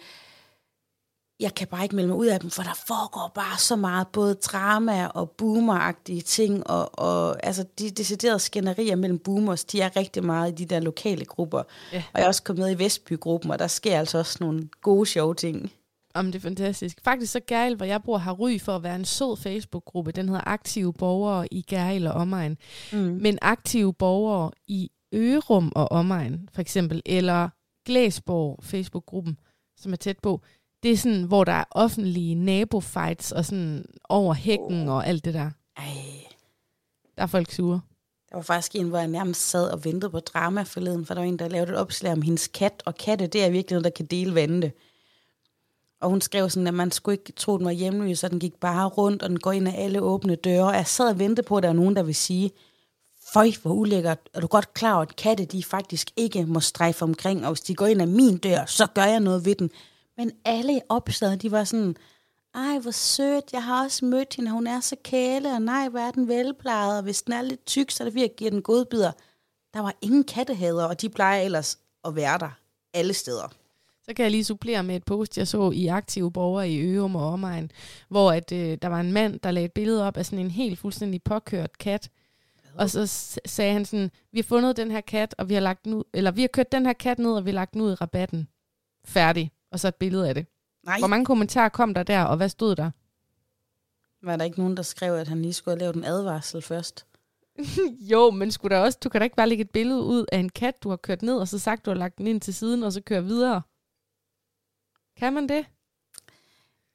jeg 1.41 1.55
kan 1.55 1.67
bare 1.69 1.83
ikke 1.83 1.97
melde 1.97 2.09
mig 2.09 2.17
ud 2.17 2.27
af 2.27 2.41
dem, 2.41 2.51
for 2.51 2.63
der 2.63 2.75
foregår 2.87 3.33
bare 3.35 3.59
så 3.59 3.77
meget, 3.77 4.09
både 4.09 4.35
drama 4.35 5.07
og 5.07 5.31
boomeragtige 5.31 6.23
ting, 6.23 6.67
og, 6.67 6.99
og 6.99 7.47
altså 7.47 7.65
de 7.79 7.91
deciderede 7.91 8.39
skænderier 8.39 8.97
mellem 8.97 9.19
boomers, 9.19 9.65
de 9.65 9.81
er 9.81 9.97
rigtig 9.97 10.25
meget 10.25 10.53
i 10.53 10.65
de 10.65 10.75
der 10.75 10.81
lokale 10.81 11.25
grupper. 11.25 11.63
Ja. 11.93 12.03
Og 12.13 12.19
jeg 12.19 12.25
er 12.25 12.29
også 12.29 12.43
kommet 12.43 12.67
med 12.67 12.77
i 12.77 12.85
Vestbygruppen, 12.85 13.51
og 13.51 13.59
der 13.59 13.67
sker 13.67 13.99
altså 13.99 14.19
også 14.19 14.37
nogle 14.41 14.69
gode, 14.83 15.07
sjove 15.07 15.35
ting. 15.35 15.73
Om 16.17 16.27
det 16.27 16.35
er 16.35 16.43
fantastisk. 16.43 16.99
Faktisk 17.05 17.33
så 17.33 17.41
Gærl, 17.41 17.75
hvor 17.75 17.87
jeg 17.87 18.03
bor, 18.03 18.19
har 18.19 18.33
ry 18.33 18.59
for 18.59 18.77
at 18.77 18.83
være 18.83 18.97
en 18.97 19.05
sød 19.05 19.37
Facebook-gruppe. 19.37 20.13
Den 20.13 20.29
hedder 20.29 20.49
Aktive 20.49 20.93
Borgere 20.93 21.55
i 21.55 21.63
Gærl 21.63 22.07
og 22.07 22.13
Omegn. 22.13 22.59
Mm. 22.93 22.99
Men 22.99 23.39
aktive 23.43 23.95
borgere 23.95 24.51
i 24.67 24.91
Ørum 25.15 25.73
og 25.75 25.93
Omegn, 25.93 26.49
for 26.53 26.61
eksempel, 26.61 27.03
eller 27.07 27.49
Glæsborg 27.87 28.65
Facebook-gruppen, 28.65 29.39
som 29.77 29.93
er 29.93 29.97
tæt 29.97 30.19
på, 30.19 30.41
det 30.83 30.93
er 30.93 30.97
sådan, 30.97 31.23
hvor 31.23 31.45
der 31.45 31.53
er 31.53 31.65
offentlige 31.71 32.35
nabofights 32.35 33.33
og 33.33 33.45
sådan 33.45 33.85
over 34.09 34.35
hækken 34.35 34.89
oh. 34.89 34.95
og 34.95 35.07
alt 35.07 35.25
det 35.25 35.35
der. 35.35 35.51
Ej. 35.77 35.85
Der 37.17 37.23
er 37.23 37.27
folk 37.27 37.51
sure. 37.51 37.81
Der 38.31 38.37
var 38.37 38.43
faktisk 38.43 38.75
en, 38.75 38.89
hvor 38.89 38.99
jeg 38.99 39.09
nærmest 39.09 39.49
sad 39.51 39.71
og 39.71 39.85
ventede 39.85 40.11
på 40.11 40.21
drama 40.21 40.63
forleden, 40.63 41.07
for 41.07 41.15
der 41.15 41.21
var 41.21 41.29
en, 41.29 41.39
der 41.39 41.49
lavede 41.49 41.73
et 41.73 41.79
opslag 41.79 42.13
om 42.13 42.23
hendes 42.23 42.49
kat, 42.49 42.83
og 42.87 42.95
katte, 42.95 43.27
det 43.27 43.45
er 43.45 43.51
virkelig 43.51 43.75
noget, 43.75 43.85
der 43.85 43.91
kan 43.91 44.07
dele 44.07 44.35
vandene. 44.35 44.73
Og 46.01 46.11
hun 46.11 46.21
skrev 46.21 46.51
sådan, 46.51 46.67
at 46.67 46.75
man 46.75 46.91
skulle 46.91 47.15
ikke 47.15 47.33
tro, 47.33 47.59
den 47.59 47.65
var 47.67 47.73
hjemløs, 47.73 48.19
så 48.19 48.29
den 48.29 48.41
gik 48.41 48.55
bare 48.61 48.89
rundt, 48.89 49.23
og 49.23 49.29
den 49.29 49.39
går 49.39 49.53
ind 49.53 49.69
af 49.69 49.85
alle 49.85 50.01
åbne 50.01 50.35
døre. 50.35 50.67
Og 50.67 50.75
jeg 50.75 50.87
sad 50.87 51.09
og 51.09 51.19
ventede 51.19 51.47
på, 51.47 51.57
at 51.57 51.63
der 51.63 51.69
var 51.69 51.77
nogen, 51.77 51.97
der 51.97 52.03
ville 52.03 52.15
sige, 52.15 52.51
Føj, 53.33 53.51
hvor 53.63 53.73
ulækkert. 53.73 54.19
Er 54.35 54.41
du 54.41 54.47
godt 54.47 54.75
klar 54.75 54.95
over, 54.95 55.03
at 55.03 55.17
katte 55.17 55.45
de 55.45 55.65
faktisk 55.65 56.11
ikke 56.17 56.47
må 56.47 56.61
strejfe 56.61 57.03
omkring, 57.03 57.47
og 57.47 57.53
hvis 57.53 57.61
de 57.61 57.75
går 57.75 57.87
ind 57.87 58.01
af 58.01 58.09
min 58.09 58.39
dør, 58.39 58.65
så 58.67 58.87
gør 58.95 59.05
jeg 59.05 59.21
noget 59.21 59.45
ved 59.45 59.55
den. 59.55 59.71
Men 60.17 60.33
alle 60.45 60.81
opslagene, 60.89 61.37
de 61.37 61.51
var 61.51 61.65
sådan, 61.65 61.97
ej, 62.55 62.79
hvor 62.79 62.91
sødt, 62.91 63.53
jeg 63.53 63.65
har 63.65 63.85
også 63.85 64.05
mødt 64.05 64.35
hende, 64.35 64.51
hun 64.51 64.67
er 64.67 64.81
så 64.81 64.97
kæle, 65.05 65.53
og 65.53 65.63
nej, 65.63 65.89
hvor 65.89 65.99
er 65.99 66.11
den 66.11 66.29
velplejet, 66.29 66.97
og 66.97 67.03
hvis 67.03 67.23
den 67.23 67.33
er 67.33 67.43
lidt 67.43 67.67
tyk, 67.67 67.91
så 67.91 68.03
er 68.03 68.05
det 68.05 68.15
virkelig 68.15 68.31
at 68.31 68.37
give 68.37 68.51
den 68.51 68.63
godbidder. 68.63 69.13
Der 69.75 69.81
var 69.81 69.95
ingen 70.01 70.25
kattehader, 70.25 70.85
og 70.85 71.01
de 71.01 71.09
plejer 71.09 71.43
ellers 71.43 71.79
at 72.05 72.17
være 72.17 72.39
der 72.39 72.51
alle 72.95 73.15
steder. 73.15 73.53
Så 74.09 74.15
kan 74.15 74.23
jeg 74.23 74.31
lige 74.31 74.45
supplere 74.45 74.83
med 74.83 74.97
et 74.97 75.05
post, 75.05 75.39
jeg 75.39 75.49
så 75.49 75.71
i 75.71 75.87
Aktive 75.87 76.33
Borgere 76.33 76.71
i 76.71 76.81
Ørum 76.81 77.17
og 77.17 77.29
omegn, 77.29 77.71
hvor 78.09 78.33
at, 78.33 78.53
øh, 78.53 78.79
der 78.83 78.89
var 78.89 79.01
en 79.01 79.13
mand, 79.13 79.41
der 79.41 79.51
lagde 79.51 79.65
et 79.65 79.73
billede 79.73 80.07
op 80.07 80.17
af 80.17 80.27
sådan 80.27 80.45
en 80.45 80.51
helt 80.51 80.79
fuldstændig 80.79 81.23
påkørt 81.23 81.79
kat, 81.79 82.11
og 82.79 82.91
så 82.91 83.07
sagde 83.45 83.73
han 83.73 83.85
sådan, 83.85 84.11
vi 84.33 84.39
har 84.39 84.43
fundet 84.43 84.77
den 84.77 84.91
her 84.91 85.01
kat, 85.01 85.35
og 85.39 85.49
vi 85.49 85.55
har 85.55 85.61
lagt 85.61 85.85
den 85.85 85.95
ud, 85.95 86.05
eller 86.13 86.31
vi 86.31 86.41
har 86.41 86.49
kørt 86.49 86.73
den 86.73 86.87
her 86.87 86.93
kat 86.93 87.19
ned, 87.19 87.33
og 87.33 87.45
vi 87.45 87.51
har 87.51 87.55
lagt 87.55 87.73
den 87.73 87.81
ud 87.81 87.93
i 87.93 87.95
rabatten. 87.95 88.49
Færdig. 89.05 89.53
Og 89.71 89.81
så 89.81 89.89
et 89.89 89.95
billede 89.95 90.29
af 90.29 90.35
det. 90.35 90.47
Nej. 90.85 90.99
Hvor 90.99 91.09
mange 91.09 91.25
kommentarer 91.25 91.69
kom 91.69 91.95
der 91.95 92.03
der, 92.03 92.23
og 92.23 92.37
hvad 92.37 92.49
stod 92.49 92.77
der? 92.77 92.91
Var 94.23 94.37
der 94.37 94.45
ikke 94.45 94.59
nogen, 94.59 94.77
der 94.77 94.83
skrev, 94.83 95.15
at 95.15 95.29
han 95.29 95.43
lige 95.43 95.53
skulle 95.53 95.73
have 95.73 95.81
lavet 95.81 95.97
en 95.97 96.05
advarsel 96.05 96.63
først? 96.63 97.07
jo, 98.13 98.31
men 98.31 98.51
skulle 98.51 98.77
der 98.77 98.83
også, 98.83 98.99
du 99.05 99.09
kan 99.09 99.21
da 99.21 99.25
ikke 99.25 99.37
bare 99.37 99.49
lægge 99.49 99.63
et 99.63 99.71
billede 99.71 100.03
ud 100.03 100.25
af 100.33 100.39
en 100.39 100.49
kat, 100.49 100.83
du 100.83 100.89
har 100.89 100.97
kørt 100.97 101.23
ned, 101.23 101.37
og 101.37 101.49
så 101.49 101.59
sagt, 101.59 101.87
du 101.87 101.91
har 101.91 101.99
lagt 101.99 102.19
den 102.19 102.27
ind 102.27 102.41
til 102.41 102.55
siden, 102.55 102.83
og 102.83 102.93
så 102.93 103.01
køre 103.01 103.25
videre. 103.25 103.63
Kan 105.17 105.33
man 105.33 105.49
det? 105.49 105.67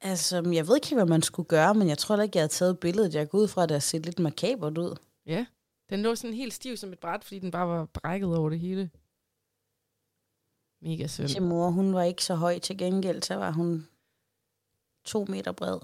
Altså, 0.01 0.49
jeg 0.53 0.67
ved 0.67 0.76
ikke, 0.76 0.95
hvad 0.95 1.05
man 1.05 1.22
skulle 1.22 1.47
gøre, 1.47 1.74
men 1.74 1.89
jeg 1.89 1.97
tror 1.97 2.15
da 2.15 2.22
ikke, 2.22 2.38
jeg 2.38 2.41
havde 2.41 2.53
taget 2.53 2.80
billedet. 2.80 3.15
Jeg 3.15 3.30
går 3.30 3.38
ud 3.38 3.47
fra, 3.47 3.63
at 3.63 3.69
det 3.69 3.76
har 3.76 3.80
set 3.80 4.05
lidt 4.05 4.19
makabert 4.19 4.78
ud. 4.78 4.95
Ja, 5.26 5.45
den 5.89 6.01
lå 6.01 6.15
sådan 6.15 6.36
helt 6.36 6.53
stiv 6.53 6.78
som 6.78 6.93
et 6.93 6.99
bræt, 6.99 7.24
fordi 7.24 7.39
den 7.39 7.51
bare 7.51 7.67
var 7.67 7.86
brækket 7.86 8.38
over 8.38 8.49
det 8.49 8.59
hele. 8.59 8.89
Mega 10.82 11.07
synd. 11.07 11.28
Til 11.28 11.41
mor, 11.41 11.69
hun 11.69 11.93
var 11.93 12.03
ikke 12.03 12.24
så 12.24 12.36
høj 12.36 12.59
til 12.59 12.78
gengæld, 12.78 13.22
så 13.24 13.36
var 13.36 13.51
hun 13.51 13.88
to 15.05 15.26
meter 15.30 15.51
bred. 15.51 15.80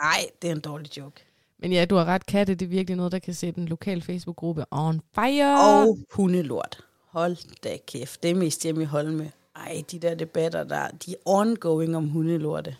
Nej, 0.00 0.30
det 0.42 0.50
er 0.50 0.54
en 0.54 0.60
dårlig 0.60 0.96
joke. 0.96 1.24
Men 1.58 1.72
ja, 1.72 1.84
du 1.84 1.94
har 1.94 2.04
ret, 2.04 2.26
katte, 2.26 2.54
det 2.54 2.64
er 2.64 2.70
virkelig 2.70 2.96
noget, 2.96 3.12
der 3.12 3.18
kan 3.18 3.34
sætte 3.34 3.60
en 3.60 3.68
lokal 3.68 4.02
Facebook-gruppe 4.02 4.64
on 4.70 5.00
fire. 5.14 5.60
Og 5.60 5.98
hundelort. 6.12 6.84
Hold 7.06 7.60
da 7.60 7.78
kæft, 7.86 8.22
det 8.22 8.30
er 8.30 8.34
mest 8.34 8.62
hjemme 8.62 8.82
i 8.82 8.84
Holme. 8.84 9.32
Ej, 9.66 9.84
de 9.92 9.98
der 9.98 10.14
debatter, 10.14 10.64
der, 10.64 10.88
de 10.88 11.12
er 11.12 11.16
ongoing 11.24 11.96
om 11.96 12.08
hundelorte. 12.08 12.76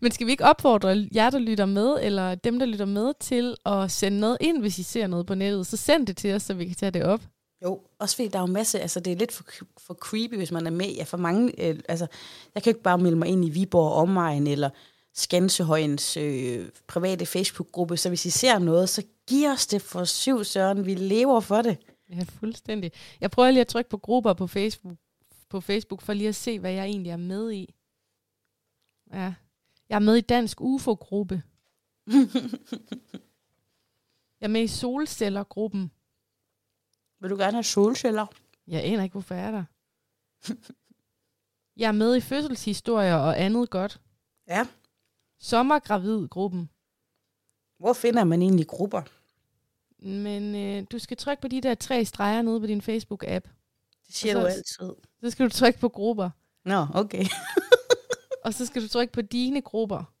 Men 0.00 0.12
skal 0.12 0.26
vi 0.26 0.30
ikke 0.30 0.44
opfordre 0.44 1.08
jer, 1.14 1.30
der 1.30 1.38
lytter 1.38 1.66
med, 1.66 1.98
eller 2.02 2.34
dem, 2.34 2.58
der 2.58 2.66
lytter 2.66 2.84
med, 2.84 3.12
til 3.20 3.56
at 3.66 3.90
sende 3.90 4.20
noget 4.20 4.36
ind, 4.40 4.60
hvis 4.60 4.78
I 4.78 4.82
ser 4.82 5.06
noget 5.06 5.26
på 5.26 5.34
nettet? 5.34 5.66
Så 5.66 5.76
send 5.76 6.06
det 6.06 6.16
til 6.16 6.34
os, 6.34 6.42
så 6.42 6.54
vi 6.54 6.64
kan 6.64 6.76
tage 6.76 6.90
det 6.90 7.04
op. 7.04 7.20
Jo, 7.64 7.80
også 7.98 8.16
fordi 8.16 8.28
der 8.28 8.38
er 8.38 8.42
jo 8.42 8.46
masse, 8.46 8.80
altså 8.80 9.00
det 9.00 9.12
er 9.12 9.16
lidt 9.16 9.32
for, 9.32 9.44
for 9.78 9.94
creepy, 9.94 10.36
hvis 10.36 10.52
man 10.52 10.66
er 10.66 10.70
med. 10.70 10.94
Ja, 10.94 11.04
for 11.04 11.16
mange, 11.16 11.68
øh, 11.68 11.78
altså, 11.88 12.06
jeg 12.54 12.62
kan 12.62 12.70
ikke 12.70 12.82
bare 12.82 12.98
melde 12.98 13.16
mig 13.16 13.28
ind 13.28 13.44
i 13.44 13.50
Viborg 13.50 13.92
omegn, 13.92 14.46
eller 14.46 14.70
Skansehøjens 15.14 16.16
øh, 16.16 16.68
private 16.86 17.26
Facebook-gruppe, 17.26 17.96
så 17.96 18.08
hvis 18.08 18.26
I 18.26 18.30
ser 18.30 18.58
noget, 18.58 18.88
så 18.88 19.02
giv 19.28 19.48
os 19.48 19.66
det 19.66 19.82
for 19.82 20.04
syv 20.04 20.44
søren, 20.44 20.86
vi 20.86 20.94
lever 20.94 21.40
for 21.40 21.62
det. 21.62 21.76
Ja, 22.12 22.22
fuldstændig. 22.22 22.92
Jeg 23.20 23.30
prøver 23.30 23.50
lige 23.50 23.60
at 23.60 23.68
trykke 23.68 23.90
på 23.90 23.98
grupper 23.98 24.32
på 24.32 24.46
Facebook, 24.46 24.98
på 25.48 25.60
Facebook 25.60 26.02
for 26.02 26.12
lige 26.12 26.28
at 26.28 26.34
se, 26.34 26.58
hvad 26.58 26.72
jeg 26.72 26.84
egentlig 26.84 27.10
er 27.10 27.16
med 27.16 27.52
i. 27.52 27.74
Ja, 29.12 29.34
jeg 29.88 29.96
er 29.96 29.98
med 29.98 30.16
i 30.16 30.20
Dansk 30.20 30.60
UFO-gruppe. 30.60 31.42
jeg 34.40 34.46
er 34.46 34.48
med 34.48 34.62
i 34.62 34.68
Solceller-gruppen. 34.68 35.90
Vil 37.20 37.30
du 37.30 37.36
gerne 37.36 37.52
have 37.52 37.62
solceller? 37.64 38.26
Jeg 38.66 38.84
aner 38.84 39.02
ikke, 39.02 39.12
hvorfor 39.12 39.34
jeg 39.34 39.46
er 39.46 39.50
der. 39.50 39.64
jeg 41.76 41.88
er 41.88 41.92
med 41.92 42.16
i 42.16 42.20
fødselshistorier 42.20 43.14
og 43.16 43.40
andet 43.40 43.70
godt. 43.70 44.00
Ja. 44.48 44.66
Sommergravid-gruppen. 45.38 46.70
Hvor 47.78 47.92
finder 47.92 48.24
man 48.24 48.42
egentlig 48.42 48.66
grupper? 48.66 49.02
Men 50.04 50.54
øh, 50.54 50.86
du 50.92 50.98
skal 50.98 51.16
trykke 51.16 51.40
på 51.40 51.48
de 51.48 51.60
der 51.60 51.74
tre 51.74 52.04
streger 52.04 52.42
nede 52.42 52.60
på 52.60 52.66
din 52.66 52.80
Facebook-app. 52.80 53.48
Det 54.06 54.14
siger 54.14 54.32
så, 54.34 54.40
du 54.40 54.46
altid. 54.46 54.92
Så 55.24 55.30
skal 55.30 55.46
du 55.46 55.50
trykke 55.50 55.78
på 55.80 55.88
grupper. 55.88 56.30
Nå, 56.64 56.86
okay. 56.94 57.24
og 58.44 58.54
så 58.54 58.66
skal 58.66 58.82
du 58.82 58.88
trykke 58.88 59.12
på 59.12 59.22
dine 59.22 59.62
grupper. 59.62 60.12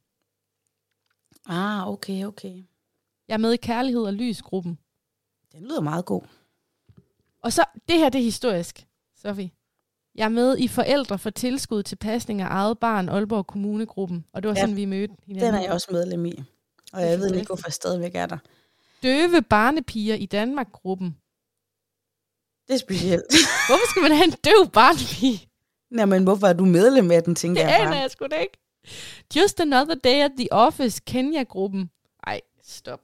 Ah, 1.46 1.88
okay, 1.88 2.24
okay. 2.24 2.64
Jeg 3.28 3.34
er 3.34 3.38
med 3.38 3.52
i 3.52 3.56
Kærlighed 3.56 4.02
og 4.02 4.12
Lys-gruppen. 4.12 4.78
Den 5.52 5.62
lyder 5.62 5.80
meget 5.80 6.04
god. 6.04 6.22
Og 7.42 7.52
så, 7.52 7.64
det 7.88 7.98
her 7.98 8.08
det 8.08 8.18
er 8.18 8.22
historisk, 8.22 8.86
Sofie. 9.16 9.50
Jeg 10.14 10.24
er 10.24 10.28
med 10.28 10.58
i 10.58 10.68
Forældre 10.68 11.18
for 11.18 11.30
tilskud 11.30 11.82
til 11.82 11.96
pasning 11.96 12.40
af 12.40 12.46
eget 12.50 12.78
barn, 12.78 13.08
Aalborg 13.08 13.46
Kommunegruppen. 13.46 14.24
Og 14.32 14.42
det 14.42 14.48
var 14.48 14.54
ja, 14.54 14.60
sådan, 14.60 14.76
vi 14.76 14.84
mødte 14.84 15.14
hinanden. 15.26 15.46
Den 15.46 15.60
er 15.60 15.62
jeg 15.62 15.72
også 15.72 15.88
medlem 15.90 16.26
i. 16.26 16.42
Og 16.92 17.02
jeg 17.02 17.18
ved 17.18 17.34
ikke, 17.34 17.46
hvorfor 17.46 17.66
jeg 17.66 17.72
stadigvæk 17.72 18.14
er 18.14 18.26
der. 18.26 18.38
Døve 19.02 19.42
barnepiger 19.42 20.14
i 20.14 20.26
Danmark-gruppen. 20.26 21.16
Det 22.68 22.74
er 22.74 22.78
specielt. 22.78 23.34
hvorfor 23.68 23.90
skal 23.90 24.02
man 24.02 24.12
have 24.12 24.24
en 24.24 24.34
døv 24.44 24.70
barnepige? 24.72 25.48
Nej, 25.90 26.04
men 26.04 26.22
hvorfor 26.22 26.46
er 26.46 26.52
du 26.52 26.64
medlem 26.64 27.10
af 27.10 27.22
den, 27.22 27.34
tænker 27.34 27.62
det 27.62 27.70
jeg 27.70 27.80
bare. 27.84 27.94
Det 27.94 28.02
jeg 28.02 28.10
sgu 28.10 28.26
da 28.30 28.36
ikke. 28.36 28.58
Just 29.36 29.60
Another 29.60 29.94
Day 29.94 30.24
at 30.24 30.30
the 30.38 30.52
Office, 30.52 31.02
Kenya-gruppen. 31.06 31.90
Ej, 32.26 32.40
stop. 32.62 33.00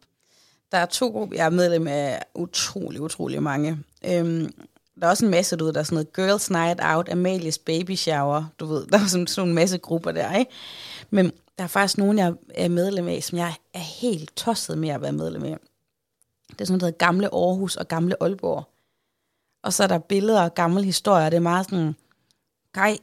Der 0.73 0.79
er 0.79 0.87
to 0.87 1.09
grupper, 1.11 1.37
jeg 1.37 1.47
er 1.47 1.51
medlem 1.51 1.87
af 1.87 2.23
utrolig, 2.35 3.01
utrolig 3.01 3.43
mange. 3.43 3.79
Øhm, 4.07 4.53
der 5.01 5.07
er 5.07 5.11
også 5.11 5.25
en 5.25 5.31
masse, 5.31 5.57
du 5.57 5.65
ved, 5.65 5.73
der 5.73 5.81
er 5.81 5.85
sådan 5.85 5.95
noget 5.95 6.13
Girls 6.13 6.51
Night 6.51 6.81
Out, 6.83 7.09
Amalies 7.09 7.59
Baby 7.59 7.95
Shower, 7.95 8.45
du 8.61 8.67
ved, 8.67 8.87
der 8.87 8.99
er 8.99 9.07
sådan, 9.07 9.27
sådan 9.27 9.49
en 9.49 9.55
masse 9.55 9.79
grupper 9.79 10.13
der, 10.13 10.35
ikke? 10.35 10.51
Men 11.11 11.33
der 11.59 11.65
er 11.65 11.69
faktisk 11.69 11.99
nogen, 11.99 12.19
jeg 12.19 12.33
er 12.55 12.69
medlem 12.69 13.09
af, 13.09 13.23
som 13.23 13.39
jeg 13.39 13.55
er 13.75 14.01
helt 14.01 14.37
tosset 14.37 14.79
med 14.79 14.89
at 14.89 15.03
være 15.03 15.13
medlem 15.13 15.45
af. 15.45 15.57
Det 16.49 16.61
er 16.61 16.65
sådan 16.65 16.79
noget, 16.79 16.99
Gamle 16.99 17.35
Aarhus 17.35 17.77
og 17.77 17.89
Gamle 17.89 18.23
Aalborg. 18.23 18.65
Og 19.63 19.73
så 19.73 19.83
er 19.83 19.87
der 19.87 19.99
billeder 19.99 20.43
og 20.43 20.55
gamle 20.55 20.85
historier, 20.85 21.31
det 21.31 21.37
er 21.37 21.41
meget 21.41 21.67
sådan, 21.67 21.97
Kai, 22.75 22.99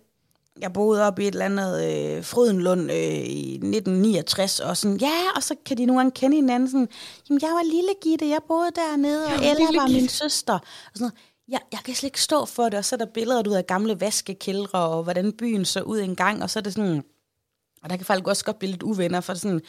jeg 0.59 0.73
boede 0.73 1.07
op 1.07 1.19
i 1.19 1.27
et 1.27 1.31
eller 1.31 1.45
andet 1.45 1.83
øh, 1.85 2.23
Frydenlund 2.23 2.91
øh, 2.91 2.97
i 2.97 3.53
1969, 3.53 4.59
og 4.59 4.77
sådan, 4.77 4.97
ja, 4.97 5.21
og 5.35 5.43
så 5.43 5.55
kan 5.65 5.77
de 5.77 5.85
nogle 5.85 5.99
gange 5.99 6.11
kende 6.11 6.35
hinanden, 6.35 6.67
sådan, 6.69 6.89
jamen, 7.29 7.41
jeg 7.41 7.49
var 7.49 7.63
lille 7.63 7.89
Gitte, 8.01 8.29
jeg 8.29 8.41
boede 8.47 8.71
dernede, 8.75 9.25
og 9.25 9.33
Ella 9.33 9.65
var 9.65 9.87
min 9.87 10.07
søster, 10.07 10.53
og 10.53 10.61
sådan 10.93 11.03
noget. 11.03 11.13
Jeg, 11.47 11.59
jeg 11.71 11.79
kan 11.85 11.95
slet 11.95 12.07
ikke 12.07 12.21
stå 12.21 12.45
for 12.45 12.63
det, 12.63 12.73
og 12.73 12.85
så 12.85 12.95
er 12.95 12.97
der 12.97 13.05
billeder 13.05 13.41
du 13.41 13.53
af 13.53 13.67
gamle 13.67 13.99
vaskekældre, 13.99 14.79
og 14.79 15.03
hvordan 15.03 15.31
byen 15.31 15.65
så 15.65 15.81
ud 15.81 15.99
engang, 15.99 16.43
og 16.43 16.49
så 16.49 16.59
er 16.59 16.63
det 16.63 16.73
sådan, 16.73 17.03
og 17.83 17.89
der 17.89 17.97
kan 17.97 18.05
faktisk 18.05 18.27
også 18.27 18.45
godt 18.45 18.59
blive 18.59 18.71
lidt 18.71 18.83
uvenner, 18.83 19.21
for 19.21 19.33
det 19.33 19.41
sådan, 19.41 19.61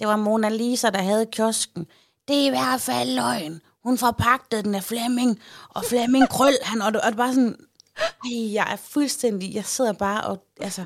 det 0.00 0.08
var 0.08 0.16
Mona 0.16 0.48
Lisa, 0.48 0.90
der 0.90 1.02
havde 1.02 1.26
kiosken. 1.26 1.86
Det 2.28 2.36
er 2.36 2.46
i 2.46 2.48
hvert 2.48 2.80
fald 2.80 3.14
løgn. 3.14 3.60
Hun 3.84 3.98
forpagtede 3.98 4.62
den 4.62 4.74
af 4.74 4.84
Flemming, 4.84 5.40
og 5.68 5.84
Flemming 5.84 6.28
Krøl, 6.28 6.58
han, 6.62 6.82
og, 6.82 6.92
og 7.04 7.08
det 7.10 7.16
bare 7.16 7.34
sådan, 7.34 7.56
ej, 7.98 8.52
jeg 8.52 8.72
er 8.72 8.76
fuldstændig, 8.76 9.54
jeg 9.54 9.64
sidder 9.64 9.92
bare 9.92 10.24
og, 10.24 10.46
altså, 10.60 10.84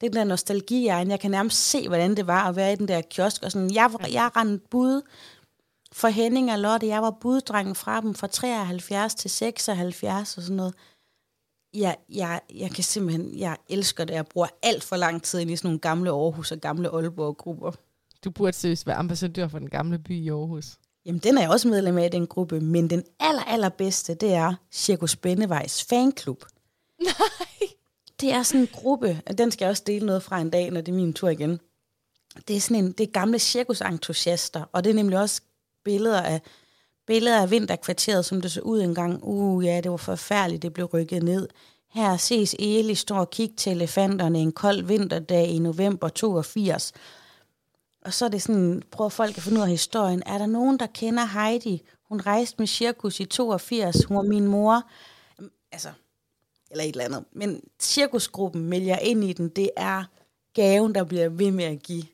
det 0.00 0.06
er 0.06 0.10
den 0.10 0.16
der 0.16 0.24
nostalgi, 0.24 0.86
jeg, 0.86 1.06
jeg 1.08 1.20
kan 1.20 1.30
nærmest 1.30 1.70
se, 1.70 1.88
hvordan 1.88 2.16
det 2.16 2.26
var 2.26 2.48
at 2.48 2.56
være 2.56 2.72
i 2.72 2.76
den 2.76 2.88
der 2.88 3.00
kiosk, 3.00 3.42
og 3.42 3.52
sådan, 3.52 3.74
jeg, 3.74 3.90
jeg 4.12 4.30
rendte 4.36 4.66
bud 4.70 5.02
for 5.92 6.08
Henning 6.08 6.52
og 6.52 6.58
Lotte, 6.58 6.86
jeg 6.86 7.02
var 7.02 7.10
buddrengen 7.20 7.74
fra 7.74 8.00
dem 8.00 8.14
fra 8.14 8.26
73 8.26 9.14
til 9.14 9.30
76 9.30 10.36
og 10.36 10.42
sådan 10.42 10.56
noget. 10.56 10.74
Jeg, 11.74 11.96
jeg, 12.08 12.40
jeg 12.54 12.70
kan 12.70 12.84
simpelthen, 12.84 13.38
jeg 13.38 13.56
elsker 13.68 14.04
det, 14.04 14.14
jeg 14.14 14.26
bruger 14.26 14.48
alt 14.62 14.84
for 14.84 14.96
lang 14.96 15.22
tid 15.22 15.38
ind 15.38 15.50
i 15.50 15.56
sådan 15.56 15.68
nogle 15.68 15.78
gamle 15.78 16.10
Aarhus 16.10 16.52
og 16.52 16.58
gamle 16.58 16.88
Aalborg-grupper. 16.88 17.72
Du 18.24 18.30
burde 18.30 18.52
seriøst 18.52 18.86
være 18.86 18.96
ambassadør 18.96 19.48
for 19.48 19.58
den 19.58 19.70
gamle 19.70 19.98
by 19.98 20.10
i 20.10 20.28
Aarhus. 20.28 20.78
Jamen, 21.06 21.20
den 21.20 21.38
er 21.38 21.42
jeg 21.42 21.50
også 21.50 21.68
medlem 21.68 21.98
af 21.98 22.10
den 22.10 22.26
gruppe, 22.26 22.60
men 22.60 22.90
den 22.90 23.04
aller, 23.20 23.42
allerbedste, 23.42 24.14
det 24.14 24.32
er 24.32 24.54
Cirkus 24.72 25.16
Bennevejs 25.16 25.84
fanklub. 25.84 26.44
Nej. 27.04 27.68
Det 28.20 28.32
er 28.32 28.42
sådan 28.42 28.60
en 28.60 28.68
gruppe, 28.72 29.22
og 29.26 29.38
den 29.38 29.50
skal 29.50 29.64
jeg 29.64 29.70
også 29.70 29.82
dele 29.86 30.06
noget 30.06 30.22
fra 30.22 30.40
en 30.40 30.50
dag, 30.50 30.70
når 30.70 30.80
det 30.80 30.92
er 30.92 30.96
min 30.96 31.12
tur 31.12 31.28
igen. 31.28 31.60
Det 32.48 32.56
er 32.56 32.60
sådan 32.60 32.84
en, 32.84 32.92
det 32.92 33.06
er 33.08 33.12
gamle 33.12 33.38
cirkusentusiaster, 33.38 34.62
og 34.72 34.84
det 34.84 34.90
er 34.90 34.94
nemlig 34.94 35.18
også 35.18 35.42
billeder 35.84 36.22
af, 36.22 36.40
billeder 37.06 37.42
af 37.42 37.50
vinterkvarteret, 37.50 38.24
som 38.24 38.40
det 38.40 38.50
så 38.50 38.60
ud 38.60 38.80
engang. 38.80 39.20
Uh, 39.22 39.64
ja, 39.64 39.80
det 39.80 39.90
var 39.90 39.96
forfærdeligt, 39.96 40.62
det 40.62 40.72
blev 40.72 40.86
rykket 40.86 41.22
ned. 41.22 41.48
Her 41.92 42.16
ses 42.16 42.56
Eli 42.58 42.94
stå 42.94 43.16
og 43.16 43.30
kigge 43.30 43.54
til 43.56 43.72
elefanterne 43.72 44.38
en 44.38 44.52
kold 44.52 44.82
vinterdag 44.82 45.48
i 45.48 45.58
november 45.58 46.08
82. 46.08 46.92
Og 48.02 48.12
så 48.12 48.24
er 48.24 48.28
det 48.28 48.42
sådan, 48.42 48.82
prøver 48.90 49.08
folk 49.08 49.36
at 49.36 49.42
finde 49.42 49.58
ud 49.58 49.62
af 49.62 49.70
historien. 49.70 50.22
Er 50.26 50.38
der 50.38 50.46
nogen, 50.46 50.78
der 50.78 50.86
kender 50.86 51.24
Heidi? 51.24 51.82
Hun 52.08 52.20
rejste 52.20 52.56
med 52.58 52.66
cirkus 52.66 53.20
i 53.20 53.24
82. 53.24 54.04
Hun 54.04 54.16
var 54.16 54.22
min 54.22 54.46
mor. 54.46 54.90
Altså, 55.72 55.92
eller 56.70 56.84
et 56.84 56.88
eller 56.88 57.04
andet. 57.04 57.24
Men 57.32 57.62
cirkusgruppen 57.80 58.64
melder 58.64 58.98
ind 58.98 59.24
i 59.24 59.32
den. 59.32 59.48
Det 59.48 59.70
er 59.76 60.04
gaven, 60.54 60.94
der 60.94 61.04
bliver 61.04 61.28
ved 61.28 61.50
med 61.50 61.64
at 61.64 61.82
give. 61.82 62.04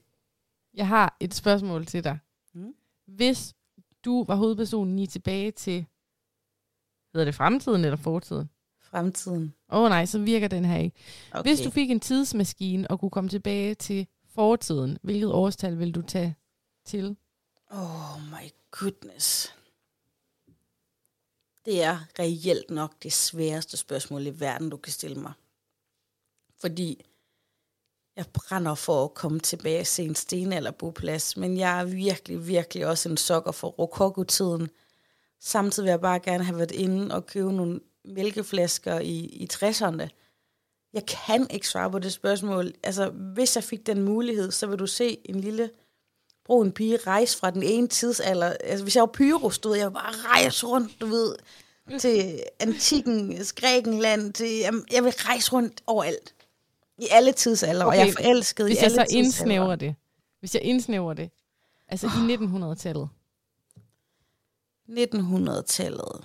Jeg 0.74 0.88
har 0.88 1.16
et 1.20 1.34
spørgsmål 1.34 1.86
til 1.86 2.04
dig. 2.04 2.18
Mm. 2.54 2.74
Hvis 3.06 3.54
du 4.04 4.24
var 4.24 4.34
hovedpersonen 4.34 4.98
i 4.98 5.06
tilbage 5.06 5.50
til, 5.50 5.86
hedder 7.12 7.24
det 7.24 7.34
fremtiden 7.34 7.84
eller 7.84 7.96
fortiden? 7.96 8.50
Fremtiden. 8.82 9.54
Åh 9.72 9.80
oh, 9.80 9.88
nej, 9.88 10.06
så 10.06 10.18
virker 10.18 10.48
den 10.48 10.64
her 10.64 10.78
ikke. 10.78 10.96
Okay. 11.32 11.50
Hvis 11.50 11.60
du 11.60 11.70
fik 11.70 11.90
en 11.90 12.00
tidsmaskine 12.00 12.90
og 12.90 13.00
kunne 13.00 13.10
komme 13.10 13.30
tilbage 13.30 13.74
til 13.74 14.06
fortiden, 14.34 14.98
hvilket 15.02 15.32
årstal 15.32 15.78
vil 15.78 15.94
du 15.94 16.02
tage 16.02 16.36
til? 16.84 17.16
Oh 17.70 18.20
my 18.30 18.50
goodness. 18.70 19.54
Det 21.64 21.82
er 21.82 21.98
reelt 22.18 22.70
nok 22.70 22.92
det 23.02 23.12
sværeste 23.12 23.76
spørgsmål 23.76 24.26
i 24.26 24.40
verden, 24.40 24.70
du 24.70 24.76
kan 24.76 24.92
stille 24.92 25.20
mig. 25.20 25.32
Fordi 26.60 27.04
jeg 28.16 28.26
brænder 28.32 28.74
for 28.74 29.04
at 29.04 29.14
komme 29.14 29.40
tilbage 29.40 29.80
og 29.80 29.86
se 29.86 30.02
en 30.02 30.14
stenalderboplads, 30.14 31.36
men 31.36 31.58
jeg 31.58 31.80
er 31.80 31.84
virkelig, 31.84 32.46
virkelig 32.46 32.86
også 32.86 33.08
en 33.08 33.16
sokker 33.16 33.52
for 33.52 33.68
rokokotiden. 33.68 34.68
Samtidig 35.40 35.84
vil 35.84 35.90
jeg 35.90 36.00
bare 36.00 36.20
gerne 36.20 36.44
have 36.44 36.58
været 36.58 36.70
inde 36.70 37.14
og 37.14 37.26
købe 37.26 37.52
nogle 37.52 37.80
mælkeflasker 38.04 38.98
i, 38.98 39.18
i 39.18 39.48
60'erne. 39.52 40.08
Jeg 40.94 41.06
kan 41.06 41.46
ikke 41.50 41.68
svare 41.68 41.90
på 41.90 41.98
det 41.98 42.12
spørgsmål. 42.12 42.72
Altså, 42.82 43.08
hvis 43.10 43.56
jeg 43.56 43.64
fik 43.64 43.86
den 43.86 44.02
mulighed, 44.02 44.50
så 44.50 44.66
vil 44.66 44.78
du 44.78 44.86
se 44.86 45.18
en 45.24 45.40
lille 45.40 45.70
brun 46.44 46.72
pige 46.72 46.96
rejse 46.96 47.38
fra 47.38 47.50
den 47.50 47.62
ene 47.62 47.88
tidsalder. 47.88 48.52
Altså, 48.60 48.82
hvis 48.84 48.96
jeg 48.96 49.00
var 49.00 49.06
Pyrus, 49.12 49.58
du 49.58 49.68
ved, 49.68 49.76
jeg 49.76 49.92
bare 49.92 50.12
rejse 50.12 50.66
rundt, 50.66 51.00
du 51.00 51.06
ved, 51.06 51.36
til 52.00 52.42
antikken, 52.60 53.38
Grækenland, 53.56 54.32
til, 54.32 54.58
jamen, 54.58 54.84
jeg 54.92 55.04
vil 55.04 55.12
rejse 55.16 55.52
rundt 55.52 55.80
overalt. 55.86 56.34
I 56.98 57.06
alle 57.10 57.32
tidsalder, 57.32 57.84
okay. 57.86 57.98
og 57.98 58.06
jeg 58.06 58.08
er 58.08 58.12
forelsket 58.12 58.66
Hvis 58.66 58.76
i 58.76 58.78
jeg 58.78 58.84
alle 58.84 58.94
så 58.94 59.02
tidsalder. 59.02 59.24
indsnævrer 59.24 59.76
det. 59.76 59.94
Hvis 60.40 60.54
jeg 60.54 60.62
indsnævrer 60.62 61.14
det. 61.14 61.30
Altså 61.88 62.06
i 62.06 62.34
1900-tallet. 62.34 63.08
1900-tallet. 64.88 66.24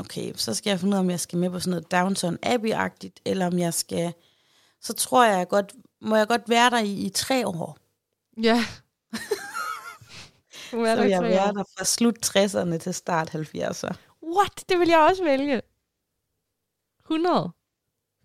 Okay, 0.00 0.32
så 0.36 0.54
skal 0.54 0.70
jeg 0.70 0.80
finde 0.80 0.94
ud 0.94 0.96
af, 0.96 1.00
om 1.00 1.10
jeg 1.10 1.20
skal 1.20 1.38
med 1.38 1.50
på 1.50 1.60
sådan 1.60 1.70
noget 1.70 1.92
Downton 1.92 2.38
Abbey-agtigt, 2.46 3.22
eller 3.24 3.46
om 3.46 3.58
jeg 3.58 3.74
skal... 3.74 4.12
Så 4.80 4.92
tror 4.92 5.24
jeg 5.24 5.48
godt, 5.48 5.74
må 6.00 6.16
jeg 6.16 6.28
godt 6.28 6.48
være 6.48 6.70
der 6.70 6.78
i, 6.78 6.92
i 6.92 7.08
tre 7.08 7.46
år. 7.46 7.78
Ja. 8.42 8.64
Så 10.70 10.76
vil 10.76 11.10
jeg 11.10 11.22
være 11.22 11.52
der 11.52 11.64
fra 11.78 11.84
slut 11.84 12.26
60'erne 12.26 12.78
til 12.78 12.94
start 12.94 13.34
70'erne. 13.34 13.96
What? 14.22 14.64
Det 14.68 14.78
vil 14.78 14.88
jeg 14.88 14.98
også 14.98 15.24
vælge. 15.24 15.62
100. 17.00 17.50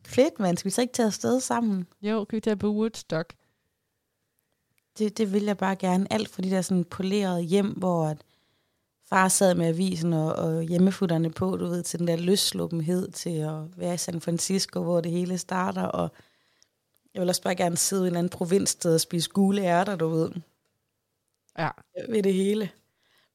Fedt, 0.05 0.39
man. 0.39 0.57
Skal 0.57 0.69
vi 0.69 0.73
så 0.73 0.81
ikke 0.81 0.93
tage 0.93 1.05
afsted 1.05 1.39
sammen? 1.39 1.87
Jo, 2.01 2.25
kan 2.25 2.35
vi 2.35 2.41
tage 2.41 2.55
på 2.57 2.67
Woodstock? 2.67 3.33
Det, 4.97 5.17
det 5.17 5.33
vil 5.33 5.43
jeg 5.43 5.57
bare 5.57 5.75
gerne. 5.75 6.13
Alt 6.13 6.29
for 6.29 6.41
de 6.41 6.49
der 6.49 6.61
sådan 6.61 6.85
polerede 6.85 7.41
hjem, 7.41 7.67
hvor 7.67 8.05
at 8.05 8.17
far 9.13 9.27
sad 9.27 9.55
med 9.55 9.67
avisen 9.67 10.13
og, 10.13 10.33
og 10.35 10.63
hjemmefutterne 10.63 11.31
på, 11.31 11.57
du 11.57 11.65
ved, 11.65 11.83
til 11.83 11.99
den 11.99 12.07
der 12.07 12.15
løssluppenhed 12.15 13.11
til 13.11 13.29
at 13.29 13.77
være 13.77 13.93
i 13.93 13.97
San 13.97 14.21
Francisco, 14.21 14.83
hvor 14.83 15.01
det 15.01 15.11
hele 15.11 15.37
starter. 15.37 15.83
Og 15.83 16.11
jeg 17.13 17.21
vil 17.21 17.29
også 17.29 17.41
bare 17.41 17.55
gerne 17.55 17.77
sidde 17.77 18.01
i 18.01 18.03
en 18.03 18.07
eller 18.07 18.19
anden 18.19 18.29
provinssted 18.29 18.93
og 18.93 19.01
spise 19.01 19.29
gule 19.29 19.61
ærter, 19.61 19.95
du 19.95 20.07
ved, 20.07 20.31
Ja. 21.59 21.69
ved 22.09 22.23
det 22.23 22.33
hele. 22.33 22.69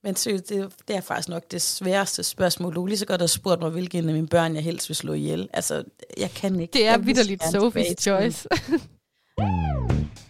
Men 0.02 0.16
seriøst, 0.16 0.48
det, 0.48 0.72
det 0.88 0.96
er 0.96 1.00
faktisk 1.00 1.28
nok 1.28 1.50
det 1.50 1.62
sværeste 1.62 2.22
spørgsmål. 2.22 2.74
Du 2.74 2.86
lige 2.86 2.98
så 2.98 3.06
godt 3.06 3.20
have 3.20 3.28
spurgt 3.28 3.60
mig, 3.60 3.70
hvilken 3.70 4.08
af 4.08 4.14
mine 4.14 4.28
børn 4.28 4.54
jeg 4.54 4.64
helst 4.64 4.88
vil 4.88 4.96
slå 4.96 5.12
ihjel. 5.12 5.48
Altså, 5.52 5.84
jeg 6.16 6.30
kan 6.30 6.60
ikke. 6.60 6.72
Det 6.72 6.86
er 6.86 6.98
vidderligt 6.98 7.42
Sophie's 7.42 7.94
choice. 7.94 8.48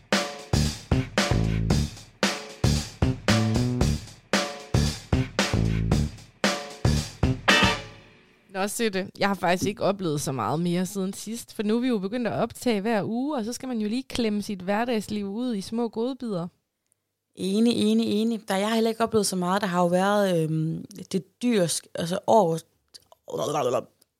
Nå, 8.58 8.66
se 8.68 8.90
det. 8.90 9.10
Jeg 9.18 9.28
har 9.28 9.34
faktisk 9.34 9.68
ikke 9.68 9.82
oplevet 9.82 10.20
så 10.20 10.32
meget 10.32 10.60
mere 10.60 10.86
siden 10.86 11.12
sidst, 11.12 11.54
for 11.54 11.62
nu 11.62 11.76
er 11.76 11.80
vi 11.80 11.88
jo 11.88 11.98
begyndt 11.98 12.26
at 12.26 12.32
optage 12.32 12.80
hver 12.80 13.02
uge, 13.04 13.36
og 13.36 13.44
så 13.44 13.52
skal 13.52 13.68
man 13.68 13.78
jo 13.78 13.88
lige 13.88 14.02
klemme 14.02 14.42
sit 14.42 14.60
hverdagsliv 14.60 15.26
ud 15.26 15.54
i 15.54 15.60
små 15.60 15.88
godbidder. 15.88 16.48
Enig, 17.34 17.72
enig, 17.76 18.06
enig. 18.06 18.48
Der 18.48 18.56
jeg 18.56 18.68
har 18.68 18.74
heller 18.74 18.90
ikke 18.90 19.02
oplevet 19.02 19.26
så 19.26 19.36
meget. 19.36 19.62
Der 19.62 19.68
har 19.68 19.80
jo 19.80 19.86
været 19.86 20.42
øhm, 20.42 20.84
det 21.12 21.42
dyrsk, 21.42 21.86
altså 21.94 22.18
årets, 22.26 22.66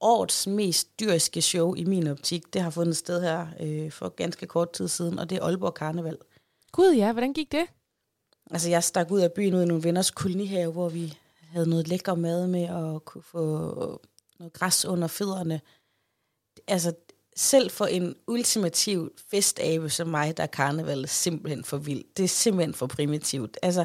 årets 0.00 0.46
mest 0.46 1.00
dyrske 1.00 1.42
show 1.42 1.74
i 1.74 1.84
min 1.84 2.06
optik. 2.06 2.54
Det 2.54 2.62
har 2.62 2.70
fundet 2.70 2.96
sted 2.96 3.22
her 3.22 3.46
øh, 3.60 3.90
for 3.92 4.08
ganske 4.08 4.46
kort 4.46 4.72
tid 4.72 4.88
siden, 4.88 5.18
og 5.18 5.30
det 5.30 5.38
er 5.38 5.42
Aalborg 5.42 5.74
Karneval. 5.74 6.18
Gud 6.72 6.94
ja, 6.94 7.12
hvordan 7.12 7.32
gik 7.32 7.52
det? 7.52 7.66
Altså, 8.50 8.70
jeg 8.70 8.84
stak 8.84 9.10
ud 9.10 9.20
af 9.20 9.32
byen 9.32 9.54
ud 9.54 9.62
i 9.62 9.66
nogle 9.66 9.82
venners 9.82 10.10
kolonihave, 10.10 10.72
hvor 10.72 10.88
vi 10.88 11.18
havde 11.52 11.70
noget 11.70 11.88
lækker 11.88 12.14
mad 12.14 12.46
med 12.46 12.68
og 12.68 13.04
kunne 13.04 13.22
få 13.22 14.00
noget 14.38 14.52
græs 14.52 14.84
under 14.84 15.08
fødderne. 15.08 15.60
Altså, 16.68 16.92
selv 17.36 17.70
for 17.70 17.86
en 17.86 18.16
ultimativ 18.26 19.12
festabe 19.30 19.90
som 19.90 20.08
mig, 20.08 20.36
der 20.36 20.42
er 20.42 20.46
karnevalet 20.46 21.10
simpelthen 21.10 21.64
for 21.64 21.76
vildt. 21.76 22.16
Det 22.16 22.24
er 22.24 22.28
simpelthen 22.28 22.74
for 22.74 22.86
primitivt. 22.86 23.58
Altså, 23.62 23.84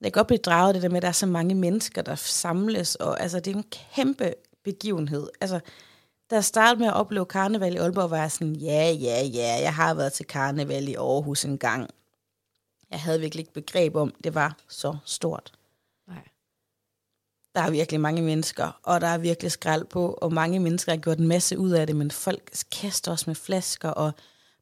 jeg 0.00 0.12
kan 0.12 0.20
godt 0.20 0.26
blive 0.26 0.38
draget 0.38 0.74
det 0.74 0.82
der 0.82 0.88
med, 0.88 0.96
at 0.96 1.02
der 1.02 1.08
er 1.08 1.12
så 1.12 1.26
mange 1.26 1.54
mennesker, 1.54 2.02
der 2.02 2.14
samles, 2.14 2.94
og 2.94 3.20
altså, 3.20 3.40
det 3.40 3.52
er 3.52 3.56
en 3.56 3.70
kæmpe 3.94 4.34
begivenhed. 4.64 5.28
Altså, 5.40 5.60
da 6.30 6.34
jeg 6.34 6.44
startede 6.44 6.78
med 6.78 6.86
at 6.86 6.94
opleve 6.94 7.26
karneval 7.26 7.74
i 7.74 7.76
Aalborg, 7.76 8.10
var 8.10 8.16
jeg 8.16 8.32
sådan, 8.32 8.56
ja, 8.56 8.90
ja, 8.90 9.22
ja, 9.24 9.60
jeg 9.60 9.74
har 9.74 9.94
været 9.94 10.12
til 10.12 10.26
karneval 10.26 10.88
i 10.88 10.94
Aarhus 10.94 11.44
en 11.44 11.58
gang. 11.58 11.90
Jeg 12.90 13.00
havde 13.00 13.20
virkelig 13.20 13.42
ikke 13.42 13.52
begreb 13.52 13.96
om, 13.96 14.14
det 14.24 14.34
var 14.34 14.56
så 14.68 14.96
stort. 15.04 15.52
Nej. 16.08 16.28
Der 17.54 17.60
er 17.60 17.70
virkelig 17.70 18.00
mange 18.00 18.22
mennesker, 18.22 18.80
og 18.82 19.00
der 19.00 19.06
er 19.06 19.18
virkelig 19.18 19.52
skrald 19.52 19.84
på, 19.84 20.18
og 20.22 20.32
mange 20.32 20.60
mennesker 20.60 20.92
har 20.92 20.96
gjort 20.96 21.18
en 21.18 21.28
masse 21.28 21.58
ud 21.58 21.70
af 21.70 21.86
det, 21.86 21.96
men 21.96 22.10
folk 22.10 22.50
kaster 22.72 23.12
os 23.12 23.26
med 23.26 23.34
flasker, 23.34 23.88
og 23.88 24.12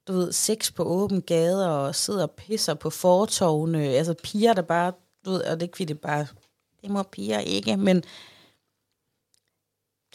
du 0.08 0.12
ved, 0.12 0.32
sex 0.32 0.74
på 0.74 0.84
åben 0.84 1.22
gader, 1.22 1.68
og 1.68 1.94
sidder 1.94 2.22
og 2.22 2.30
pisser 2.30 2.74
på 2.74 2.90
fortovene, 2.90 3.78
altså 3.78 4.14
piger, 4.22 4.52
der 4.52 4.62
bare, 4.62 4.92
du 5.24 5.30
ved, 5.30 5.42
og 5.42 5.60
det 5.60 5.62
er 5.62 5.80
ikke 5.80 5.84
det 5.84 6.00
bare, 6.00 6.26
det 6.82 6.90
må 6.90 7.02
piger 7.02 7.38
ikke, 7.38 7.76
men 7.76 8.04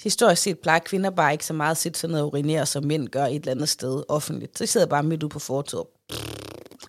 historisk 0.04 0.42
set 0.42 0.60
plejer 0.60 0.80
kvinder 0.80 1.10
bare 1.10 1.32
ikke 1.32 1.46
så 1.46 1.54
meget 1.54 1.72
at 1.72 1.78
sætte 1.78 2.00
sig 2.00 2.10
ned 2.10 2.22
og 2.22 2.28
urinere, 2.28 2.66
som 2.66 2.84
mænd 2.84 3.08
gør 3.08 3.26
et 3.26 3.36
eller 3.36 3.52
andet 3.52 3.70
sted 3.70 4.04
offentligt. 4.08 4.58
Så 4.58 4.66
sidder 4.66 4.88
bare 4.88 5.04
midt 5.04 5.24
ude 5.24 5.30
på 5.30 5.40
fortovet 5.40 5.88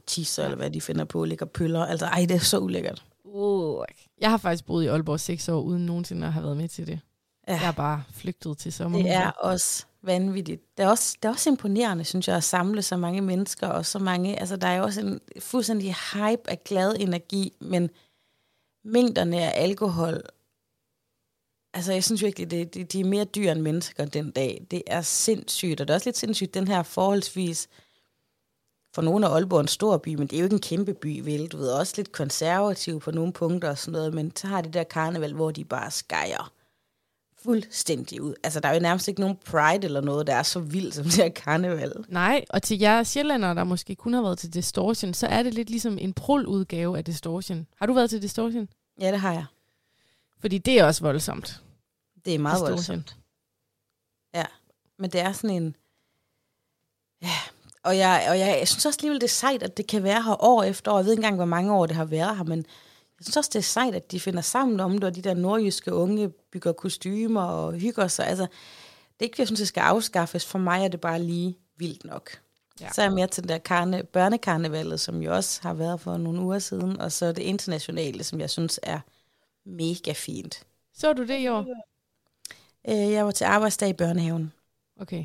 tisser, 0.06 0.44
eller 0.44 0.56
hvad 0.56 0.70
de 0.70 0.80
finder 0.80 1.04
på, 1.04 1.24
ligger 1.24 1.46
pøller. 1.46 1.86
Altså, 1.86 2.06
ej, 2.06 2.26
det 2.28 2.36
er 2.36 2.40
så 2.40 2.58
ulækkert. 2.58 3.04
Uh. 3.24 3.84
Jeg 4.20 4.30
har 4.30 4.36
faktisk 4.36 4.66
boet 4.66 4.84
i 4.84 4.86
Aalborg 4.86 5.20
seks 5.20 5.48
år, 5.48 5.60
uden 5.60 5.86
nogensinde 5.86 6.26
at 6.26 6.32
have 6.32 6.44
været 6.44 6.56
med 6.56 6.68
til 6.68 6.86
det. 6.86 7.00
Ja. 7.48 7.52
Jeg 7.52 7.68
er 7.68 7.72
bare 7.72 8.02
flygtet 8.12 8.58
til 8.58 8.72
sommer. 8.72 8.98
Det 8.98 9.10
er 9.10 9.30
også 9.30 9.86
vanvittigt. 10.02 10.76
Det 10.76 10.82
er 10.82 10.88
også, 10.88 11.16
det 11.22 11.28
er 11.28 11.32
også 11.32 11.50
imponerende, 11.50 12.04
synes 12.04 12.28
jeg, 12.28 12.36
at 12.36 12.44
samle 12.44 12.82
så 12.82 12.96
mange 12.96 13.20
mennesker, 13.20 13.66
og 13.66 13.86
så 13.86 13.98
mange, 13.98 14.40
altså 14.40 14.56
der 14.56 14.66
er 14.66 14.76
jo 14.76 14.84
også 14.84 15.00
en 15.00 15.20
fuldstændig 15.40 15.94
hype 16.12 16.50
af 16.50 16.64
glad 16.64 16.96
energi, 16.98 17.52
men 17.60 17.90
mængderne 18.84 19.36
af 19.42 19.62
alkohol, 19.62 20.22
altså 21.74 21.92
jeg 21.92 22.04
synes 22.04 22.22
virkelig, 22.22 22.50
det, 22.50 22.74
det, 22.74 22.92
de 22.92 23.00
er 23.00 23.04
mere 23.04 23.24
dyr 23.24 23.52
end 23.52 23.60
mennesker 23.60 24.04
den 24.04 24.30
dag. 24.30 24.66
Det 24.70 24.82
er 24.86 25.02
sindssygt, 25.02 25.80
og 25.80 25.88
det 25.88 25.92
er 25.92 25.96
også 25.96 26.08
lidt 26.08 26.18
sindssygt, 26.18 26.54
den 26.54 26.68
her 26.68 26.82
forholdsvis, 26.82 27.68
for 28.96 29.02
nogle 29.02 29.26
af 29.26 29.30
Aalborg 29.30 29.60
en 29.60 29.68
stor 29.68 29.96
by, 29.98 30.14
men 30.14 30.26
det 30.26 30.36
er 30.36 30.40
jo 30.40 30.44
ikke 30.44 30.54
en 30.54 30.60
kæmpe 30.60 30.94
by, 30.94 31.20
vel? 31.24 31.46
Du 31.46 31.56
ved, 31.56 31.68
også 31.68 31.94
lidt 31.96 32.12
konservativ 32.12 33.00
på 33.00 33.10
nogle 33.10 33.32
punkter 33.32 33.70
og 33.70 33.78
sådan 33.78 33.92
noget, 33.92 34.14
men 34.14 34.36
så 34.36 34.46
har 34.46 34.60
de 34.60 34.68
der 34.68 34.84
karneval, 34.84 35.32
hvor 35.32 35.50
de 35.50 35.64
bare 35.64 35.90
skærer 35.90 36.52
fuldstændig 37.42 38.22
ud. 38.22 38.34
Altså, 38.44 38.60
der 38.60 38.68
er 38.68 38.74
jo 38.74 38.80
nærmest 38.80 39.08
ikke 39.08 39.20
nogen 39.20 39.36
pride 39.36 39.84
eller 39.84 40.00
noget, 40.00 40.26
der 40.26 40.34
er 40.34 40.42
så 40.42 40.60
vildt 40.60 40.94
som 40.94 41.04
det 41.04 41.14
her 41.14 41.28
karneval. 41.28 42.04
Nej, 42.08 42.44
og 42.50 42.62
til 42.62 42.78
jer 42.78 43.02
sjællandere, 43.02 43.54
der 43.54 43.64
måske 43.64 43.94
kun 43.94 44.12
har 44.12 44.22
været 44.22 44.38
til 44.38 44.54
Distortion, 44.54 45.14
så 45.14 45.26
er 45.26 45.42
det 45.42 45.54
lidt 45.54 45.70
ligesom 45.70 45.98
en 45.98 46.12
prul-udgave 46.12 46.98
af 46.98 47.04
Distortion. 47.04 47.66
Har 47.76 47.86
du 47.86 47.92
været 47.92 48.10
til 48.10 48.22
Distortion? 48.22 48.68
Ja, 49.00 49.12
det 49.12 49.20
har 49.20 49.32
jeg. 49.32 49.44
Fordi 50.38 50.58
det 50.58 50.78
er 50.78 50.84
også 50.84 51.02
voldsomt. 51.02 51.62
Det 52.24 52.34
er 52.34 52.38
meget 52.38 52.54
Distortion. 52.54 52.72
voldsomt. 52.72 53.16
Ja, 54.34 54.44
men 54.98 55.10
det 55.10 55.20
er 55.20 55.32
sådan 55.32 55.62
en... 55.62 55.76
Ja, 57.22 57.38
og 57.86 57.98
jeg, 57.98 58.26
og 58.28 58.38
jeg, 58.38 58.56
jeg 58.58 58.68
synes 58.68 58.86
også 58.86 58.98
alligevel, 58.98 59.20
det 59.20 59.26
er 59.26 59.28
sejt, 59.28 59.62
at 59.62 59.76
det 59.76 59.86
kan 59.86 60.02
være 60.02 60.22
her 60.22 60.44
år 60.44 60.62
efter 60.62 60.92
år. 60.92 60.96
Jeg 60.96 61.04
ved 61.04 61.12
ikke 61.12 61.20
engang, 61.20 61.36
hvor 61.36 61.44
mange 61.44 61.74
år 61.74 61.86
det 61.86 61.96
har 61.96 62.04
været 62.04 62.36
her, 62.36 62.44
men 62.44 62.58
jeg 63.18 63.24
synes 63.24 63.36
også, 63.36 63.50
det 63.52 63.58
er 63.58 63.62
sejt, 63.62 63.94
at 63.94 64.12
de 64.12 64.20
finder 64.20 64.40
sammen 64.40 64.80
om 64.80 64.92
det, 64.92 65.04
og 65.04 65.14
de 65.14 65.22
der 65.22 65.34
nordjyske 65.34 65.94
unge 65.94 66.28
bygger 66.28 66.72
kostymer 66.72 67.42
og 67.42 67.72
hygger 67.72 68.08
sig. 68.08 68.26
Altså, 68.26 68.42
det 68.42 69.20
er 69.20 69.24
ikke, 69.24 69.36
jeg 69.38 69.46
synes, 69.48 69.60
det 69.60 69.68
skal 69.68 69.80
afskaffes. 69.80 70.46
For 70.46 70.58
mig 70.58 70.84
er 70.84 70.88
det 70.88 71.00
bare 71.00 71.22
lige 71.22 71.58
vildt 71.76 72.04
nok. 72.04 72.30
Ja. 72.80 72.92
Så 72.92 73.02
er 73.02 73.06
jeg 73.06 73.12
mere 73.12 73.26
til 73.26 73.42
den 73.42 73.48
der 73.48 73.58
karne, 73.58 74.02
børnekarnevalet, 74.04 75.00
som 75.00 75.22
jo 75.22 75.34
også 75.34 75.62
har 75.62 75.74
været 75.74 76.00
for 76.00 76.16
nogle 76.16 76.40
uger 76.40 76.58
siden, 76.58 77.00
og 77.00 77.12
så 77.12 77.32
det 77.32 77.42
internationale, 77.42 78.24
som 78.24 78.40
jeg 78.40 78.50
synes 78.50 78.80
er 78.82 79.00
mega 79.64 80.12
fint. 80.12 80.64
Så 80.94 81.12
du 81.12 81.22
det 81.22 81.38
i 81.38 81.48
år? 81.48 81.66
Øh, 82.88 83.12
jeg 83.12 83.24
var 83.24 83.30
til 83.30 83.44
arbejdsdag 83.44 83.88
i 83.88 83.92
børnehaven. 83.92 84.52
Okay. 85.00 85.24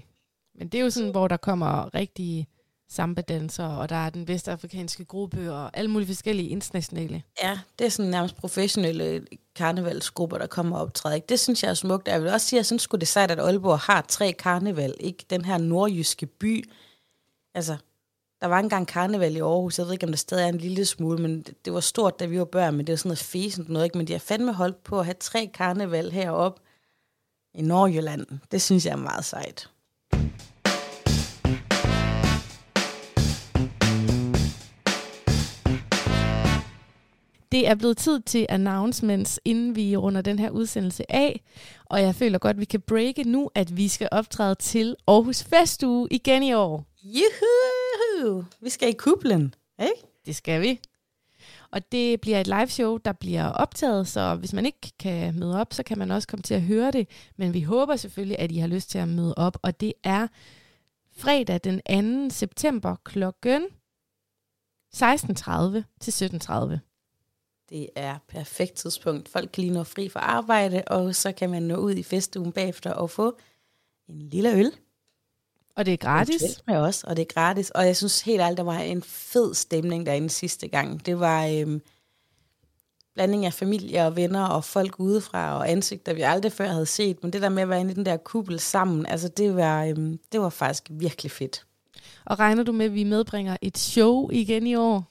Men 0.56 0.68
det 0.68 0.80
er 0.80 0.84
jo 0.84 0.90
sådan, 0.90 1.12
hvor 1.12 1.28
der 1.28 1.38
kommer 1.38 1.96
rigtige 1.96 2.48
samba-danser, 2.92 3.66
og 3.66 3.90
der 3.90 3.96
er 3.96 4.10
den 4.10 4.28
vestafrikanske 4.28 5.06
gruppe, 5.06 5.54
og 5.54 5.78
alle 5.78 5.92
mulige 5.92 6.08
forskellige 6.08 6.50
internationale. 6.50 7.24
Ja, 7.44 7.60
det 7.80 7.86
er 7.86 7.90
sådan 7.90 8.12
nærmest 8.12 8.36
professionelle 8.36 9.26
karnevalsgrupper, 9.56 10.38
der 10.38 10.48
kommer 10.48 10.76
og 10.76 10.82
optræder. 10.82 11.16
Ikke? 11.16 11.28
Det 11.30 11.40
synes 11.40 11.64
jeg 11.64 11.70
er 11.70 11.74
smukt. 11.74 12.08
Jeg 12.08 12.24
vil 12.24 12.32
også 12.32 12.48
sige, 12.48 12.58
at 12.58 12.60
jeg 12.60 12.66
synes 12.66 12.88
det 12.88 13.02
er 13.02 13.06
sejt, 13.06 13.32
at 13.32 13.40
Aalborg 13.40 13.80
har 13.80 14.02
tre 14.02 14.34
karneval. 14.34 14.96
Ikke 15.00 15.26
den 15.30 15.46
her 15.46 15.58
nordjyske 15.58 16.26
by. 16.26 16.70
Altså, 17.54 17.78
der 18.42 18.48
var 18.48 18.60
engang 18.60 18.88
karneval 18.88 19.36
i 19.36 19.40
Aarhus. 19.40 19.78
Jeg 19.78 19.86
ved 19.86 19.94
ikke, 19.94 20.06
om 20.06 20.12
der 20.12 20.18
stadig 20.18 20.44
er 20.44 20.50
en 20.50 20.58
lille 20.58 20.86
smule, 20.86 21.22
men 21.22 21.42
det, 21.42 21.66
det 21.66 21.74
var 21.74 21.80
stort, 21.80 22.20
da 22.20 22.26
vi 22.26 22.40
var 22.40 22.46
børn, 22.46 22.76
men 22.76 22.88
det 22.88 22.94
var 22.94 22.98
sådan 22.98 23.10
noget 23.10 23.20
fæsent 23.20 23.70
noget. 23.70 23.86
Ikke? 23.86 23.98
Men 23.98 24.08
de 24.08 24.12
har 24.12 24.20
fandme 24.20 24.54
holdt 24.54 24.84
på 24.84 25.00
at 25.00 25.06
have 25.06 25.16
tre 25.20 25.52
karneval 25.54 26.12
heroppe 26.12 26.62
i 27.54 27.62
Nordjylland. 27.62 28.26
Det 28.52 28.62
synes 28.62 28.86
jeg 28.86 28.92
er 28.92 28.96
meget 28.96 29.26
sejt. 29.26 29.71
Det 37.52 37.68
er 37.68 37.76
blevet 37.76 37.98
tid 37.98 38.22
til 38.22 38.46
announcements, 38.50 39.40
inden 39.46 39.76
vi 39.76 39.96
runder 39.98 40.22
den 40.22 40.40
her 40.40 40.50
udsendelse 40.50 41.12
af. 41.12 41.42
Og 41.86 42.02
jeg 42.02 42.16
føler 42.16 42.40
godt, 42.40 42.56
at 42.56 42.60
vi 42.60 42.66
kan 42.66 42.82
breake 42.82 43.24
nu, 43.24 43.50
at 43.56 43.78
vi 43.78 43.88
skal 43.88 44.10
optræde 44.12 44.56
til 44.56 44.96
Aarhus 45.08 45.44
Festuge 45.44 46.08
igen 46.12 46.44
i 46.44 46.54
år. 46.54 46.86
Juhu! 47.04 48.46
Vi 48.62 48.70
skal 48.70 48.90
i 48.90 48.92
kublen, 48.92 49.54
ikke? 49.82 50.08
Det 50.26 50.36
skal 50.36 50.62
vi. 50.62 50.80
Og 51.72 51.92
det 51.92 52.22
bliver 52.22 52.42
et 52.42 52.48
live 52.48 52.68
show, 52.68 52.98
der 52.98 53.12
bliver 53.12 53.48
optaget, 53.48 54.08
så 54.08 54.36
hvis 54.36 54.54
man 54.54 54.66
ikke 54.66 54.92
kan 55.00 55.40
møde 55.40 55.60
op, 55.62 55.74
så 55.74 55.84
kan 55.84 55.98
man 55.98 56.12
også 56.12 56.28
komme 56.28 56.44
til 56.44 56.54
at 56.54 56.62
høre 56.62 56.92
det. 56.92 57.08
Men 57.38 57.54
vi 57.54 57.62
håber 57.62 57.96
selvfølgelig, 57.96 58.40
at 58.40 58.52
I 58.52 58.58
har 58.58 58.68
lyst 58.68 58.90
til 58.90 58.98
at 58.98 59.08
møde 59.08 59.34
op, 59.38 59.58
og 59.62 59.80
det 59.80 59.94
er 60.04 60.28
fredag 61.18 61.60
den 61.64 62.30
2. 62.30 62.36
september 62.36 62.96
klokken 63.04 63.64
16.30 64.96 65.82
til 66.02 66.12
17.30. 66.12 66.91
Det 67.72 67.90
er 67.96 68.18
perfekt 68.28 68.74
tidspunkt. 68.74 69.30
Folk 69.30 69.50
kan 69.54 69.64
lige 69.64 69.74
nå 69.74 69.84
fri 69.84 70.10
fra 70.10 70.20
arbejde, 70.20 70.84
og 70.88 71.16
så 71.16 71.32
kan 71.32 71.50
man 71.50 71.64
nå 71.64 71.76
ud 71.76 71.96
i 71.96 72.04
festugen 72.04 72.52
bagefter 72.52 72.92
og 72.92 73.10
få 73.10 73.38
en 74.10 74.20
lille 74.20 74.54
øl. 74.54 74.72
Og 75.76 75.86
det 75.86 75.94
er 75.94 75.98
gratis. 75.98 76.64
Med 76.68 76.76
os, 76.76 77.04
og 77.04 77.16
det 77.16 77.22
er 77.22 77.34
gratis. 77.34 77.70
Og 77.70 77.86
jeg 77.86 77.98
synes 77.98 78.22
helt 78.22 78.42
ærligt, 78.42 78.58
der 78.58 78.64
var 78.64 78.80
en 78.80 79.04
fed 79.04 79.54
stemning 79.54 80.06
derinde 80.06 80.30
sidste 80.30 80.68
gang. 80.68 81.06
Det 81.06 81.20
var 81.20 81.48
øhm, 81.48 81.82
blanding 83.14 83.46
af 83.46 83.54
familie 83.54 84.06
og 84.06 84.16
venner 84.16 84.44
og 84.44 84.64
folk 84.64 85.00
udefra 85.00 85.58
og 85.58 85.70
ansigter, 85.70 86.14
vi 86.14 86.22
aldrig 86.22 86.52
før 86.52 86.68
havde 86.68 86.86
set. 86.86 87.24
Men 87.24 87.34
det 87.34 87.42
der 87.42 87.50
med 87.50 87.64
at 87.64 87.70
være 87.70 87.80
inde 87.80 87.92
i 87.92 87.96
den 87.96 88.06
der 88.06 88.18
kuppel 88.18 88.60
sammen, 88.60 89.06
altså 89.06 89.28
det 89.28 89.56
var, 89.56 89.86
øhm, 89.86 90.20
det 90.32 90.42
var 90.42 90.50
faktisk 90.50 90.88
virkelig 90.90 91.32
fedt. 91.32 91.66
Og 92.26 92.40
regner 92.40 92.64
du 92.64 92.72
med, 92.72 92.86
at 92.86 92.94
vi 92.94 93.04
medbringer 93.04 93.58
et 93.62 93.78
show 93.78 94.30
igen 94.30 94.68
i 94.68 94.76
år? 94.76 95.11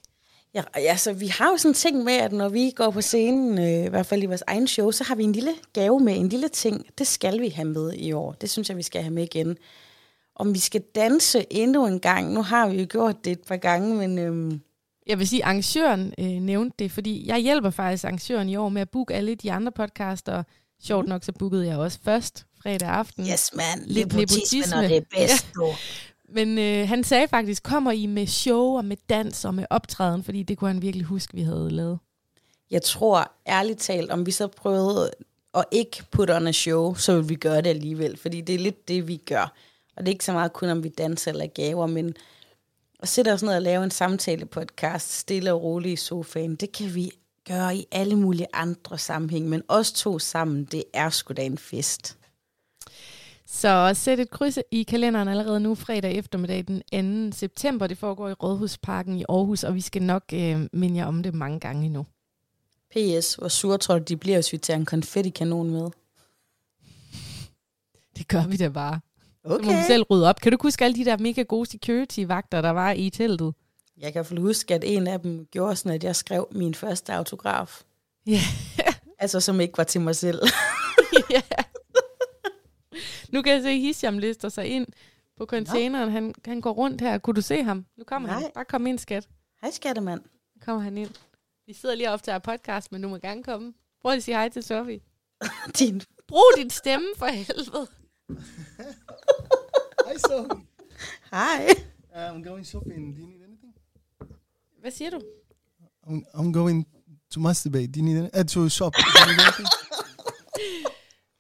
Ja, 0.55 0.63
altså, 0.75 1.13
vi 1.13 1.27
har 1.27 1.51
jo 1.51 1.57
sådan 1.57 1.71
en 1.71 1.75
ting 1.75 2.05
med, 2.05 2.13
at 2.13 2.33
når 2.33 2.49
vi 2.49 2.71
går 2.77 2.91
på 2.91 3.01
scenen, 3.01 3.59
øh, 3.59 3.87
i 3.87 3.89
hvert 3.89 4.07
fald 4.07 4.23
i 4.23 4.27
vores 4.27 4.43
egen 4.47 4.67
show, 4.67 4.91
så 4.91 5.05
har 5.05 5.15
vi 5.15 5.25
en 5.25 5.33
lille 5.33 5.55
gave 5.73 6.01
med, 6.01 6.17
en 6.17 6.29
lille 6.29 6.49
ting. 6.49 6.87
Det 6.99 7.07
skal 7.07 7.41
vi 7.41 7.49
have 7.49 7.69
med 7.69 7.93
i 7.93 8.13
år. 8.13 8.33
Det 8.33 8.51
synes 8.51 8.69
jeg, 8.69 8.77
vi 8.77 8.83
skal 8.83 9.03
have 9.03 9.15
med 9.15 9.23
igen. 9.23 9.57
Om 10.37 10.55
vi 10.55 10.59
skal 10.59 10.81
danse 10.95 11.47
endnu 11.51 11.87
en 11.87 12.01
gang. 12.01 12.33
Nu 12.33 12.43
har 12.43 12.69
vi 12.69 12.81
jo 12.81 12.87
gjort 12.91 13.25
det 13.25 13.33
et 13.33 13.43
par 13.49 13.57
gange, 13.57 13.95
men... 13.95 14.19
Øhm 14.19 14.61
jeg 15.07 15.19
vil 15.19 15.29
sige, 15.29 15.43
at 15.43 15.47
arrangøren 15.47 16.15
øh, 16.19 16.27
nævnte 16.27 16.75
det, 16.79 16.93
fordi 16.93 17.27
jeg 17.29 17.39
hjælper 17.39 17.71
faktisk 17.71 18.05
arrangøren 18.05 18.49
i 18.49 18.57
år 18.57 18.69
med 18.69 18.83
at 18.83 18.91
booke 18.91 19.15
alle 19.15 19.35
de 19.35 19.53
andre 19.53 19.73
podcaster. 19.73 20.43
Sjovt 20.83 21.09
nok, 21.09 21.25
så 21.25 21.33
bookede 21.33 21.67
jeg 21.67 21.77
også 21.77 21.99
først 22.05 22.47
fredag 22.63 22.89
aften. 22.89 23.27
Yes, 23.27 23.51
man. 23.55 23.65
Lidt 23.87 24.15
nepotisme, 24.15 24.77
når 24.77 24.89
det 24.89 24.97
er 24.97 25.01
bedst, 25.19 25.47
ja. 25.61 25.75
Men 26.33 26.59
øh, 26.59 26.89
han 26.89 27.05
sagde 27.05 27.29
faktisk, 27.29 27.63
kommer 27.63 27.93
I 27.93 28.07
med 28.07 28.27
show 28.27 28.77
og 28.77 28.85
med 28.85 28.97
dans 29.09 29.45
og 29.45 29.55
med 29.55 29.65
optræden, 29.71 30.25
fordi 30.25 30.43
det 30.43 30.59
kunne 30.59 30.71
han 30.71 30.83
virkelig 30.83 31.07
huske, 31.07 31.35
vi 31.35 31.43
havde 31.43 31.71
lavet. 31.71 31.99
Jeg 32.71 32.83
tror 32.83 33.33
ærligt 33.47 33.79
talt, 33.79 34.11
om 34.11 34.27
vi 34.27 34.31
så 34.31 34.47
prøvede 34.47 35.11
at 35.55 35.65
ikke 35.71 36.03
put 36.11 36.31
on 36.31 36.47
a 36.47 36.53
show, 36.53 36.95
så 36.95 37.15
ville 37.15 37.29
vi 37.29 37.35
gøre 37.35 37.57
det 37.57 37.71
alligevel, 37.71 38.17
fordi 38.17 38.41
det 38.41 38.55
er 38.55 38.59
lidt 38.59 38.89
det, 38.89 39.09
vi 39.09 39.17
gør. 39.17 39.53
Og 39.97 40.03
det 40.03 40.09
er 40.09 40.13
ikke 40.13 40.25
så 40.25 40.33
meget 40.33 40.53
kun, 40.53 40.69
om 40.69 40.85
vi 40.85 40.89
danser 40.89 41.31
eller 41.31 41.47
gaver, 41.47 41.87
men 41.87 42.15
at 43.01 43.09
sætte 43.09 43.33
os 43.33 43.43
ned 43.43 43.55
og 43.55 43.63
lave 43.63 43.85
en 43.85 43.91
samtale 43.91 44.47
podcast, 44.47 45.13
stille 45.13 45.53
og 45.53 45.63
roligt 45.63 45.93
i 45.93 45.97
sofaen, 45.97 46.57
det 46.57 46.73
kan 46.73 46.95
vi 46.95 47.11
gøre 47.49 47.77
i 47.77 47.87
alle 47.93 48.17
mulige 48.17 48.47
andre 48.53 48.99
sammenhæng, 48.99 49.49
men 49.49 49.63
os 49.69 49.93
to 49.93 50.19
sammen, 50.19 50.65
det 50.65 50.85
er 50.95 51.11
sgu 51.11 51.35
da 51.35 51.43
en 51.43 51.59
fest. 51.59 52.17
Så 53.53 53.91
sæt 53.95 54.21
et 54.21 54.31
kryds 54.31 54.59
i 54.71 54.83
kalenderen 54.83 55.29
allerede 55.29 55.61
nu 55.61 55.75
fredag 55.75 56.15
eftermiddag 56.15 56.65
den 56.67 57.31
2. 57.33 57.37
september. 57.37 57.87
Det 57.87 57.99
foregår 57.99 58.29
i 58.29 58.33
Rådhusparken 58.33 59.17
i 59.17 59.25
Aarhus, 59.29 59.65
og 59.65 59.75
vi 59.75 59.81
skal 59.81 60.03
nok 60.03 60.23
øh, 60.33 60.69
minde 60.73 60.97
jer 60.97 61.07
om 61.07 61.23
det 61.23 61.35
mange 61.35 61.61
gange 61.61 61.87
endnu. 61.87 62.07
PS, 62.91 63.35
hvor 63.35 63.49
sure 63.49 63.79
tror 63.79 63.99
du, 63.99 64.05
de 64.09 64.17
bliver, 64.17 64.37
hvis 64.37 64.53
vi 64.53 64.59
tager 64.59 64.77
en 64.79 64.85
konfettikanon 64.85 65.71
med? 65.71 65.89
Det 68.17 68.29
gør 68.29 68.47
vi 68.47 68.57
da 68.57 68.69
bare. 68.69 69.01
Okay. 69.45 69.65
Så 69.65 69.71
må 69.71 69.77
vi 69.77 69.85
selv 69.87 70.03
rydde 70.03 70.29
op. 70.29 70.41
Kan 70.41 70.53
du 70.53 70.59
huske 70.63 70.85
alle 70.85 70.97
de 70.97 71.05
der 71.05 71.17
mega 71.17 71.43
gode 71.43 71.71
security-vagter, 71.71 72.61
der 72.61 72.71
var 72.71 72.93
i 72.93 73.11
teltet? 73.11 73.55
Jeg 73.99 74.13
kan 74.13 74.39
huske, 74.39 74.75
at 74.75 74.85
en 74.85 75.07
af 75.07 75.21
dem 75.21 75.47
gjorde 75.51 75.77
sådan, 75.77 75.93
at 75.93 76.05
jeg 76.05 76.17
skrev 76.17 76.49
min 76.53 76.75
første 76.75 77.13
autograf. 77.13 77.83
Ja. 78.27 78.33
Yeah. 78.33 78.95
altså, 79.19 79.41
som 79.41 79.61
ikke 79.61 79.79
var 79.79 79.85
til 79.85 80.01
mig 80.01 80.17
selv. 80.17 80.43
ja. 81.31 81.43
Nu 83.33 83.43
kan 83.43 83.53
jeg 83.53 83.63
se, 83.63 83.69
at 83.69 83.79
Hisham 83.79 84.19
lister 84.19 84.49
sig 84.49 84.67
ind 84.67 84.87
på 85.37 85.47
containeren. 85.47 86.11
Han, 86.11 86.35
han 86.45 86.61
går 86.61 86.71
rundt 86.71 87.01
her. 87.01 87.19
Kunne 87.19 87.35
du 87.35 87.41
se 87.43 87.63
ham? 87.63 87.87
Nu 87.97 88.05
kommer 88.05 88.29
Nej. 88.29 88.41
han. 88.41 88.51
Bare 88.55 88.65
kom 88.65 88.87
ind, 88.87 88.99
skat. 88.99 89.29
Hej, 89.61 89.71
skattemand. 89.71 90.21
Nu 90.55 90.61
kommer 90.65 90.83
han 90.83 90.99
ind. 90.99 91.11
Vi 91.67 91.73
sidder 91.75 91.95
lige 91.95 92.11
op 92.11 92.23
til 92.23 92.41
podcast, 92.45 92.93
men 92.93 93.03
du 93.03 93.09
må 93.09 93.19
gerne 93.19 93.43
komme. 93.43 93.75
Prøv 94.03 94.13
at 94.13 94.23
sige 94.23 94.35
hej 94.35 94.49
til 94.49 94.63
Sofie. 94.63 95.01
din. 95.79 96.03
Brug 96.29 96.53
din 96.57 96.71
stemme 96.71 97.07
for 97.17 97.27
helvede. 97.27 97.87
Hej, 100.07 100.17
Sophie. 100.19 100.67
Hej. 101.31 101.67
Uh, 102.15 102.37
I'm 102.37 102.45
going 102.49 102.67
shopping. 102.67 103.17
Do 103.17 103.21
you 103.23 103.27
need 103.29 103.43
anything? 103.43 103.75
Hvad 104.81 104.91
siger 104.91 105.11
du? 105.11 105.21
I'm, 106.07 106.25
I'm 106.35 106.53
going 106.53 106.87
to 107.31 107.41
masturbate. 107.41 107.87
Do 107.87 108.01
you 108.01 108.05
need 108.05 108.17
anything? 108.19 108.41
Uh, 108.41 108.65
to 108.65 108.69
shop. 108.69 108.93
Do 108.95 109.01
you 109.21 109.27
need 109.27 109.41
anything? 109.41 109.69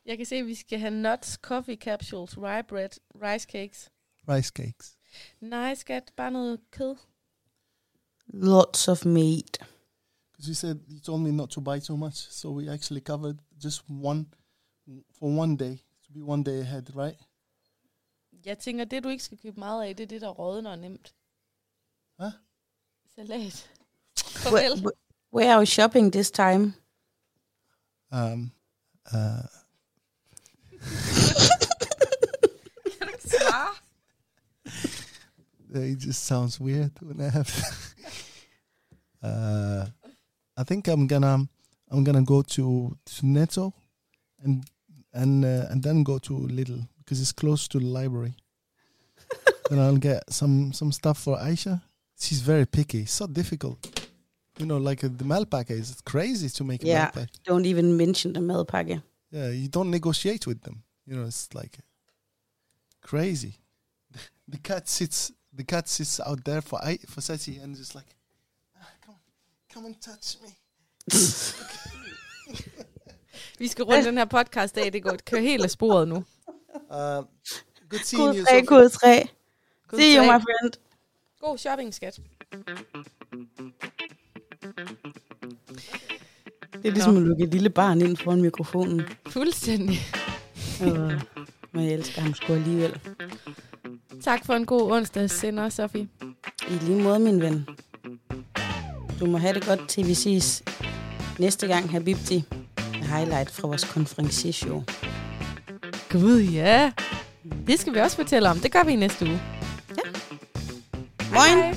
Jeg 0.04 0.16
kan 0.16 0.26
se, 0.26 0.36
at 0.36 0.46
vi 0.46 0.54
skal 0.54 0.78
have 0.78 0.90
nuts, 0.90 1.32
coffee 1.32 1.76
capsules, 1.76 2.38
rye 2.38 2.62
bread, 2.62 2.90
rice 3.14 3.46
cakes. 3.50 3.90
Rice 4.28 4.52
cakes. 4.54 4.98
Nej, 5.40 5.74
skat. 5.74 6.12
Bare 6.16 6.30
noget 6.30 6.60
kød. 6.70 6.96
Lots 8.26 8.88
of 8.88 9.04
meat. 9.04 9.58
Because 10.32 10.48
you 10.48 10.54
said 10.54 10.76
you 10.88 11.00
told 11.00 11.20
me 11.20 11.30
not 11.30 11.48
to 11.48 11.60
buy 11.60 11.80
too 11.80 11.96
much, 11.96 12.14
so 12.14 12.50
we 12.50 12.72
actually 12.72 13.00
covered 13.00 13.38
just 13.64 13.82
one 13.88 14.26
for 15.18 15.26
one 15.26 15.56
day. 15.56 15.76
To 16.06 16.12
be 16.12 16.22
one 16.22 16.44
day 16.44 16.60
ahead, 16.60 16.96
right? 16.96 17.20
Jeg 18.44 18.58
tænker, 18.58 18.84
det 18.84 19.04
du 19.04 19.08
ikke 19.08 19.24
skal 19.24 19.38
købe 19.38 19.60
meget 19.60 19.84
af, 19.84 19.96
det 19.96 20.02
er 20.04 20.08
det, 20.08 20.20
der 20.20 20.28
rådner 20.28 20.76
nemt. 20.76 21.14
Hvad? 22.16 22.32
Salat. 23.14 23.70
Farvel. 24.18 24.72
Where, 24.72 24.92
where 25.32 25.52
are 25.52 25.60
we 25.60 25.66
shopping 25.66 26.12
this 26.12 26.30
time? 26.30 26.74
Um, 28.12 28.52
uh, 29.12 29.59
it 35.74 35.98
just 35.98 36.24
sounds 36.24 36.58
weird 36.60 36.92
when 37.00 37.20
I 37.20 37.30
have. 37.30 37.94
uh, 39.22 39.86
I 40.56 40.64
think 40.64 40.88
I'm 40.88 41.06
gonna 41.06 41.48
I'm 41.90 42.04
gonna 42.04 42.22
go 42.22 42.42
to, 42.42 42.96
to 43.04 43.26
Netto 43.26 43.74
and 44.42 44.64
and 45.12 45.44
uh, 45.44 45.66
and 45.70 45.82
then 45.82 46.02
go 46.02 46.18
to 46.18 46.34
Little 46.34 46.88
because 46.98 47.20
it's 47.20 47.32
close 47.32 47.68
to 47.68 47.78
the 47.78 47.86
library. 47.86 48.34
and 49.70 49.80
I'll 49.80 49.96
get 49.96 50.32
some 50.32 50.72
some 50.72 50.92
stuff 50.92 51.18
for 51.18 51.38
Aisha. 51.38 51.80
She's 52.18 52.40
very 52.40 52.66
picky. 52.66 53.06
so 53.06 53.26
difficult. 53.26 54.08
You 54.58 54.66
know, 54.66 54.76
like 54.76 55.02
uh, 55.04 55.08
the 55.08 55.24
Malpaca 55.24 55.70
is 55.70 56.00
crazy 56.04 56.48
to 56.50 56.64
make. 56.64 56.82
Yeah, 56.84 57.10
a 57.16 57.26
don't 57.44 57.64
even 57.64 57.96
mention 57.96 58.32
the 58.34 58.40
Malpaca. 58.40 59.02
Yeah, 59.30 59.50
you 59.50 59.68
don't 59.68 59.90
negotiate 59.90 60.46
with 60.46 60.62
them. 60.62 60.82
You 61.06 61.16
know, 61.16 61.26
it's 61.26 61.54
like 61.54 61.78
crazy. 63.02 63.58
the 64.48 64.58
cat 64.58 64.88
sits. 64.88 65.32
The 65.52 65.64
cat 65.64 65.88
sits 65.88 66.20
out 66.20 66.44
there 66.44 66.62
for 66.62 66.78
I 66.84 66.98
for 67.08 67.20
Seti 67.20 67.58
and 67.58 67.76
just 67.76 67.94
like, 67.94 68.14
ah, 68.80 68.86
come 69.04 69.14
on, 69.14 69.20
come 69.74 69.86
and 69.86 70.00
touch 70.00 70.36
me. 70.42 70.48
Vi 73.58 73.68
skal 73.68 73.84
rundt 73.84 74.04
den 74.06 74.18
her 74.18 74.24
podcast 74.24 74.78
af. 74.78 74.92
Det 74.92 75.02
går 75.02 75.16
kører 75.26 75.40
helt 75.42 75.64
af 75.64 75.70
sporet 75.70 76.08
nu. 76.08 76.24
Uh, 76.90 77.24
good 77.88 78.04
seeing 78.04 78.36
you. 78.36 78.44
Kode 78.44 78.44
3, 78.44 78.62
kode 78.66 78.88
3. 78.88 79.28
See 79.94 80.16
you, 80.16 80.22
my 80.24 80.40
friend. 80.40 80.72
God 81.40 81.58
shopping, 81.58 81.94
skat. 81.94 82.20
Det 86.82 86.88
er 86.88 86.92
ligesom 86.92 87.16
at 87.16 87.22
lukke 87.22 87.44
et 87.44 87.50
lille 87.50 87.70
barn 87.70 88.00
ind 88.00 88.16
foran 88.16 88.42
mikrofonen. 88.42 89.02
Fuldstændig. 89.28 89.98
Øh, 90.82 91.12
Men 91.72 91.84
jeg 91.84 91.92
elsker 91.92 92.22
ham 92.22 92.34
sgu 92.34 92.52
alligevel. 92.52 92.98
Tak 94.24 94.46
for 94.46 94.54
en 94.54 94.66
god 94.66 94.92
onsdags 94.92 95.34
sender, 95.34 95.68
Sofie. 95.68 96.08
I 96.68 96.72
lige 96.84 97.02
måde, 97.02 97.18
min 97.18 97.40
ven. 97.40 97.66
Du 99.20 99.26
må 99.26 99.38
have 99.38 99.54
det 99.54 99.66
godt, 99.66 99.88
til 99.88 100.06
vi 100.06 100.14
ses 100.14 100.62
næste 101.38 101.66
gang, 101.66 101.90
Habibti. 101.90 102.44
Highlight 103.02 103.50
fra 103.50 103.68
vores 103.68 103.84
konferenciershow. 103.84 104.84
Gud, 106.10 106.40
ja. 106.40 106.92
Det 107.66 107.80
skal 107.80 107.94
vi 107.94 107.98
også 107.98 108.16
fortælle 108.16 108.50
om. 108.50 108.58
Det 108.58 108.72
gør 108.72 108.84
vi 108.84 108.92
i 108.92 108.96
næste 108.96 109.24
uge. 109.24 109.40
Moin! 111.32 111.58
Hej. 111.64 111.74